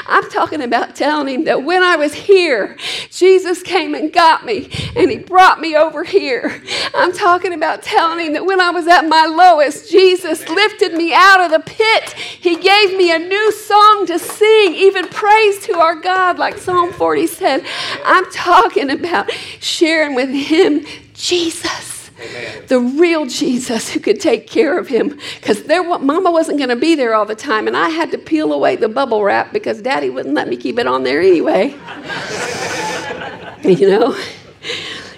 I'm 0.06 0.28
talking 0.30 0.62
about 0.62 0.96
telling 0.96 1.28
him 1.28 1.44
that 1.44 1.62
when 1.62 1.82
I 1.82 1.96
was 1.96 2.14
here, 2.14 2.76
Jesus 3.10 3.62
came 3.62 3.94
and 3.94 4.12
got 4.12 4.44
me 4.44 4.70
and 4.96 5.10
he 5.10 5.18
brought 5.18 5.60
me 5.60 5.76
over 5.76 6.04
here. 6.04 6.62
I'm 6.94 7.12
talking 7.12 7.52
about 7.52 7.82
telling 7.82 8.26
him 8.26 8.32
that 8.32 8.46
when 8.46 8.60
I 8.60 8.70
was 8.70 8.86
at 8.86 9.06
my 9.08 9.26
lowest, 9.26 9.90
Jesus 9.90 10.48
lifted 10.48 10.94
me 10.94 11.12
out 11.14 11.40
of 11.40 11.50
the 11.50 11.60
pit. 11.60 12.12
He 12.12 12.56
gave 12.56 12.96
me 12.96 13.12
a 13.12 13.15
new 13.18 13.52
song 13.52 14.06
to 14.06 14.18
sing, 14.18 14.74
even 14.74 15.08
praise 15.08 15.58
to 15.66 15.74
our 15.78 15.96
God, 15.96 16.38
like 16.38 16.58
Psalm 16.58 16.92
40 16.92 17.26
said. 17.26 17.64
I'm 18.04 18.30
talking 18.30 18.90
about 18.90 19.30
sharing 19.60 20.14
with 20.14 20.30
Him 20.30 20.84
Jesus. 21.14 21.96
Amen. 22.18 22.64
The 22.68 22.80
real 22.80 23.26
Jesus 23.26 23.90
who 23.90 24.00
could 24.00 24.20
take 24.20 24.46
care 24.46 24.78
of 24.78 24.88
him. 24.88 25.18
Because 25.34 25.66
Mama 25.66 26.30
wasn't 26.30 26.56
going 26.58 26.70
to 26.70 26.76
be 26.76 26.94
there 26.94 27.14
all 27.14 27.26
the 27.26 27.34
time, 27.34 27.66
and 27.66 27.76
I 27.76 27.90
had 27.90 28.10
to 28.12 28.18
peel 28.18 28.52
away 28.52 28.76
the 28.76 28.88
bubble 28.88 29.22
wrap 29.22 29.52
because 29.52 29.82
Daddy 29.82 30.08
wouldn't 30.08 30.34
let 30.34 30.48
me 30.48 30.56
keep 30.56 30.78
it 30.78 30.86
on 30.86 31.02
there 31.02 31.20
anyway. 31.20 31.68
you 33.62 33.88
know, 33.88 34.16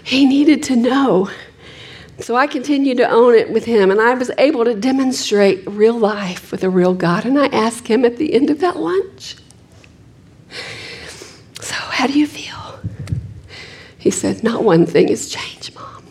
he 0.02 0.26
needed 0.26 0.62
to 0.64 0.76
know 0.76 1.30
so 2.20 2.34
I 2.34 2.48
continued 2.48 2.96
to 2.96 3.08
own 3.08 3.34
it 3.34 3.50
with 3.50 3.64
him, 3.64 3.90
and 3.90 4.00
I 4.00 4.14
was 4.14 4.30
able 4.38 4.64
to 4.64 4.74
demonstrate 4.74 5.64
real 5.68 5.96
life 5.96 6.50
with 6.50 6.64
a 6.64 6.70
real 6.70 6.92
God. 6.92 7.24
And 7.24 7.38
I 7.38 7.46
asked 7.46 7.86
him 7.86 8.04
at 8.04 8.16
the 8.16 8.34
end 8.34 8.50
of 8.50 8.58
that 8.60 8.76
lunch, 8.76 9.36
So, 11.60 11.74
how 11.74 12.06
do 12.08 12.18
you 12.18 12.26
feel? 12.26 12.80
He 13.98 14.10
said, 14.10 14.42
Not 14.42 14.64
one 14.64 14.84
thing 14.84 15.08
has 15.08 15.28
changed, 15.28 15.74
Mom. 15.76 16.04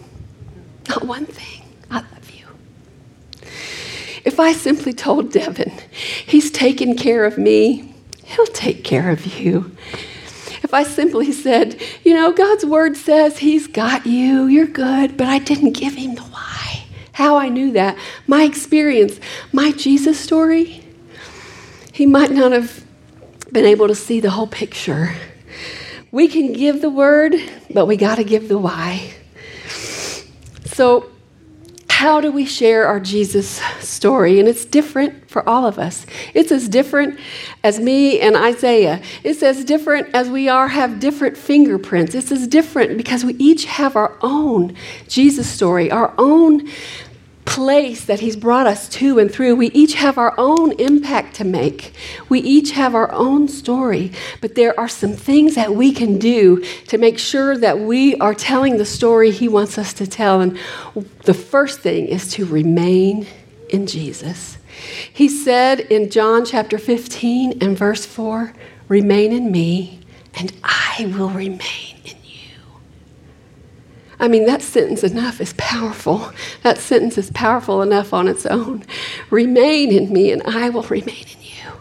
Not 0.87 1.03
one 1.03 1.25
thing. 1.25 1.63
I 1.91 1.95
love 1.99 2.31
you. 2.31 2.45
If 4.23 4.39
I 4.39 4.53
simply 4.53 4.93
told 4.93 5.31
Devin, 5.33 5.73
He's 5.91 6.51
taken 6.51 6.95
care 6.95 7.25
of 7.25 7.37
me, 7.37 7.93
He'll 8.23 8.45
take 8.47 8.85
care 8.85 9.09
of 9.09 9.25
you. 9.39 9.75
If 10.63 10.73
I 10.73 10.83
simply 10.83 11.31
said, 11.31 11.81
You 12.03 12.13
know, 12.13 12.31
God's 12.31 12.65
word 12.65 12.97
says 12.97 13.39
He's 13.39 13.67
got 13.67 14.05
you, 14.05 14.47
you're 14.47 14.67
good, 14.67 15.17
but 15.17 15.27
I 15.27 15.39
didn't 15.39 15.73
give 15.73 15.95
Him 15.95 16.15
the 16.15 16.23
why. 16.23 16.85
How 17.13 17.37
I 17.37 17.49
knew 17.49 17.71
that, 17.71 17.97
my 18.27 18.43
experience, 18.43 19.19
my 19.51 19.71
Jesus 19.71 20.19
story, 20.19 20.83
He 21.91 22.05
might 22.05 22.31
not 22.31 22.51
have 22.51 22.85
been 23.51 23.65
able 23.65 23.87
to 23.87 23.95
see 23.95 24.19
the 24.19 24.31
whole 24.31 24.47
picture. 24.47 25.15
We 26.11 26.27
can 26.27 26.53
give 26.53 26.81
the 26.81 26.89
word, 26.89 27.35
but 27.73 27.85
we 27.85 27.97
got 27.97 28.15
to 28.15 28.23
give 28.23 28.47
the 28.47 28.57
why. 28.57 29.13
So, 30.65 31.09
how 31.97 32.21
do 32.21 32.31
we 32.31 32.45
share 32.45 32.85
our 32.85 32.99
Jesus 32.99 33.59
story? 33.79 34.39
And 34.39 34.47
it's 34.47 34.65
different 34.65 35.31
for 35.31 35.41
all 35.49 35.65
of 35.65 35.79
us. 35.79 36.05
It's 36.35 36.51
as 36.51 36.69
different 36.69 37.19
as 37.63 37.79
me 37.79 38.19
and 38.19 38.35
Isaiah. 38.35 39.01
It's 39.23 39.41
as 39.41 39.65
different 39.65 40.13
as 40.13 40.29
we 40.29 40.47
are 40.47 40.67
have 40.67 40.99
different 40.99 41.35
fingerprints. 41.35 42.13
It's 42.13 42.31
as 42.31 42.47
different 42.47 42.97
because 42.97 43.25
we 43.25 43.33
each 43.39 43.65
have 43.65 43.95
our 43.95 44.15
own 44.21 44.75
Jesus 45.07 45.49
story, 45.49 45.89
our 45.89 46.13
own 46.19 46.69
place 47.47 48.05
that 48.05 48.19
He's 48.19 48.35
brought 48.35 48.67
us 48.67 48.87
to 48.89 49.17
and 49.17 49.31
through. 49.31 49.55
We 49.55 49.71
each 49.71 49.95
have 49.95 50.17
our 50.17 50.35
own 50.37 50.73
impact 50.73 51.35
to 51.37 51.43
make. 51.43 51.93
We 52.29 52.39
each 52.41 52.71
have 52.71 52.93
our 52.93 53.11
own 53.11 53.47
story. 53.47 54.11
But 54.41 54.55
there 54.55 54.77
are 54.79 54.89
some 54.89 55.13
things 55.13 55.55
that 55.55 55.73
we 55.73 55.91
can 55.91 56.19
do 56.19 56.61
to 56.89 56.97
make 56.97 57.17
sure 57.17 57.57
that 57.57 57.79
we 57.79 58.15
are 58.17 58.35
telling 58.35 58.77
the 58.77 58.85
story 58.85 59.31
He 59.31 59.47
wants 59.47 59.77
us 59.77 59.93
to 59.93 60.05
tell. 60.05 60.41
And 60.41 60.59
the 61.23 61.33
first 61.33 61.79
thing 61.79 62.07
is 62.07 62.31
to 62.33 62.45
remain 62.45 63.25
in 63.69 63.87
Jesus. 63.87 64.57
He 65.11 65.27
said 65.29 65.79
in 65.79 66.11
John 66.11 66.45
chapter 66.45 66.77
15 66.77 67.63
and 67.63 67.77
verse 67.77 68.05
4 68.05 68.53
Remain 68.89 69.33
in 69.33 69.51
me, 69.51 69.99
and 70.35 70.53
I 70.63 71.13
will 71.17 71.29
remain 71.29 71.86
I 74.19 74.27
mean, 74.27 74.45
that 74.45 74.61
sentence 74.61 75.03
enough 75.03 75.39
is 75.39 75.53
powerful. 75.57 76.31
That 76.63 76.79
sentence 76.79 77.17
is 77.17 77.29
powerful 77.31 77.81
enough 77.81 78.13
on 78.13 78.27
its 78.27 78.45
own. 78.45 78.83
Remain 79.29 79.91
in 79.91 80.11
me, 80.11 80.31
and 80.31 80.41
I 80.43 80.69
will 80.69 80.83
remain 80.83 81.25
in 81.35 81.41
you. 81.41 81.71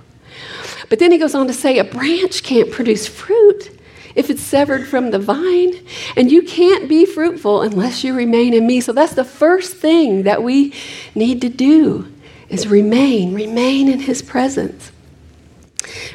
But 0.88 0.98
then 0.98 1.12
he 1.12 1.18
goes 1.18 1.34
on 1.34 1.46
to 1.46 1.54
say, 1.54 1.78
a 1.78 1.84
branch 1.84 2.42
can't 2.42 2.70
produce 2.70 3.06
fruit 3.06 3.70
if 4.14 4.30
it's 4.30 4.42
severed 4.42 4.86
from 4.86 5.10
the 5.10 5.18
vine, 5.18 5.74
and 6.16 6.32
you 6.32 6.42
can't 6.42 6.88
be 6.88 7.04
fruitful 7.04 7.62
unless 7.62 8.02
you 8.02 8.14
remain 8.14 8.54
in 8.54 8.66
me. 8.66 8.80
So 8.80 8.92
that's 8.92 9.14
the 9.14 9.24
first 9.24 9.76
thing 9.76 10.22
that 10.22 10.42
we 10.42 10.72
need 11.14 11.40
to 11.42 11.48
do 11.48 12.12
is 12.48 12.66
remain, 12.66 13.34
remain 13.34 13.88
in 13.88 14.00
his 14.00 14.22
presence. 14.22 14.90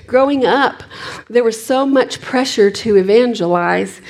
Growing 0.07 0.45
up, 0.45 0.84
there 1.30 1.43
was 1.43 1.63
so 1.63 1.86
much 1.86 2.22
pressure 2.22 2.72
to 2.72 2.97
evangelize. 2.97 4.01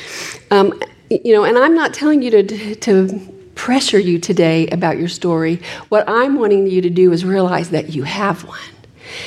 Um, 0.49 0.79
you 1.11 1.33
know, 1.33 1.43
and 1.43 1.57
I'm 1.57 1.75
not 1.75 1.93
telling 1.93 2.21
you 2.21 2.31
to, 2.31 2.75
to 2.75 3.19
pressure 3.55 3.99
you 3.99 4.17
today 4.17 4.67
about 4.67 4.97
your 4.97 5.09
story. 5.09 5.61
What 5.89 6.07
I'm 6.07 6.35
wanting 6.35 6.67
you 6.67 6.81
to 6.81 6.89
do 6.89 7.11
is 7.11 7.25
realize 7.25 7.71
that 7.71 7.89
you 7.89 8.03
have 8.03 8.43
one. 8.45 8.59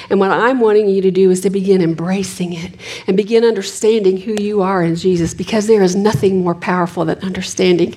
And 0.09 0.18
what 0.18 0.30
I'm 0.30 0.61
wanting 0.61 0.89
you 0.89 1.03
to 1.03 1.11
do 1.11 1.30
is 1.30 1.43
to 1.43 1.51
begin 1.51 1.82
embracing 1.82 2.55
it 2.55 2.74
and 3.07 3.18
begin 3.18 3.45
understanding 3.45 4.16
who 4.16 4.35
you 4.41 4.62
are 4.62 4.82
in 4.82 4.97
Jesus 4.97 5.35
because 5.35 5.66
there 5.66 5.82
is 5.82 5.95
nothing 5.95 6.43
more 6.43 6.55
powerful 6.55 7.05
than 7.05 7.18
understanding 7.18 7.95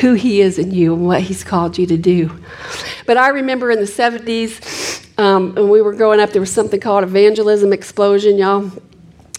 who 0.00 0.12
He 0.12 0.42
is 0.42 0.58
in 0.58 0.70
you 0.70 0.92
and 0.92 1.06
what 1.06 1.22
He's 1.22 1.42
called 1.42 1.78
you 1.78 1.86
to 1.86 1.96
do. 1.96 2.30
But 3.06 3.16
I 3.16 3.28
remember 3.28 3.70
in 3.70 3.78
the 3.78 3.86
70s, 3.86 5.18
um, 5.18 5.54
when 5.54 5.70
we 5.70 5.80
were 5.80 5.94
growing 5.94 6.20
up, 6.20 6.30
there 6.30 6.40
was 6.40 6.52
something 6.52 6.80
called 6.80 7.04
Evangelism 7.04 7.72
Explosion. 7.72 8.36
Y'all 8.36 8.70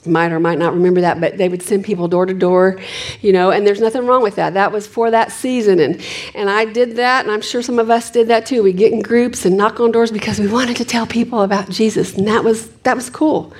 might 0.07 0.31
or 0.31 0.39
might 0.39 0.57
not 0.57 0.73
remember 0.73 1.01
that, 1.01 1.19
but 1.19 1.37
they 1.37 1.49
would 1.49 1.61
send 1.61 1.83
people 1.83 2.07
door 2.07 2.25
to 2.25 2.33
door, 2.33 2.79
you 3.21 3.31
know, 3.31 3.51
and 3.51 3.65
there's 3.65 3.81
nothing 3.81 4.05
wrong 4.05 4.21
with 4.21 4.35
that. 4.35 4.53
That 4.53 4.71
was 4.71 4.87
for 4.87 5.11
that 5.11 5.31
season. 5.31 5.79
And, 5.79 6.01
and 6.33 6.49
I 6.49 6.65
did 6.65 6.95
that, 6.97 7.25
and 7.25 7.31
I'm 7.31 7.41
sure 7.41 7.61
some 7.61 7.79
of 7.79 7.89
us 7.89 8.11
did 8.11 8.27
that 8.27 8.45
too. 8.45 8.63
We 8.63 8.73
get 8.73 8.91
in 8.91 9.01
groups 9.01 9.45
and 9.45 9.57
knock 9.57 9.79
on 9.79 9.91
doors 9.91 10.11
because 10.11 10.39
we 10.39 10.47
wanted 10.47 10.77
to 10.77 10.85
tell 10.85 11.05
people 11.07 11.41
about 11.41 11.69
Jesus, 11.69 12.15
and 12.15 12.27
that 12.27 12.43
was, 12.43 12.69
that 12.83 12.95
was 12.95 13.09
cool. 13.09 13.53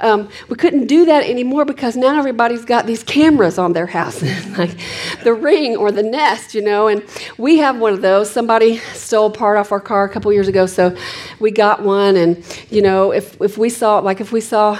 Um, 0.00 0.28
we 0.48 0.56
couldn't 0.56 0.86
do 0.86 1.04
that 1.06 1.24
anymore 1.24 1.64
because 1.64 1.96
now 1.96 2.18
everybody's 2.18 2.64
got 2.64 2.86
these 2.86 3.02
cameras 3.02 3.58
on 3.58 3.72
their 3.72 3.86
house, 3.86 4.22
like 4.58 4.76
the 5.24 5.34
ring 5.34 5.76
or 5.76 5.92
the 5.92 6.02
nest, 6.02 6.54
you 6.54 6.62
know, 6.62 6.88
and 6.88 7.04
we 7.38 7.58
have 7.58 7.78
one 7.78 7.92
of 7.92 8.02
those. 8.02 8.30
Somebody 8.30 8.78
stole 8.94 9.30
part 9.30 9.58
off 9.58 9.72
our 9.72 9.80
car 9.80 10.04
a 10.04 10.08
couple 10.08 10.32
years 10.32 10.48
ago, 10.48 10.66
so 10.66 10.96
we 11.38 11.50
got 11.50 11.82
one, 11.82 12.16
and, 12.16 12.44
you 12.70 12.82
know, 12.82 13.12
if, 13.12 13.40
if 13.40 13.58
we 13.58 13.68
saw, 13.68 13.98
like 13.98 14.20
if 14.20 14.32
we 14.32 14.40
saw, 14.40 14.78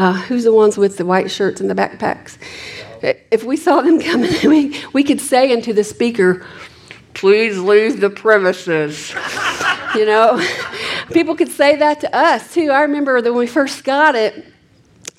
uh, 0.00 0.14
who's 0.14 0.44
the 0.44 0.52
ones 0.52 0.78
with 0.78 0.96
the 0.96 1.04
white 1.04 1.30
shirts 1.30 1.60
and 1.60 1.68
the 1.68 1.74
backpacks? 1.74 2.38
If 3.02 3.44
we 3.44 3.58
saw 3.58 3.82
them 3.82 4.00
coming, 4.00 4.32
we, 4.44 4.80
we 4.94 5.04
could 5.04 5.20
say 5.20 5.52
into 5.52 5.74
the 5.74 5.84
speaker, 5.84 6.46
please 7.12 7.58
leave 7.58 8.00
the 8.00 8.08
premises. 8.08 9.14
you 9.94 10.06
know, 10.06 10.42
people 11.12 11.36
could 11.36 11.50
say 11.50 11.76
that 11.76 12.00
to 12.00 12.16
us 12.16 12.54
too. 12.54 12.70
I 12.70 12.80
remember 12.80 13.20
that 13.20 13.30
when 13.30 13.40
we 13.40 13.46
first 13.46 13.84
got 13.84 14.14
it, 14.14 14.49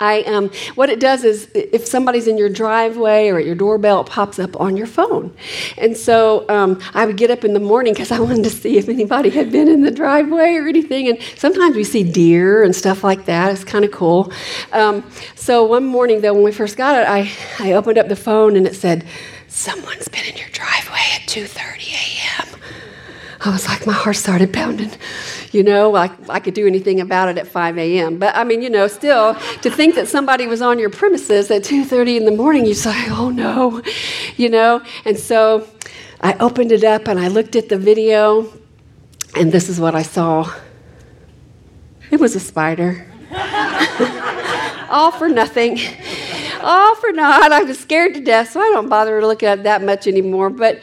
I, 0.02 0.22
um, 0.22 0.50
what 0.74 0.90
it 0.90 0.98
does 0.98 1.22
is 1.22 1.48
if 1.54 1.86
somebody's 1.86 2.26
in 2.26 2.36
your 2.36 2.48
driveway 2.48 3.28
or 3.28 3.38
at 3.38 3.46
your 3.46 3.54
doorbell, 3.54 4.00
it 4.00 4.08
pops 4.08 4.40
up 4.40 4.60
on 4.60 4.76
your 4.76 4.88
phone. 4.88 5.32
And 5.78 5.96
so 5.96 6.44
um, 6.48 6.80
I 6.92 7.06
would 7.06 7.16
get 7.16 7.30
up 7.30 7.44
in 7.44 7.54
the 7.54 7.60
morning 7.60 7.92
because 7.92 8.10
I 8.10 8.18
wanted 8.18 8.42
to 8.42 8.50
see 8.50 8.78
if 8.78 8.88
anybody 8.88 9.30
had 9.30 9.52
been 9.52 9.68
in 9.68 9.82
the 9.82 9.92
driveway 9.92 10.56
or 10.56 10.66
anything. 10.66 11.08
And 11.08 11.18
sometimes 11.36 11.76
we 11.76 11.84
see 11.84 12.02
deer 12.02 12.64
and 12.64 12.74
stuff 12.74 13.04
like 13.04 13.26
that. 13.26 13.52
It's 13.52 13.62
kind 13.62 13.84
of 13.84 13.92
cool. 13.92 14.32
Um, 14.72 15.08
so 15.36 15.64
one 15.64 15.84
morning, 15.84 16.20
though, 16.20 16.34
when 16.34 16.42
we 16.42 16.52
first 16.52 16.76
got 16.76 17.00
it, 17.00 17.06
I, 17.08 17.30
I 17.60 17.74
opened 17.74 17.98
up 17.98 18.08
the 18.08 18.16
phone 18.16 18.56
and 18.56 18.66
it 18.66 18.74
said, 18.74 19.06
Someone's 19.46 20.08
been 20.08 20.24
in 20.24 20.36
your 20.36 20.48
driveway 20.48 21.04
at 21.14 21.28
2.30 21.28 21.92
a.m. 21.92 22.21
I 23.44 23.50
was 23.50 23.66
like, 23.66 23.86
my 23.86 23.92
heart 23.92 24.16
started 24.16 24.52
pounding 24.52 24.92
you 25.52 25.62
know, 25.62 25.90
like 25.90 26.10
I 26.30 26.40
could 26.40 26.54
do 26.54 26.66
anything 26.66 27.00
about 27.00 27.28
it 27.28 27.38
at 27.38 27.46
5 27.46 27.78
a.m. 27.78 28.18
But 28.18 28.34
I 28.34 28.42
mean, 28.42 28.62
you 28.62 28.70
know, 28.70 28.88
still 28.88 29.34
to 29.34 29.70
think 29.70 29.94
that 29.94 30.08
somebody 30.08 30.46
was 30.46 30.62
on 30.62 30.78
your 30.78 30.90
premises 30.90 31.50
at 31.50 31.62
2:30 31.62 32.16
in 32.16 32.24
the 32.24 32.32
morning, 32.32 32.64
you 32.64 32.74
say, 32.74 32.94
oh 33.10 33.30
no, 33.30 33.82
you 34.36 34.48
know. 34.48 34.82
And 35.04 35.18
so 35.18 35.68
I 36.22 36.32
opened 36.40 36.72
it 36.72 36.84
up 36.84 37.06
and 37.06 37.20
I 37.20 37.28
looked 37.28 37.54
at 37.54 37.68
the 37.68 37.78
video, 37.78 38.50
and 39.36 39.52
this 39.52 39.68
is 39.68 39.78
what 39.78 39.94
I 39.94 40.02
saw. 40.02 40.50
It 42.10 42.18
was 42.18 42.34
a 42.34 42.40
spider. 42.40 43.06
All 44.90 45.10
for 45.10 45.28
nothing. 45.28 45.78
All 46.62 46.94
for 46.96 47.12
naught. 47.12 47.52
I 47.52 47.62
was 47.62 47.78
scared 47.78 48.14
to 48.14 48.20
death, 48.20 48.50
so 48.50 48.60
I 48.60 48.70
don't 48.72 48.88
bother 48.88 49.20
to 49.20 49.26
look 49.26 49.42
at 49.42 49.64
that 49.64 49.82
much 49.82 50.06
anymore. 50.06 50.50
But 50.50 50.80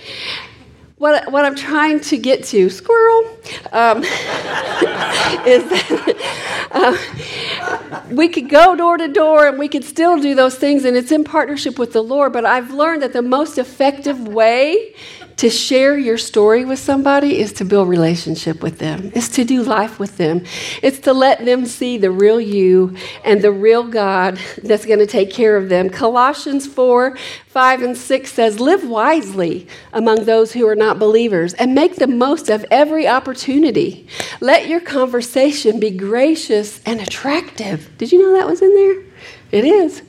what, 0.99 1.31
what 1.31 1.45
I'm 1.45 1.55
trying 1.55 2.01
to 2.01 2.17
get 2.17 2.43
to, 2.45 2.69
squirrel, 2.69 3.25
um, 3.71 4.03
is 5.47 5.63
that 5.69 6.67
uh, 6.71 8.05
we 8.13 8.27
could 8.27 8.49
go 8.49 8.75
door 8.75 8.97
to 8.97 9.07
door 9.07 9.47
and 9.47 9.57
we 9.57 9.69
could 9.69 9.85
still 9.85 10.19
do 10.19 10.35
those 10.35 10.55
things, 10.55 10.83
and 10.83 10.97
it's 10.97 11.11
in 11.11 11.23
partnership 11.23 11.79
with 11.79 11.93
the 11.93 12.03
Lord. 12.03 12.33
But 12.33 12.45
I've 12.45 12.71
learned 12.71 13.01
that 13.01 13.13
the 13.13 13.21
most 13.21 13.57
effective 13.57 14.27
way 14.27 14.93
to 15.39 15.49
share 15.49 15.97
your 15.97 16.17
story 16.17 16.65
with 16.65 16.79
somebody 16.79 17.39
is 17.39 17.53
to 17.53 17.63
build 17.63 17.87
relationship 17.87 18.61
with 18.61 18.77
them. 18.79 19.09
It's 19.15 19.29
to 19.29 19.45
do 19.45 19.63
life 19.63 19.97
with 19.97 20.17
them. 20.17 20.43
It's 20.83 20.99
to 20.99 21.13
let 21.13 21.45
them 21.45 21.65
see 21.65 21.97
the 21.97 22.11
real 22.11 22.41
you 22.41 22.97
and 23.23 23.41
the 23.41 23.53
real 23.53 23.85
God 23.85 24.37
that's 24.61 24.85
going 24.85 24.99
to 24.99 25.07
take 25.07 25.31
care 25.31 25.55
of 25.55 25.69
them. 25.69 25.89
Colossians 25.89 26.67
4 26.67 27.17
5 27.47 27.81
and 27.81 27.97
6 27.97 28.33
says, 28.33 28.59
Live 28.59 28.85
wisely 28.85 29.65
among 29.93 30.25
those 30.25 30.51
who 30.51 30.67
are 30.67 30.75
not 30.75 30.99
believers 30.99 31.53
and 31.53 31.73
make 31.73 31.95
the 31.95 32.07
most 32.07 32.49
of 32.49 32.65
every 32.69 33.07
opportunity. 33.07 34.09
Let 34.41 34.67
your 34.67 34.81
conversation 34.81 35.79
be 35.79 35.89
gracious 35.89 36.81
and 36.85 36.99
attractive. 36.99 37.97
Did 37.97 38.11
you 38.11 38.21
know 38.21 38.37
that 38.37 38.45
was 38.45 38.61
in 38.61 38.75
there? 38.75 39.03
It 39.53 39.63
is. 39.63 40.01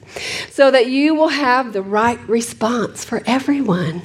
So 0.51 0.72
that 0.72 0.89
you 0.89 1.14
will 1.14 1.28
have 1.28 1.72
the 1.72 1.83
right 1.83 2.18
response 2.28 3.05
for 3.05 3.22
everyone. 3.26 4.03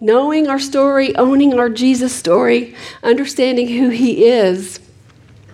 Knowing 0.00 0.48
our 0.48 0.58
story, 0.58 1.14
owning 1.16 1.58
our 1.58 1.68
Jesus 1.68 2.14
story, 2.14 2.74
understanding 3.02 3.68
who 3.68 3.90
He 3.90 4.24
is, 4.24 4.80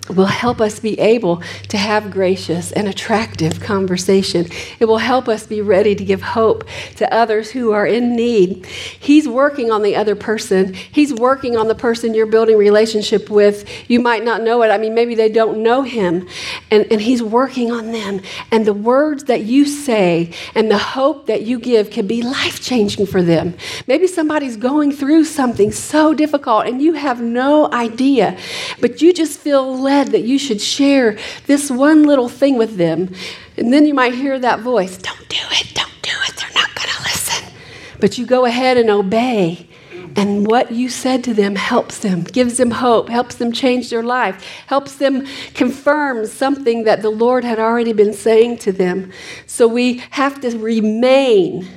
will 0.09 0.27
help 0.27 0.61
us 0.61 0.81
be 0.81 0.99
able 1.01 1.43
to 1.69 1.77
have 1.77 2.11
gracious 2.11 2.73
and 2.73 2.89
attractive 2.89 3.61
conversation. 3.61 4.47
It 4.79 4.87
will 4.87 4.99
help 4.99 5.29
us 5.29 5.47
be 5.47 5.61
ready 5.61 5.95
to 5.95 6.05
give 6.05 6.23
hope 6.23 6.65
to 6.97 7.13
others 7.13 7.51
who 7.51 7.73
are 7.73 7.87
in 7.87 8.15
need. 8.15 8.67
He's 8.67 9.29
working 9.29 9.71
on 9.71 9.83
the 9.83 9.97
other 9.97 10.15
person. 10.15 10.75
He's 10.75 11.13
working 11.13 11.57
on 11.57 11.69
the 11.69 11.75
person 11.75 12.15
you're 12.15 12.27
building 12.27 12.57
relationship 12.57 13.31
with. 13.31 13.69
You 13.89 14.01
might 14.01 14.25
not 14.25 14.43
know 14.43 14.63
it. 14.63 14.69
I 14.69 14.79
mean, 14.79 14.95
maybe 14.95 15.15
they 15.15 15.29
don't 15.29 15.63
know 15.63 15.83
him. 15.83 16.29
And, 16.71 16.87
and 16.91 17.01
he's 17.01 17.23
working 17.23 17.71
on 17.73 17.93
them. 17.93 18.21
And 18.51 18.67
the 18.67 18.75
words 18.75 19.25
that 19.25 19.43
you 19.43 19.65
say 19.65 20.33
and 20.55 20.71
the 20.71 20.79
hope 20.79 21.27
that 21.27 21.43
you 21.43 21.59
give 21.59 21.91
can 21.91 22.07
be 22.07 22.23
life 22.23 22.63
changing 22.63 23.07
for 23.07 23.23
them. 23.23 23.55
Maybe 23.87 24.07
somebody's 24.07 24.57
going 24.57 24.93
through 24.93 25.25
something 25.25 25.73
so 25.73 26.15
difficult 26.15 26.67
and 26.67 26.81
you 26.81 26.95
have 26.95 27.21
no 27.21 27.73
idea, 27.73 28.39
but 28.81 29.03
you 29.03 29.13
just 29.13 29.39
feel 29.39 29.77
that 30.05 30.23
you 30.23 30.39
should 30.39 30.61
share 30.61 31.19
this 31.47 31.71
one 31.71 32.05
little 32.05 32.29
thing 32.29 32.57
with 32.57 32.77
them. 32.77 33.15
And 33.57 33.73
then 33.73 33.87
you 33.87 33.95
might 33.95 34.15
hear 34.15 34.39
that 34.39 34.61
voice 34.61 34.97
Don't 34.97 35.29
do 35.29 35.37
it, 35.53 35.75
don't 35.75 36.03
do 36.03 36.11
it, 36.29 36.37
they're 36.37 36.55
not 36.55 36.75
going 36.75 36.89
to 36.89 37.03
listen. 37.03 37.53
But 38.01 38.19
you 38.19 38.27
go 38.27 38.45
ahead 38.45 38.77
and 38.77 38.91
obey. 38.91 39.69
And 40.17 40.47
what 40.47 40.73
you 40.73 40.89
said 40.89 41.23
to 41.25 41.35
them 41.35 41.57
helps 41.57 41.99
them, 41.99 42.23
gives 42.23 42.57
them 42.57 42.71
hope, 42.71 43.11
helps 43.11 43.35
them 43.35 43.53
change 43.53 43.91
their 43.91 44.03
life, 44.03 44.43
helps 44.67 44.97
them 44.97 45.27
confirm 45.53 46.25
something 46.25 46.85
that 46.85 47.03
the 47.03 47.11
Lord 47.11 47.45
had 47.45 47.59
already 47.59 47.93
been 47.93 48.15
saying 48.15 48.59
to 48.59 48.73
them. 48.73 49.13
So 49.47 49.69
we 49.69 49.99
have 50.11 50.41
to 50.41 50.59
remain 50.59 51.69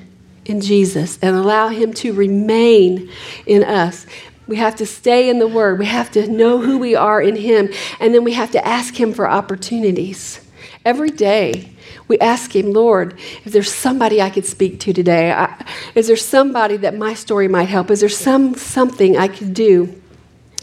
in 0.45 0.61
Jesus 0.61 1.19
and 1.21 1.35
allow 1.35 1.67
Him 1.67 1.93
to 1.95 2.13
remain 2.13 3.11
in 3.45 3.63
us. 3.63 4.05
We 4.49 4.55
have 4.55 4.75
to 4.77 4.85
stay 4.87 5.29
in 5.29 5.37
the 5.37 5.47
Word. 5.47 5.77
We 5.77 5.85
have 5.85 6.09
to 6.13 6.27
know 6.27 6.59
who 6.59 6.79
we 6.79 6.95
are 6.95 7.21
in 7.21 7.35
Him. 7.35 7.69
And 7.99 8.15
then 8.15 8.23
we 8.23 8.33
have 8.33 8.49
to 8.51 8.67
ask 8.67 8.99
Him 8.99 9.13
for 9.13 9.29
opportunities. 9.29 10.41
Every 10.83 11.11
day, 11.11 11.71
we 12.07 12.17
ask 12.17 12.55
Him, 12.55 12.73
Lord, 12.73 13.13
if 13.45 13.53
there's 13.53 13.71
somebody 13.71 14.23
I 14.23 14.31
could 14.31 14.47
speak 14.47 14.79
to 14.79 14.91
today, 14.91 15.31
I, 15.31 15.63
is 15.93 16.07
there 16.07 16.17
somebody 16.17 16.77
that 16.77 16.97
my 16.97 17.13
story 17.13 17.47
might 17.47 17.69
help? 17.69 17.91
Is 17.91 17.99
there 17.99 18.09
some 18.09 18.55
something 18.55 19.15
I 19.17 19.27
could 19.27 19.53
do? 19.53 20.01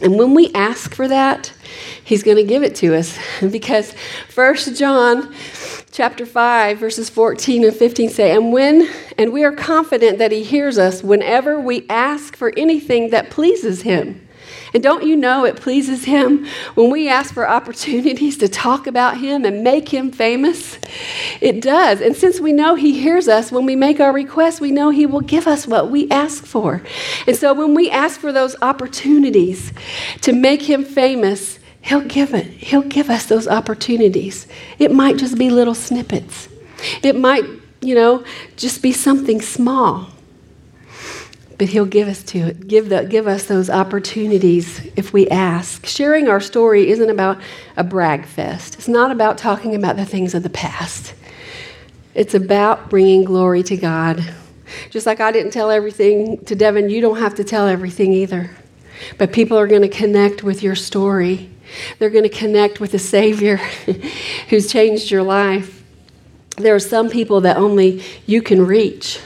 And 0.01 0.17
when 0.17 0.33
we 0.33 0.51
ask 0.53 0.93
for 0.93 1.07
that, 1.07 1.53
He's 2.03 2.23
going 2.23 2.37
to 2.37 2.43
give 2.43 2.63
it 2.63 2.75
to 2.75 2.95
us. 2.95 3.17
Because 3.51 3.93
First 4.29 4.77
John 4.77 5.33
chapter 5.91 6.25
5 6.25 6.77
verses 6.77 7.09
14 7.09 7.63
and 7.63 7.75
15 7.75 8.09
say 8.11 8.35
and 8.35 8.53
when 8.53 8.87
and 9.17 9.33
we 9.33 9.43
are 9.43 9.51
confident 9.51 10.19
that 10.19 10.31
he 10.31 10.43
hears 10.43 10.77
us 10.77 11.01
whenever 11.01 11.59
we 11.59 11.87
ask 11.89 12.35
for 12.35 12.53
anything 12.55 13.09
that 13.09 13.31
pleases 13.31 13.81
him 13.81 14.26
and 14.73 14.83
don't 14.83 15.03
you 15.03 15.15
know 15.15 15.45
it 15.45 15.55
pleases 15.55 16.05
him 16.05 16.45
when 16.75 16.89
we 16.89 17.07
ask 17.09 17.33
for 17.33 17.49
opportunities 17.49 18.37
to 18.37 18.47
talk 18.47 18.87
about 18.87 19.17
him 19.17 19.45
and 19.45 19.63
make 19.63 19.89
him 19.89 20.11
famous? 20.11 20.77
It 21.41 21.61
does. 21.61 22.01
And 22.01 22.15
since 22.15 22.39
we 22.39 22.53
know 22.53 22.75
he 22.75 22.99
hears 22.99 23.27
us 23.27 23.51
when 23.51 23.65
we 23.65 23.75
make 23.75 23.99
our 23.99 24.13
requests, 24.13 24.61
we 24.61 24.71
know 24.71 24.89
he 24.89 25.05
will 25.05 25.21
give 25.21 25.47
us 25.47 25.67
what 25.67 25.91
we 25.91 26.09
ask 26.09 26.45
for. 26.45 26.81
And 27.25 27.35
so 27.35 27.53
when 27.53 27.73
we 27.73 27.89
ask 27.89 28.19
for 28.19 28.31
those 28.31 28.55
opportunities 28.61 29.71
to 30.21 30.33
make 30.33 30.63
him 30.63 30.83
famous, 30.83 31.59
He'll 31.87 32.01
give 32.01 32.33
it. 32.33 32.47
He'll 32.47 32.81
give 32.81 33.09
us 33.09 33.27
those 33.27 33.47
opportunities. 33.47 34.45
It 34.77 34.91
might 34.91 35.15
just 35.15 35.37
be 35.37 35.49
little 35.49 35.73
snippets. 35.73 36.49
It 37.01 37.15
might, 37.15 37.45
you 37.79 37.95
know, 37.95 38.25
just 38.57 38.81
be 38.81 38.91
something 38.91 39.41
small. 39.41 40.09
But 41.57 41.69
he'll 41.69 41.85
give 41.85 42.07
us 42.07 42.21
to 42.23 42.39
it. 42.39 42.67
Give 42.67 42.89
the, 42.89 43.03
give 43.03 43.27
us 43.27 43.45
those 43.45 43.69
opportunities 43.69 44.85
if 44.95 45.11
we 45.11 45.27
ask. 45.29 45.85
Sharing 45.85 46.27
our 46.27 46.39
story 46.39 46.89
isn't 46.89 47.09
about 47.09 47.39
a 47.75 47.83
brag 47.83 48.25
fest. 48.25 48.75
It's 48.75 48.87
not 48.87 49.11
about 49.11 49.37
talking 49.37 49.73
about 49.73 49.95
the 49.95 50.05
things 50.05 50.35
of 50.35 50.43
the 50.43 50.49
past. 50.49 51.15
It's 52.13 52.35
about 52.35 52.89
bringing 52.89 53.23
glory 53.23 53.63
to 53.63 53.77
God. 53.77 54.23
Just 54.91 55.05
like 55.07 55.19
I 55.19 55.31
didn't 55.31 55.51
tell 55.51 55.71
everything 55.71 56.43
to 56.45 56.55
Devin, 56.55 56.89
you 56.89 57.01
don't 57.01 57.17
have 57.17 57.35
to 57.35 57.43
tell 57.43 57.67
everything 57.67 58.13
either. 58.13 58.51
But 59.17 59.31
people 59.31 59.57
are 59.57 59.67
going 59.67 59.83
to 59.83 59.89
connect 59.89 60.43
with 60.43 60.61
your 60.61 60.75
story 60.75 61.49
they're 61.99 62.09
going 62.09 62.23
to 62.23 62.29
connect 62.29 62.79
with 62.79 62.93
a 62.93 62.99
Savior 62.99 63.57
who's 64.49 64.71
changed 64.71 65.11
your 65.11 65.23
life. 65.23 65.83
There 66.57 66.73
are 66.73 66.79
some 66.79 67.09
people 67.09 67.41
that 67.41 67.57
only 67.57 68.03
you 68.25 68.41
can 68.41 68.65
reach. 68.65 69.19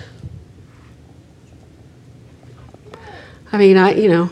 I 3.52 3.58
mean, 3.58 3.78
I, 3.78 3.94
you 3.94 4.10
know, 4.10 4.30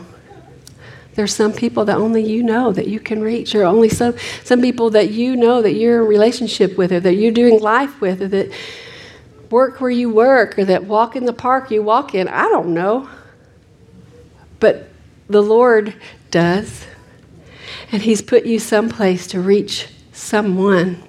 there's 1.14 1.34
some 1.34 1.52
people 1.52 1.84
that 1.86 1.96
only 1.96 2.24
you 2.24 2.42
know 2.42 2.72
that 2.72 2.86
you 2.86 3.00
can 3.00 3.20
reach, 3.20 3.54
or 3.54 3.64
only 3.64 3.88
some, 3.88 4.14
some 4.44 4.60
people 4.60 4.90
that 4.90 5.10
you 5.10 5.36
know 5.36 5.60
that 5.60 5.72
you're 5.72 6.02
in 6.02 6.08
relationship 6.08 6.78
with, 6.78 6.92
or 6.92 7.00
that 7.00 7.14
you're 7.14 7.32
doing 7.32 7.60
life 7.60 8.00
with, 8.00 8.22
or 8.22 8.28
that 8.28 8.50
work 9.50 9.80
where 9.80 9.90
you 9.90 10.10
work, 10.10 10.58
or 10.58 10.64
that 10.64 10.84
walk 10.84 11.16
in 11.16 11.24
the 11.24 11.32
park 11.32 11.70
you 11.70 11.82
walk 11.82 12.14
in. 12.14 12.28
I 12.28 12.44
don't 12.44 12.72
know. 12.72 13.08
But 14.60 14.88
the 15.28 15.42
Lord 15.42 15.94
does 16.30 16.86
and 17.92 18.02
He's 18.02 18.22
put 18.22 18.46
you 18.46 18.58
someplace 18.58 19.26
to 19.28 19.40
reach 19.40 19.88
someone. 20.12 21.02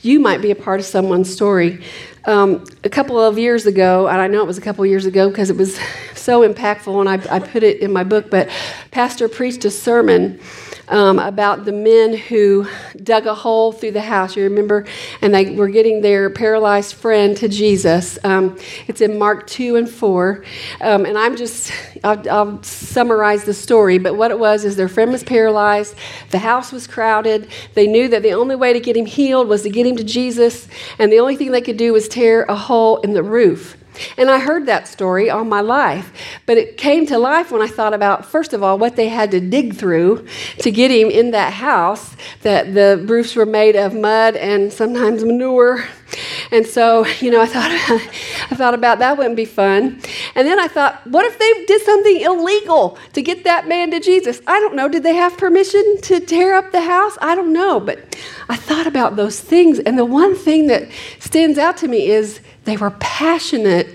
You 0.00 0.20
might 0.20 0.42
be 0.42 0.50
a 0.50 0.56
part 0.56 0.80
of 0.80 0.86
someone's 0.86 1.32
story. 1.32 1.82
Um, 2.24 2.64
a 2.84 2.88
couple 2.88 3.20
of 3.20 3.38
years 3.38 3.66
ago, 3.66 4.08
and 4.08 4.20
I 4.20 4.26
know 4.26 4.42
it 4.42 4.46
was 4.46 4.58
a 4.58 4.60
couple 4.62 4.84
of 4.84 4.90
years 4.90 5.06
ago 5.06 5.28
because 5.28 5.50
it 5.50 5.56
was 5.56 5.78
so 6.22 6.48
impactful, 6.48 7.00
and 7.00 7.08
I, 7.08 7.36
I 7.36 7.38
put 7.40 7.62
it 7.62 7.80
in 7.80 7.92
my 7.92 8.04
book, 8.04 8.30
but 8.30 8.48
Pastor 8.90 9.28
preached 9.28 9.64
a 9.64 9.70
sermon 9.70 10.40
um, 10.88 11.18
about 11.18 11.64
the 11.64 11.72
men 11.72 12.16
who 12.16 12.66
dug 13.02 13.26
a 13.26 13.34
hole 13.34 13.72
through 13.72 13.92
the 13.92 14.00
house. 14.00 14.36
You 14.36 14.44
remember? 14.44 14.84
And 15.20 15.34
they 15.34 15.50
were 15.54 15.68
getting 15.68 16.02
their 16.02 16.30
paralyzed 16.30 16.94
friend 16.94 17.36
to 17.38 17.48
Jesus. 17.48 18.18
Um, 18.24 18.58
it's 18.88 19.00
in 19.00 19.18
Mark 19.18 19.46
2 19.46 19.76
and 19.76 19.88
4. 19.88 20.44
Um, 20.80 21.06
and 21.06 21.16
I'm 21.16 21.36
just, 21.36 21.72
I'll, 22.04 22.28
I'll 22.28 22.62
summarize 22.62 23.44
the 23.44 23.54
story. 23.54 23.98
But 23.98 24.16
what 24.16 24.30
it 24.30 24.38
was 24.38 24.64
is 24.64 24.76
their 24.76 24.88
friend 24.88 25.12
was 25.12 25.24
paralyzed, 25.24 25.96
the 26.30 26.38
house 26.38 26.72
was 26.72 26.86
crowded. 26.86 27.48
They 27.74 27.86
knew 27.86 28.08
that 28.08 28.22
the 28.22 28.32
only 28.32 28.56
way 28.56 28.72
to 28.72 28.80
get 28.80 28.96
him 28.96 29.06
healed 29.06 29.48
was 29.48 29.62
to 29.62 29.70
get 29.70 29.86
him 29.86 29.96
to 29.96 30.04
Jesus. 30.04 30.68
And 30.98 31.10
the 31.10 31.20
only 31.20 31.36
thing 31.36 31.52
they 31.52 31.62
could 31.62 31.76
do 31.76 31.92
was 31.92 32.08
tear 32.08 32.44
a 32.44 32.54
hole 32.54 32.98
in 32.98 33.12
the 33.12 33.22
roof. 33.22 33.76
And 34.16 34.30
I 34.30 34.38
heard 34.38 34.66
that 34.66 34.88
story 34.88 35.30
all 35.30 35.44
my 35.44 35.60
life. 35.60 36.12
But 36.46 36.58
it 36.58 36.76
came 36.76 37.06
to 37.06 37.18
life 37.18 37.50
when 37.50 37.62
I 37.62 37.66
thought 37.66 37.94
about, 37.94 38.24
first 38.24 38.52
of 38.52 38.62
all, 38.62 38.78
what 38.78 38.96
they 38.96 39.08
had 39.08 39.30
to 39.32 39.40
dig 39.40 39.74
through 39.74 40.26
to 40.58 40.70
get 40.70 40.90
him 40.90 41.10
in 41.10 41.32
that 41.32 41.52
house, 41.52 42.16
that 42.42 42.74
the 42.74 43.04
roofs 43.06 43.36
were 43.36 43.46
made 43.46 43.76
of 43.76 43.94
mud 43.94 44.36
and 44.36 44.72
sometimes 44.72 45.24
manure. 45.24 45.84
And 46.50 46.66
so, 46.66 47.06
you 47.20 47.30
know, 47.30 47.40
I 47.40 47.46
thought, 47.46 47.70
I 48.50 48.54
thought 48.54 48.74
about 48.74 48.98
that 48.98 49.16
wouldn't 49.16 49.36
be 49.36 49.44
fun. 49.44 50.00
And 50.34 50.46
then 50.46 50.58
I 50.58 50.68
thought, 50.68 51.06
what 51.06 51.24
if 51.24 51.38
they 51.38 51.64
did 51.66 51.82
something 51.82 52.20
illegal 52.20 52.98
to 53.14 53.22
get 53.22 53.44
that 53.44 53.66
man 53.68 53.90
to 53.92 54.00
Jesus? 54.00 54.40
I 54.46 54.60
don't 54.60 54.74
know. 54.74 54.88
Did 54.88 55.02
they 55.02 55.14
have 55.14 55.36
permission 55.38 56.00
to 56.02 56.20
tear 56.20 56.54
up 56.54 56.72
the 56.72 56.82
house? 56.82 57.16
I 57.22 57.34
don't 57.34 57.52
know. 57.52 57.80
But 57.80 58.16
I 58.48 58.56
thought 58.56 58.86
about 58.86 59.16
those 59.16 59.40
things. 59.40 59.78
And 59.78 59.98
the 59.98 60.04
one 60.04 60.34
thing 60.34 60.66
that 60.66 60.88
stands 61.18 61.58
out 61.58 61.76
to 61.78 61.88
me 61.88 62.08
is 62.08 62.40
they 62.64 62.76
were 62.76 62.90
passionate 62.90 63.88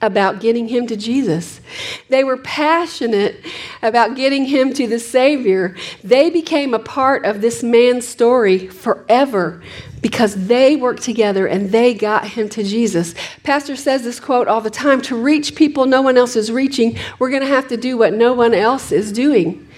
about 0.00 0.40
getting 0.40 0.68
him 0.68 0.86
to 0.86 0.96
Jesus. 0.96 1.60
They 2.08 2.22
were 2.22 2.36
passionate 2.36 3.44
about 3.82 4.14
getting 4.14 4.44
him 4.44 4.72
to 4.74 4.86
the 4.86 4.98
Savior. 4.98 5.76
They 6.04 6.30
became 6.30 6.72
a 6.72 6.78
part 6.78 7.24
of 7.24 7.40
this 7.40 7.62
man's 7.62 8.06
story 8.06 8.68
forever 8.68 9.62
because 10.00 10.46
they 10.46 10.76
worked 10.76 11.02
together 11.02 11.46
and 11.46 11.70
they 11.70 11.94
got 11.94 12.28
him 12.28 12.48
to 12.50 12.62
Jesus. 12.62 13.14
Pastor 13.42 13.74
says 13.74 14.04
this 14.04 14.20
quote 14.20 14.46
all 14.46 14.60
the 14.60 14.70
time 14.70 15.00
to 15.02 15.16
reach 15.16 15.56
people 15.56 15.86
no 15.86 16.02
one 16.02 16.16
else 16.16 16.36
is 16.36 16.52
reaching, 16.52 16.96
we're 17.18 17.30
going 17.30 17.42
to 17.42 17.48
have 17.48 17.68
to 17.68 17.76
do 17.76 17.98
what 17.98 18.12
no 18.12 18.32
one 18.32 18.54
else 18.54 18.92
is 18.92 19.10
doing. 19.10 19.68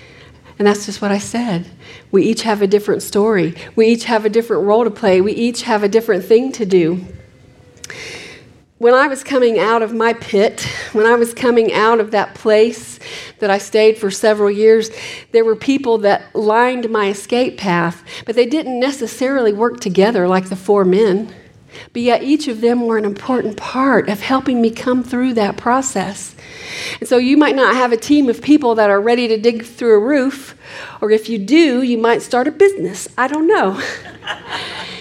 And 0.58 0.66
that's 0.66 0.84
just 0.84 1.00
what 1.00 1.11
I 1.11 1.18
said. 1.18 1.66
We 2.11 2.24
each 2.24 2.42
have 2.42 2.61
a 2.61 2.66
different 2.66 3.02
story. 3.02 3.54
We 3.76 3.86
each 3.86 4.04
have 4.04 4.26
a 4.26 4.28
different 4.28 4.64
role 4.64 4.84
to 4.84 4.90
play. 4.90 5.22
We 5.22 5.32
each 5.32 5.62
have 5.62 5.82
a 5.82 5.88
different 5.88 6.26
thing 6.26 6.52
to 6.52 6.66
do 6.66 7.06
when 8.80 8.95
I 8.95 9.09
was 9.09 9.22
coming 9.22 9.59
out 9.59 9.82
of 9.82 9.93
my 9.93 10.14
pit, 10.14 10.62
when 10.95 11.05
I 11.05 11.14
was 11.14 11.34
coming 11.34 11.70
out 11.70 12.01
of 12.01 12.12
that 12.12 12.34
place 12.34 12.99
that 13.38 13.51
I 13.51 13.59
stayed 13.59 13.99
for 13.99 14.11
several 14.11 14.51
years, 14.51 14.91
there 15.32 15.45
were 15.45 15.55
people 15.55 15.99
that 15.99 16.34
lined 16.34 16.88
my 16.88 17.11
escape 17.11 17.59
path, 17.59 18.03
but 18.24 18.36
they 18.36 18.47
didn't 18.47 18.80
necessarily 18.80 19.53
work 19.53 19.80
together 19.80 20.26
like 20.26 20.49
the 20.49 20.57
four 20.57 20.86
men. 20.86 21.34
But 21.93 22.01
yet, 22.01 22.22
each 22.22 22.49
of 22.49 22.62
them 22.62 22.86
were 22.86 22.97
an 22.97 23.05
important 23.05 23.59
part 23.59 24.09
of 24.09 24.20
helping 24.20 24.62
me 24.62 24.70
come 24.70 25.05
through 25.05 25.34
that 25.34 25.59
process. 25.59 26.34
And 27.01 27.09
so, 27.09 27.18
you 27.18 27.36
might 27.36 27.57
not 27.57 27.74
have 27.74 27.93
a 27.93 27.99
team 27.99 28.30
of 28.30 28.41
people 28.41 28.74
that 28.76 28.88
are 28.88 29.01
ready 29.01 29.28
to 29.28 29.36
dig 29.36 29.62
through 29.62 29.97
a 29.97 30.05
roof, 30.05 30.59
or 31.03 31.11
if 31.11 31.28
you 31.28 31.36
do, 31.36 31.82
you 31.82 31.99
might 31.99 32.22
start 32.22 32.49
a 32.49 32.51
business. 32.51 33.09
I 33.18 33.28
don't 33.28 33.47
know. 33.47 33.78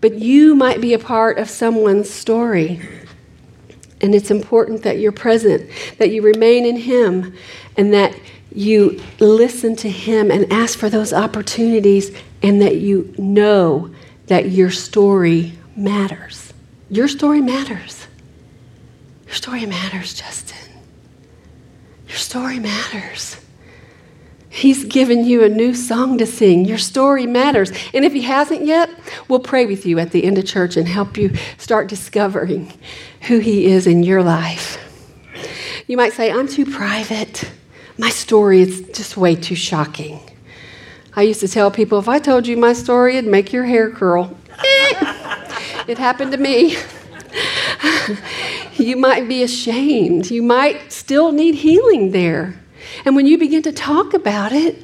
but 0.00 0.14
you 0.14 0.54
might 0.54 0.80
be 0.80 0.94
a 0.94 0.98
part 0.98 1.38
of 1.38 1.48
someone's 1.48 2.10
story. 2.10 2.80
And 4.00 4.14
it's 4.14 4.30
important 4.30 4.82
that 4.82 4.98
you're 4.98 5.12
present, 5.12 5.70
that 5.98 6.10
you 6.10 6.22
remain 6.22 6.66
in 6.66 6.76
Him, 6.76 7.34
and 7.76 7.92
that 7.94 8.14
you 8.52 9.00
listen 9.18 9.74
to 9.76 9.90
Him 9.90 10.30
and 10.30 10.52
ask 10.52 10.78
for 10.78 10.90
those 10.90 11.12
opportunities, 11.12 12.16
and 12.42 12.60
that 12.60 12.76
you 12.76 13.14
know 13.18 13.90
that 14.26 14.50
your 14.50 14.70
story 14.70 15.52
matters. 15.74 16.52
Your 16.90 17.08
story 17.08 17.40
matters. 17.40 18.06
Your 19.26 19.34
story 19.34 19.66
matters, 19.66 20.14
Justin. 20.14 20.72
Your 22.08 22.18
story 22.18 22.58
matters. 22.58 23.36
He's 24.56 24.86
given 24.86 25.26
you 25.26 25.44
a 25.44 25.50
new 25.50 25.74
song 25.74 26.16
to 26.16 26.24
sing. 26.24 26.64
Your 26.64 26.78
story 26.78 27.26
matters. 27.26 27.70
And 27.92 28.06
if 28.06 28.14
He 28.14 28.22
hasn't 28.22 28.64
yet, 28.64 28.88
we'll 29.28 29.40
pray 29.40 29.66
with 29.66 29.84
you 29.84 29.98
at 29.98 30.12
the 30.12 30.24
end 30.24 30.38
of 30.38 30.46
church 30.46 30.78
and 30.78 30.88
help 30.88 31.18
you 31.18 31.34
start 31.58 31.90
discovering 31.90 32.72
who 33.28 33.38
He 33.38 33.66
is 33.66 33.86
in 33.86 34.02
your 34.02 34.22
life. 34.22 34.78
You 35.86 35.98
might 35.98 36.14
say, 36.14 36.32
I'm 36.32 36.48
too 36.48 36.64
private. 36.64 37.50
My 37.98 38.08
story 38.08 38.62
is 38.62 38.80
just 38.94 39.18
way 39.18 39.34
too 39.34 39.54
shocking. 39.54 40.20
I 41.14 41.20
used 41.20 41.40
to 41.40 41.48
tell 41.48 41.70
people 41.70 41.98
if 41.98 42.08
I 42.08 42.18
told 42.18 42.46
you 42.46 42.56
my 42.56 42.72
story, 42.72 43.18
it'd 43.18 43.30
make 43.30 43.52
your 43.52 43.66
hair 43.66 43.90
curl. 43.90 44.34
it 45.86 45.98
happened 45.98 46.32
to 46.32 46.38
me. 46.38 46.78
you 48.78 48.96
might 48.96 49.28
be 49.28 49.42
ashamed. 49.42 50.30
You 50.30 50.42
might 50.42 50.92
still 50.92 51.30
need 51.30 51.56
healing 51.56 52.12
there. 52.12 52.58
And 53.04 53.16
when 53.16 53.26
you 53.26 53.38
begin 53.38 53.62
to 53.62 53.72
talk 53.72 54.14
about 54.14 54.52
it, 54.52 54.82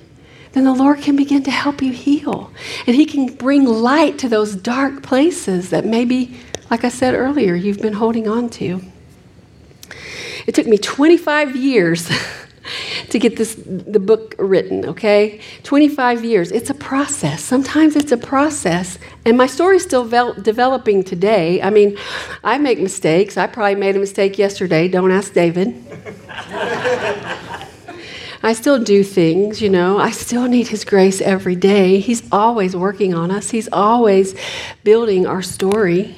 then 0.52 0.64
the 0.64 0.74
Lord 0.74 1.00
can 1.00 1.16
begin 1.16 1.42
to 1.44 1.50
help 1.50 1.82
you 1.82 1.92
heal. 1.92 2.52
And 2.86 2.94
He 2.94 3.06
can 3.06 3.34
bring 3.34 3.64
light 3.64 4.18
to 4.18 4.28
those 4.28 4.54
dark 4.54 5.02
places 5.02 5.70
that 5.70 5.84
maybe, 5.84 6.38
like 6.70 6.84
I 6.84 6.88
said 6.88 7.14
earlier, 7.14 7.54
you've 7.54 7.80
been 7.80 7.94
holding 7.94 8.28
on 8.28 8.50
to. 8.50 8.82
It 10.46 10.54
took 10.54 10.66
me 10.66 10.76
25 10.76 11.56
years 11.56 12.10
to 13.10 13.18
get 13.18 13.36
this 13.36 13.54
the 13.54 14.00
book 14.00 14.34
written, 14.38 14.86
okay? 14.86 15.40
25 15.62 16.24
years. 16.24 16.52
It's 16.52 16.70
a 16.70 16.74
process. 16.74 17.42
Sometimes 17.42 17.96
it's 17.96 18.12
a 18.12 18.16
process. 18.16 18.98
And 19.24 19.36
my 19.36 19.46
story's 19.46 19.84
still 19.84 20.04
developing 20.34 21.04
today. 21.04 21.62
I 21.62 21.70
mean, 21.70 21.96
I 22.44 22.58
make 22.58 22.78
mistakes. 22.78 23.36
I 23.36 23.46
probably 23.46 23.76
made 23.76 23.96
a 23.96 24.00
mistake 24.00 24.38
yesterday. 24.38 24.88
Don't 24.88 25.10
ask 25.10 25.32
David. 25.32 25.74
I 28.42 28.54
still 28.54 28.82
do 28.82 29.04
things, 29.04 29.62
you 29.62 29.70
know. 29.70 29.98
I 29.98 30.10
still 30.10 30.48
need 30.48 30.68
His 30.68 30.84
grace 30.84 31.20
every 31.20 31.54
day. 31.54 32.00
He's 32.00 32.22
always 32.32 32.74
working 32.74 33.14
on 33.14 33.30
us, 33.30 33.50
He's 33.50 33.68
always 33.72 34.34
building 34.82 35.26
our 35.26 35.42
story. 35.42 36.16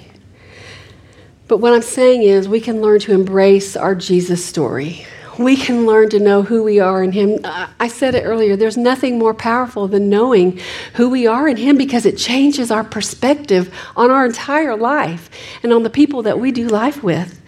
But 1.47 1.59
what 1.59 1.75
I'm 1.75 1.83
saying 1.83 2.23
is, 2.23 2.49
we 2.49 2.61
can 2.61 2.81
learn 2.81 3.01
to 3.01 3.13
embrace 3.13 3.77
our 3.77 3.95
Jesus 3.95 4.43
story. 4.45 5.07
We 5.39 5.57
can 5.57 5.85
learn 5.85 6.11
to 6.11 6.21
know 6.21 6.43
who 6.43 6.63
we 6.63 6.81
are 6.81 7.03
in 7.03 7.13
Him. 7.13 7.41
I 7.45 7.89
said 7.89 8.15
it 8.15 8.23
earlier 8.23 8.57
there's 8.57 8.77
nothing 8.77 9.19
more 9.19 9.35
powerful 9.35 9.89
than 9.89 10.09
knowing 10.09 10.61
who 10.95 11.11
we 11.11 11.27
are 11.27 11.49
in 11.49 11.57
Him 11.57 11.77
because 11.77 12.07
it 12.07 12.17
changes 12.17 12.71
our 12.71 12.85
perspective 12.85 13.75
on 13.97 14.11
our 14.11 14.25
entire 14.25 14.77
life 14.77 15.29
and 15.63 15.73
on 15.73 15.83
the 15.83 15.91
people 15.91 16.23
that 16.23 16.39
we 16.39 16.53
do 16.53 16.69
life 16.69 17.03
with. 17.03 17.41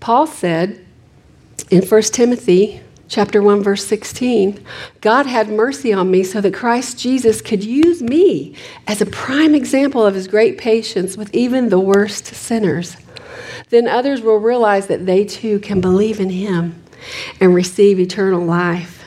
Paul 0.00 0.26
said 0.26 0.84
in 1.70 1.82
1 1.82 2.02
Timothy 2.02 2.82
chapter 3.12 3.42
1 3.42 3.62
verse 3.62 3.84
16 3.84 4.58
god 5.02 5.26
had 5.26 5.46
mercy 5.50 5.92
on 5.92 6.10
me 6.10 6.24
so 6.24 6.40
that 6.40 6.54
christ 6.54 6.98
jesus 6.98 7.42
could 7.42 7.62
use 7.62 8.02
me 8.02 8.56
as 8.86 9.02
a 9.02 9.06
prime 9.06 9.54
example 9.54 10.06
of 10.06 10.14
his 10.14 10.26
great 10.26 10.56
patience 10.56 11.14
with 11.14 11.28
even 11.34 11.68
the 11.68 11.78
worst 11.78 12.24
sinners. 12.26 12.96
Then 13.68 13.86
others 13.86 14.22
will 14.22 14.38
realize 14.38 14.86
that 14.86 15.04
they 15.04 15.26
too 15.26 15.58
can 15.60 15.82
believe 15.82 16.20
in 16.20 16.30
him 16.30 16.82
and 17.38 17.54
receive 17.54 17.98
eternal 17.98 18.44
life. 18.44 19.04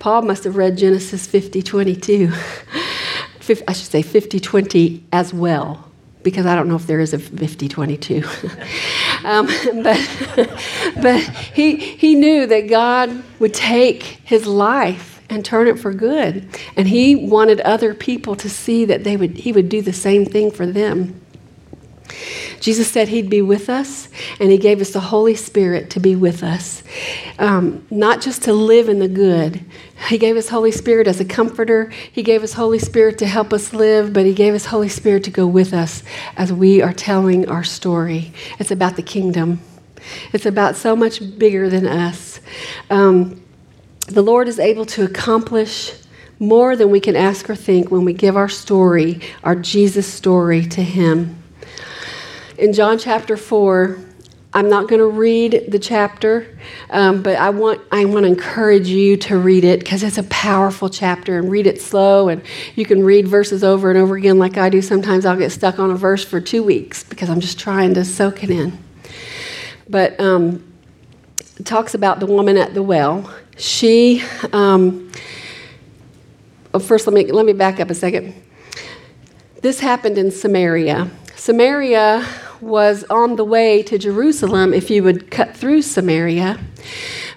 Paul 0.00 0.22
must 0.22 0.42
have 0.42 0.56
read 0.56 0.76
genesis 0.76 1.26
50 1.26 1.62
22 1.62 2.32
i 3.66 3.72
should 3.72 3.90
say 3.90 4.02
50 4.02 4.40
20 4.40 5.04
as 5.12 5.32
well 5.32 5.88
because 6.22 6.44
I 6.44 6.54
don't 6.54 6.68
know 6.68 6.76
if 6.76 6.86
there 6.86 7.00
is 7.00 7.14
a 7.14 7.18
5022. 7.18 8.22
um, 9.24 9.46
but 9.82 10.54
but 11.00 11.20
he, 11.54 11.76
he 11.76 12.14
knew 12.14 12.46
that 12.46 12.68
God 12.68 13.22
would 13.38 13.54
take 13.54 14.02
his 14.24 14.46
life 14.46 15.22
and 15.30 15.44
turn 15.44 15.68
it 15.68 15.78
for 15.78 15.92
good. 15.92 16.48
And 16.76 16.88
he 16.88 17.14
wanted 17.14 17.60
other 17.60 17.94
people 17.94 18.34
to 18.36 18.48
see 18.48 18.84
that 18.86 19.04
they 19.04 19.16
would, 19.16 19.36
he 19.36 19.52
would 19.52 19.68
do 19.68 19.82
the 19.82 19.92
same 19.92 20.24
thing 20.24 20.50
for 20.50 20.66
them. 20.66 21.20
Jesus 22.60 22.90
said 22.90 23.08
He'd 23.08 23.30
be 23.30 23.42
with 23.42 23.68
us, 23.68 24.08
and 24.40 24.50
He 24.50 24.58
gave 24.58 24.80
us 24.80 24.92
the 24.92 25.00
Holy 25.00 25.34
Spirit 25.34 25.90
to 25.90 26.00
be 26.00 26.16
with 26.16 26.42
us. 26.42 26.82
Um, 27.38 27.86
not 27.90 28.20
just 28.20 28.42
to 28.44 28.52
live 28.52 28.88
in 28.88 28.98
the 28.98 29.08
good. 29.08 29.64
He 30.08 30.18
gave 30.18 30.36
us 30.36 30.48
Holy 30.48 30.72
Spirit 30.72 31.06
as 31.06 31.20
a 31.20 31.24
comforter. 31.24 31.90
He 32.12 32.22
gave 32.22 32.42
us 32.42 32.54
Holy 32.54 32.78
Spirit 32.78 33.18
to 33.18 33.26
help 33.26 33.52
us 33.52 33.72
live, 33.72 34.12
but 34.12 34.24
He 34.24 34.34
gave 34.34 34.54
us 34.54 34.66
Holy 34.66 34.88
Spirit 34.88 35.24
to 35.24 35.30
go 35.30 35.46
with 35.46 35.72
us 35.72 36.02
as 36.36 36.52
we 36.52 36.82
are 36.82 36.92
telling 36.92 37.48
our 37.48 37.64
story. 37.64 38.32
It's 38.58 38.70
about 38.70 38.96
the 38.96 39.02
kingdom, 39.02 39.60
it's 40.32 40.46
about 40.46 40.76
so 40.76 40.96
much 40.96 41.38
bigger 41.38 41.68
than 41.68 41.86
us. 41.86 42.40
Um, 42.90 43.42
the 44.06 44.22
Lord 44.22 44.48
is 44.48 44.58
able 44.58 44.86
to 44.86 45.04
accomplish 45.04 45.92
more 46.40 46.76
than 46.76 46.90
we 46.90 47.00
can 47.00 47.16
ask 47.16 47.50
or 47.50 47.56
think 47.56 47.90
when 47.90 48.04
we 48.04 48.12
give 48.12 48.36
our 48.36 48.48
story, 48.48 49.20
our 49.42 49.56
Jesus 49.56 50.06
story, 50.06 50.64
to 50.66 50.82
Him 50.82 51.37
in 52.58 52.72
John 52.72 52.98
chapter 52.98 53.36
4, 53.36 53.98
I'm 54.52 54.68
not 54.68 54.88
going 54.88 54.98
to 54.98 55.06
read 55.06 55.66
the 55.68 55.78
chapter, 55.78 56.58
um, 56.90 57.22
but 57.22 57.36
I 57.36 57.50
want, 57.50 57.80
I 57.92 58.04
want 58.04 58.24
to 58.24 58.32
encourage 58.32 58.88
you 58.88 59.16
to 59.18 59.38
read 59.38 59.62
it 59.62 59.78
because 59.78 60.02
it's 60.02 60.18
a 60.18 60.24
powerful 60.24 60.88
chapter 60.88 61.38
and 61.38 61.50
read 61.50 61.68
it 61.68 61.80
slow. 61.80 62.28
And 62.28 62.42
you 62.74 62.84
can 62.84 63.04
read 63.04 63.28
verses 63.28 63.62
over 63.62 63.90
and 63.90 63.98
over 63.98 64.16
again 64.16 64.38
like 64.38 64.56
I 64.56 64.70
do. 64.70 64.82
Sometimes 64.82 65.24
I'll 65.24 65.36
get 65.36 65.52
stuck 65.52 65.78
on 65.78 65.90
a 65.90 65.94
verse 65.94 66.24
for 66.24 66.40
two 66.40 66.64
weeks 66.64 67.04
because 67.04 67.30
I'm 67.30 67.40
just 67.40 67.60
trying 67.60 67.94
to 67.94 68.04
soak 68.04 68.42
it 68.42 68.50
in. 68.50 68.76
But 69.88 70.18
um, 70.18 70.64
it 71.58 71.64
talks 71.64 71.94
about 71.94 72.18
the 72.18 72.26
woman 72.26 72.56
at 72.56 72.74
the 72.74 72.82
well. 72.82 73.32
She, 73.56 74.24
um, 74.52 75.12
oh, 76.74 76.80
first, 76.80 77.06
let 77.06 77.14
me, 77.14 77.30
let 77.30 77.46
me 77.46 77.52
back 77.52 77.78
up 77.78 77.90
a 77.90 77.94
second. 77.94 78.34
This 79.62 79.78
happened 79.78 80.18
in 80.18 80.32
Samaria. 80.32 81.10
Samaria 81.36 82.26
was 82.60 83.04
on 83.10 83.36
the 83.36 83.44
way 83.44 83.82
to 83.84 83.98
Jerusalem 83.98 84.74
if 84.74 84.90
you 84.90 85.02
would 85.02 85.30
cut 85.30 85.56
through 85.56 85.82
Samaria, 85.82 86.58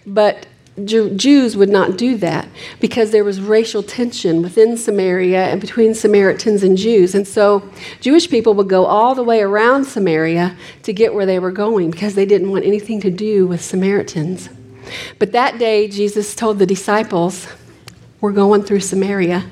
but 0.06 0.48
Jews 0.86 1.58
would 1.58 1.70
not 1.70 1.98
do 1.98 2.18
that 2.18 2.48
because 2.80 3.12
there 3.12 3.24
was 3.24 3.42
racial 3.42 3.84
tension 3.84 4.42
within 4.42 4.78
Samaria 4.78 5.48
and 5.48 5.60
between 5.60 5.94
Samaritans 5.94 6.64
and 6.64 6.78
Jews. 6.78 7.14
And 7.14 7.28
so 7.28 7.70
Jewish 8.00 8.30
people 8.30 8.54
would 8.54 8.70
go 8.70 8.86
all 8.86 9.14
the 9.14 9.24
way 9.24 9.42
around 9.42 9.86
Samaria 9.86 10.56
to 10.84 10.94
get 10.94 11.14
where 11.14 11.26
they 11.26 11.40
were 11.40 11.52
going 11.52 11.92
because 11.92 12.16
they 12.16 12.26
didn't 12.26 12.52
want 12.52 12.66
anything 12.66 13.02
to 13.02 13.12
do 13.12 13.46
with 13.46 13.62
Samaritans. 13.62 14.50
But 15.20 15.34
that 15.34 15.60
day, 15.60 15.88
Jesus 15.88 16.36
told 16.36 16.58
the 16.58 16.66
disciples, 16.66 17.48
We're 18.22 18.32
going 18.32 18.64
through 18.64 18.80
Samaria. 18.80 19.46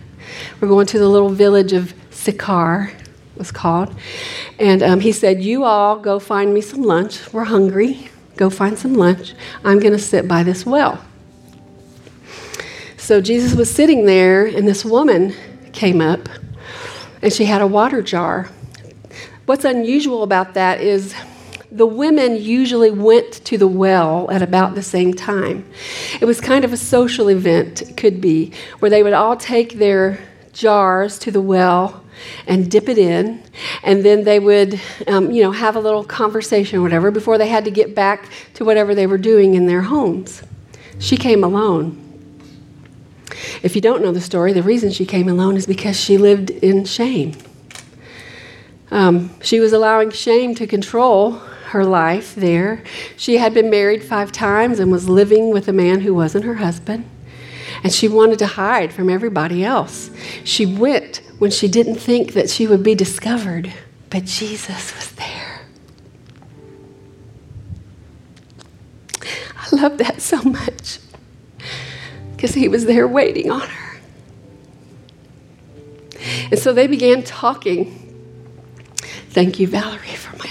We're 0.59 0.67
going 0.67 0.87
to 0.87 0.99
the 0.99 1.07
little 1.07 1.29
village 1.29 1.73
of 1.73 1.93
Sychar 2.11 2.93
was 3.39 3.51
called. 3.51 3.95
And 4.59 4.83
um, 4.83 4.99
he 4.99 5.11
said, 5.11 5.41
You 5.41 5.63
all 5.63 5.97
go 5.97 6.19
find 6.19 6.53
me 6.53 6.61
some 6.61 6.83
lunch. 6.83 7.33
We're 7.33 7.45
hungry. 7.45 8.09
Go 8.35 8.51
find 8.51 8.77
some 8.77 8.93
lunch. 8.93 9.33
I'm 9.65 9.79
going 9.79 9.93
to 9.93 9.99
sit 9.99 10.27
by 10.27 10.43
this 10.43 10.65
well. 10.65 11.03
So 12.97 13.21
Jesus 13.21 13.55
was 13.55 13.73
sitting 13.73 14.05
there, 14.05 14.45
and 14.45 14.67
this 14.67 14.85
woman 14.85 15.33
came 15.73 15.99
up, 15.99 16.29
and 17.23 17.33
she 17.33 17.45
had 17.45 17.61
a 17.61 17.67
water 17.67 18.03
jar. 18.03 18.49
What's 19.47 19.65
unusual 19.65 20.21
about 20.21 20.53
that 20.53 20.79
is 20.79 21.15
the 21.71 21.85
women 21.85 22.35
usually 22.35 22.91
went 22.91 23.43
to 23.45 23.57
the 23.57 23.67
well 23.67 24.29
at 24.31 24.41
about 24.41 24.75
the 24.75 24.83
same 24.83 25.13
time. 25.13 25.67
It 26.21 26.25
was 26.25 26.39
kind 26.39 26.63
of 26.63 26.71
a 26.71 26.77
social 26.77 27.29
event, 27.29 27.81
it 27.81 27.97
could 27.97 28.21
be, 28.21 28.53
where 28.79 28.91
they 28.91 29.01
would 29.01 29.13
all 29.13 29.35
take 29.35 29.73
their 29.73 30.19
jars 30.53 31.17
to 31.19 31.31
the 31.31 31.41
well 31.41 32.03
and 32.47 32.69
dip 32.69 32.89
it 32.89 32.97
in, 32.97 33.43
and 33.83 34.03
then 34.03 34.23
they 34.23 34.39
would, 34.39 34.79
um, 35.07 35.31
you 35.31 35.43
know, 35.43 35.51
have 35.51 35.75
a 35.75 35.79
little 35.79 36.03
conversation 36.03 36.79
or 36.79 36.81
whatever 36.81 37.11
before 37.11 37.37
they 37.37 37.47
had 37.47 37.65
to 37.65 37.71
get 37.71 37.95
back 37.95 38.29
to 38.55 38.65
whatever 38.65 38.95
they 38.95 39.07
were 39.07 39.17
doing 39.17 39.55
in 39.55 39.67
their 39.67 39.81
homes. 39.81 40.43
She 40.99 41.17
came 41.17 41.43
alone. 41.43 42.05
If 43.63 43.75
you 43.75 43.81
don't 43.81 44.01
know 44.01 44.11
the 44.11 44.21
story, 44.21 44.53
the 44.53 44.63
reason 44.63 44.91
she 44.91 45.05
came 45.05 45.29
alone 45.29 45.55
is 45.55 45.65
because 45.65 45.99
she 45.99 46.17
lived 46.17 46.49
in 46.49 46.85
shame. 46.85 47.35
Um, 48.91 49.29
she 49.41 49.59
was 49.59 49.71
allowing 49.71 50.11
shame 50.11 50.55
to 50.55 50.67
control 50.67 51.33
her 51.69 51.85
life 51.85 52.33
there. 52.35 52.83
She 53.15 53.37
had 53.37 53.53
been 53.53 53.69
married 53.69 54.03
five 54.03 54.31
times 54.31 54.79
and 54.79 54.91
was 54.91 55.07
living 55.07 55.51
with 55.51 55.67
a 55.67 55.73
man 55.73 56.01
who 56.01 56.15
wasn't 56.15 56.45
her 56.45 56.55
husband. 56.55 57.05
And 57.83 57.93
she 57.93 58.07
wanted 58.07 58.39
to 58.39 58.47
hide 58.47 58.91
from 58.91 59.09
everybody 59.09 59.63
else. 59.63 60.09
She 60.43 60.65
went 60.65 61.21
when 61.37 61.51
she 61.51 61.67
didn't 61.67 61.95
think 61.95 62.33
that 62.33 62.49
she 62.49 62.67
would 62.67 62.83
be 62.83 62.95
discovered, 62.95 63.73
but 64.09 64.25
Jesus 64.25 64.95
was 64.95 65.11
there. 65.11 65.61
I 69.57 69.75
love 69.75 69.97
that 69.99 70.21
so 70.21 70.41
much. 70.41 70.99
because 72.39 72.53
he 72.53 72.69
was 72.69 72.85
there 72.85 73.05
waiting 73.05 73.51
on 73.51 73.67
her. 73.67 73.99
And 76.51 76.57
so 76.57 76.71
they 76.71 76.87
began 76.87 77.21
talking. 77.21 78.05
Thank 79.31 79.59
you, 79.59 79.67
Valerie, 79.67 80.15
for 80.15 80.37
my 80.37 80.49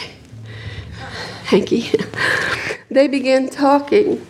hanky. 1.44 1.90
they 2.90 3.08
began 3.08 3.48
talking. 3.48 4.26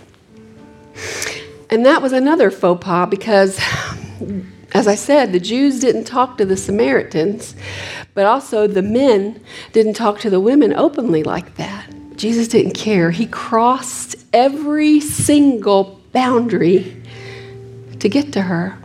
And 1.70 1.84
that 1.84 2.00
was 2.00 2.12
another 2.12 2.50
faux 2.50 2.82
pas 2.82 3.08
because, 3.08 3.60
as 4.72 4.86
I 4.86 4.94
said, 4.94 5.32
the 5.32 5.40
Jews 5.40 5.80
didn't 5.80 6.04
talk 6.04 6.38
to 6.38 6.44
the 6.44 6.56
Samaritans, 6.56 7.54
but 8.14 8.24
also 8.26 8.66
the 8.66 8.82
men 8.82 9.40
didn't 9.72 9.94
talk 9.94 10.18
to 10.20 10.30
the 10.30 10.40
women 10.40 10.72
openly 10.72 11.22
like 11.22 11.56
that. 11.56 11.86
Jesus 12.16 12.48
didn't 12.48 12.72
care. 12.72 13.10
He 13.10 13.26
crossed 13.26 14.16
every 14.32 15.00
single 15.00 16.00
boundary 16.12 17.00
to 18.00 18.08
get 18.08 18.32
to 18.32 18.42
her. 18.42 18.78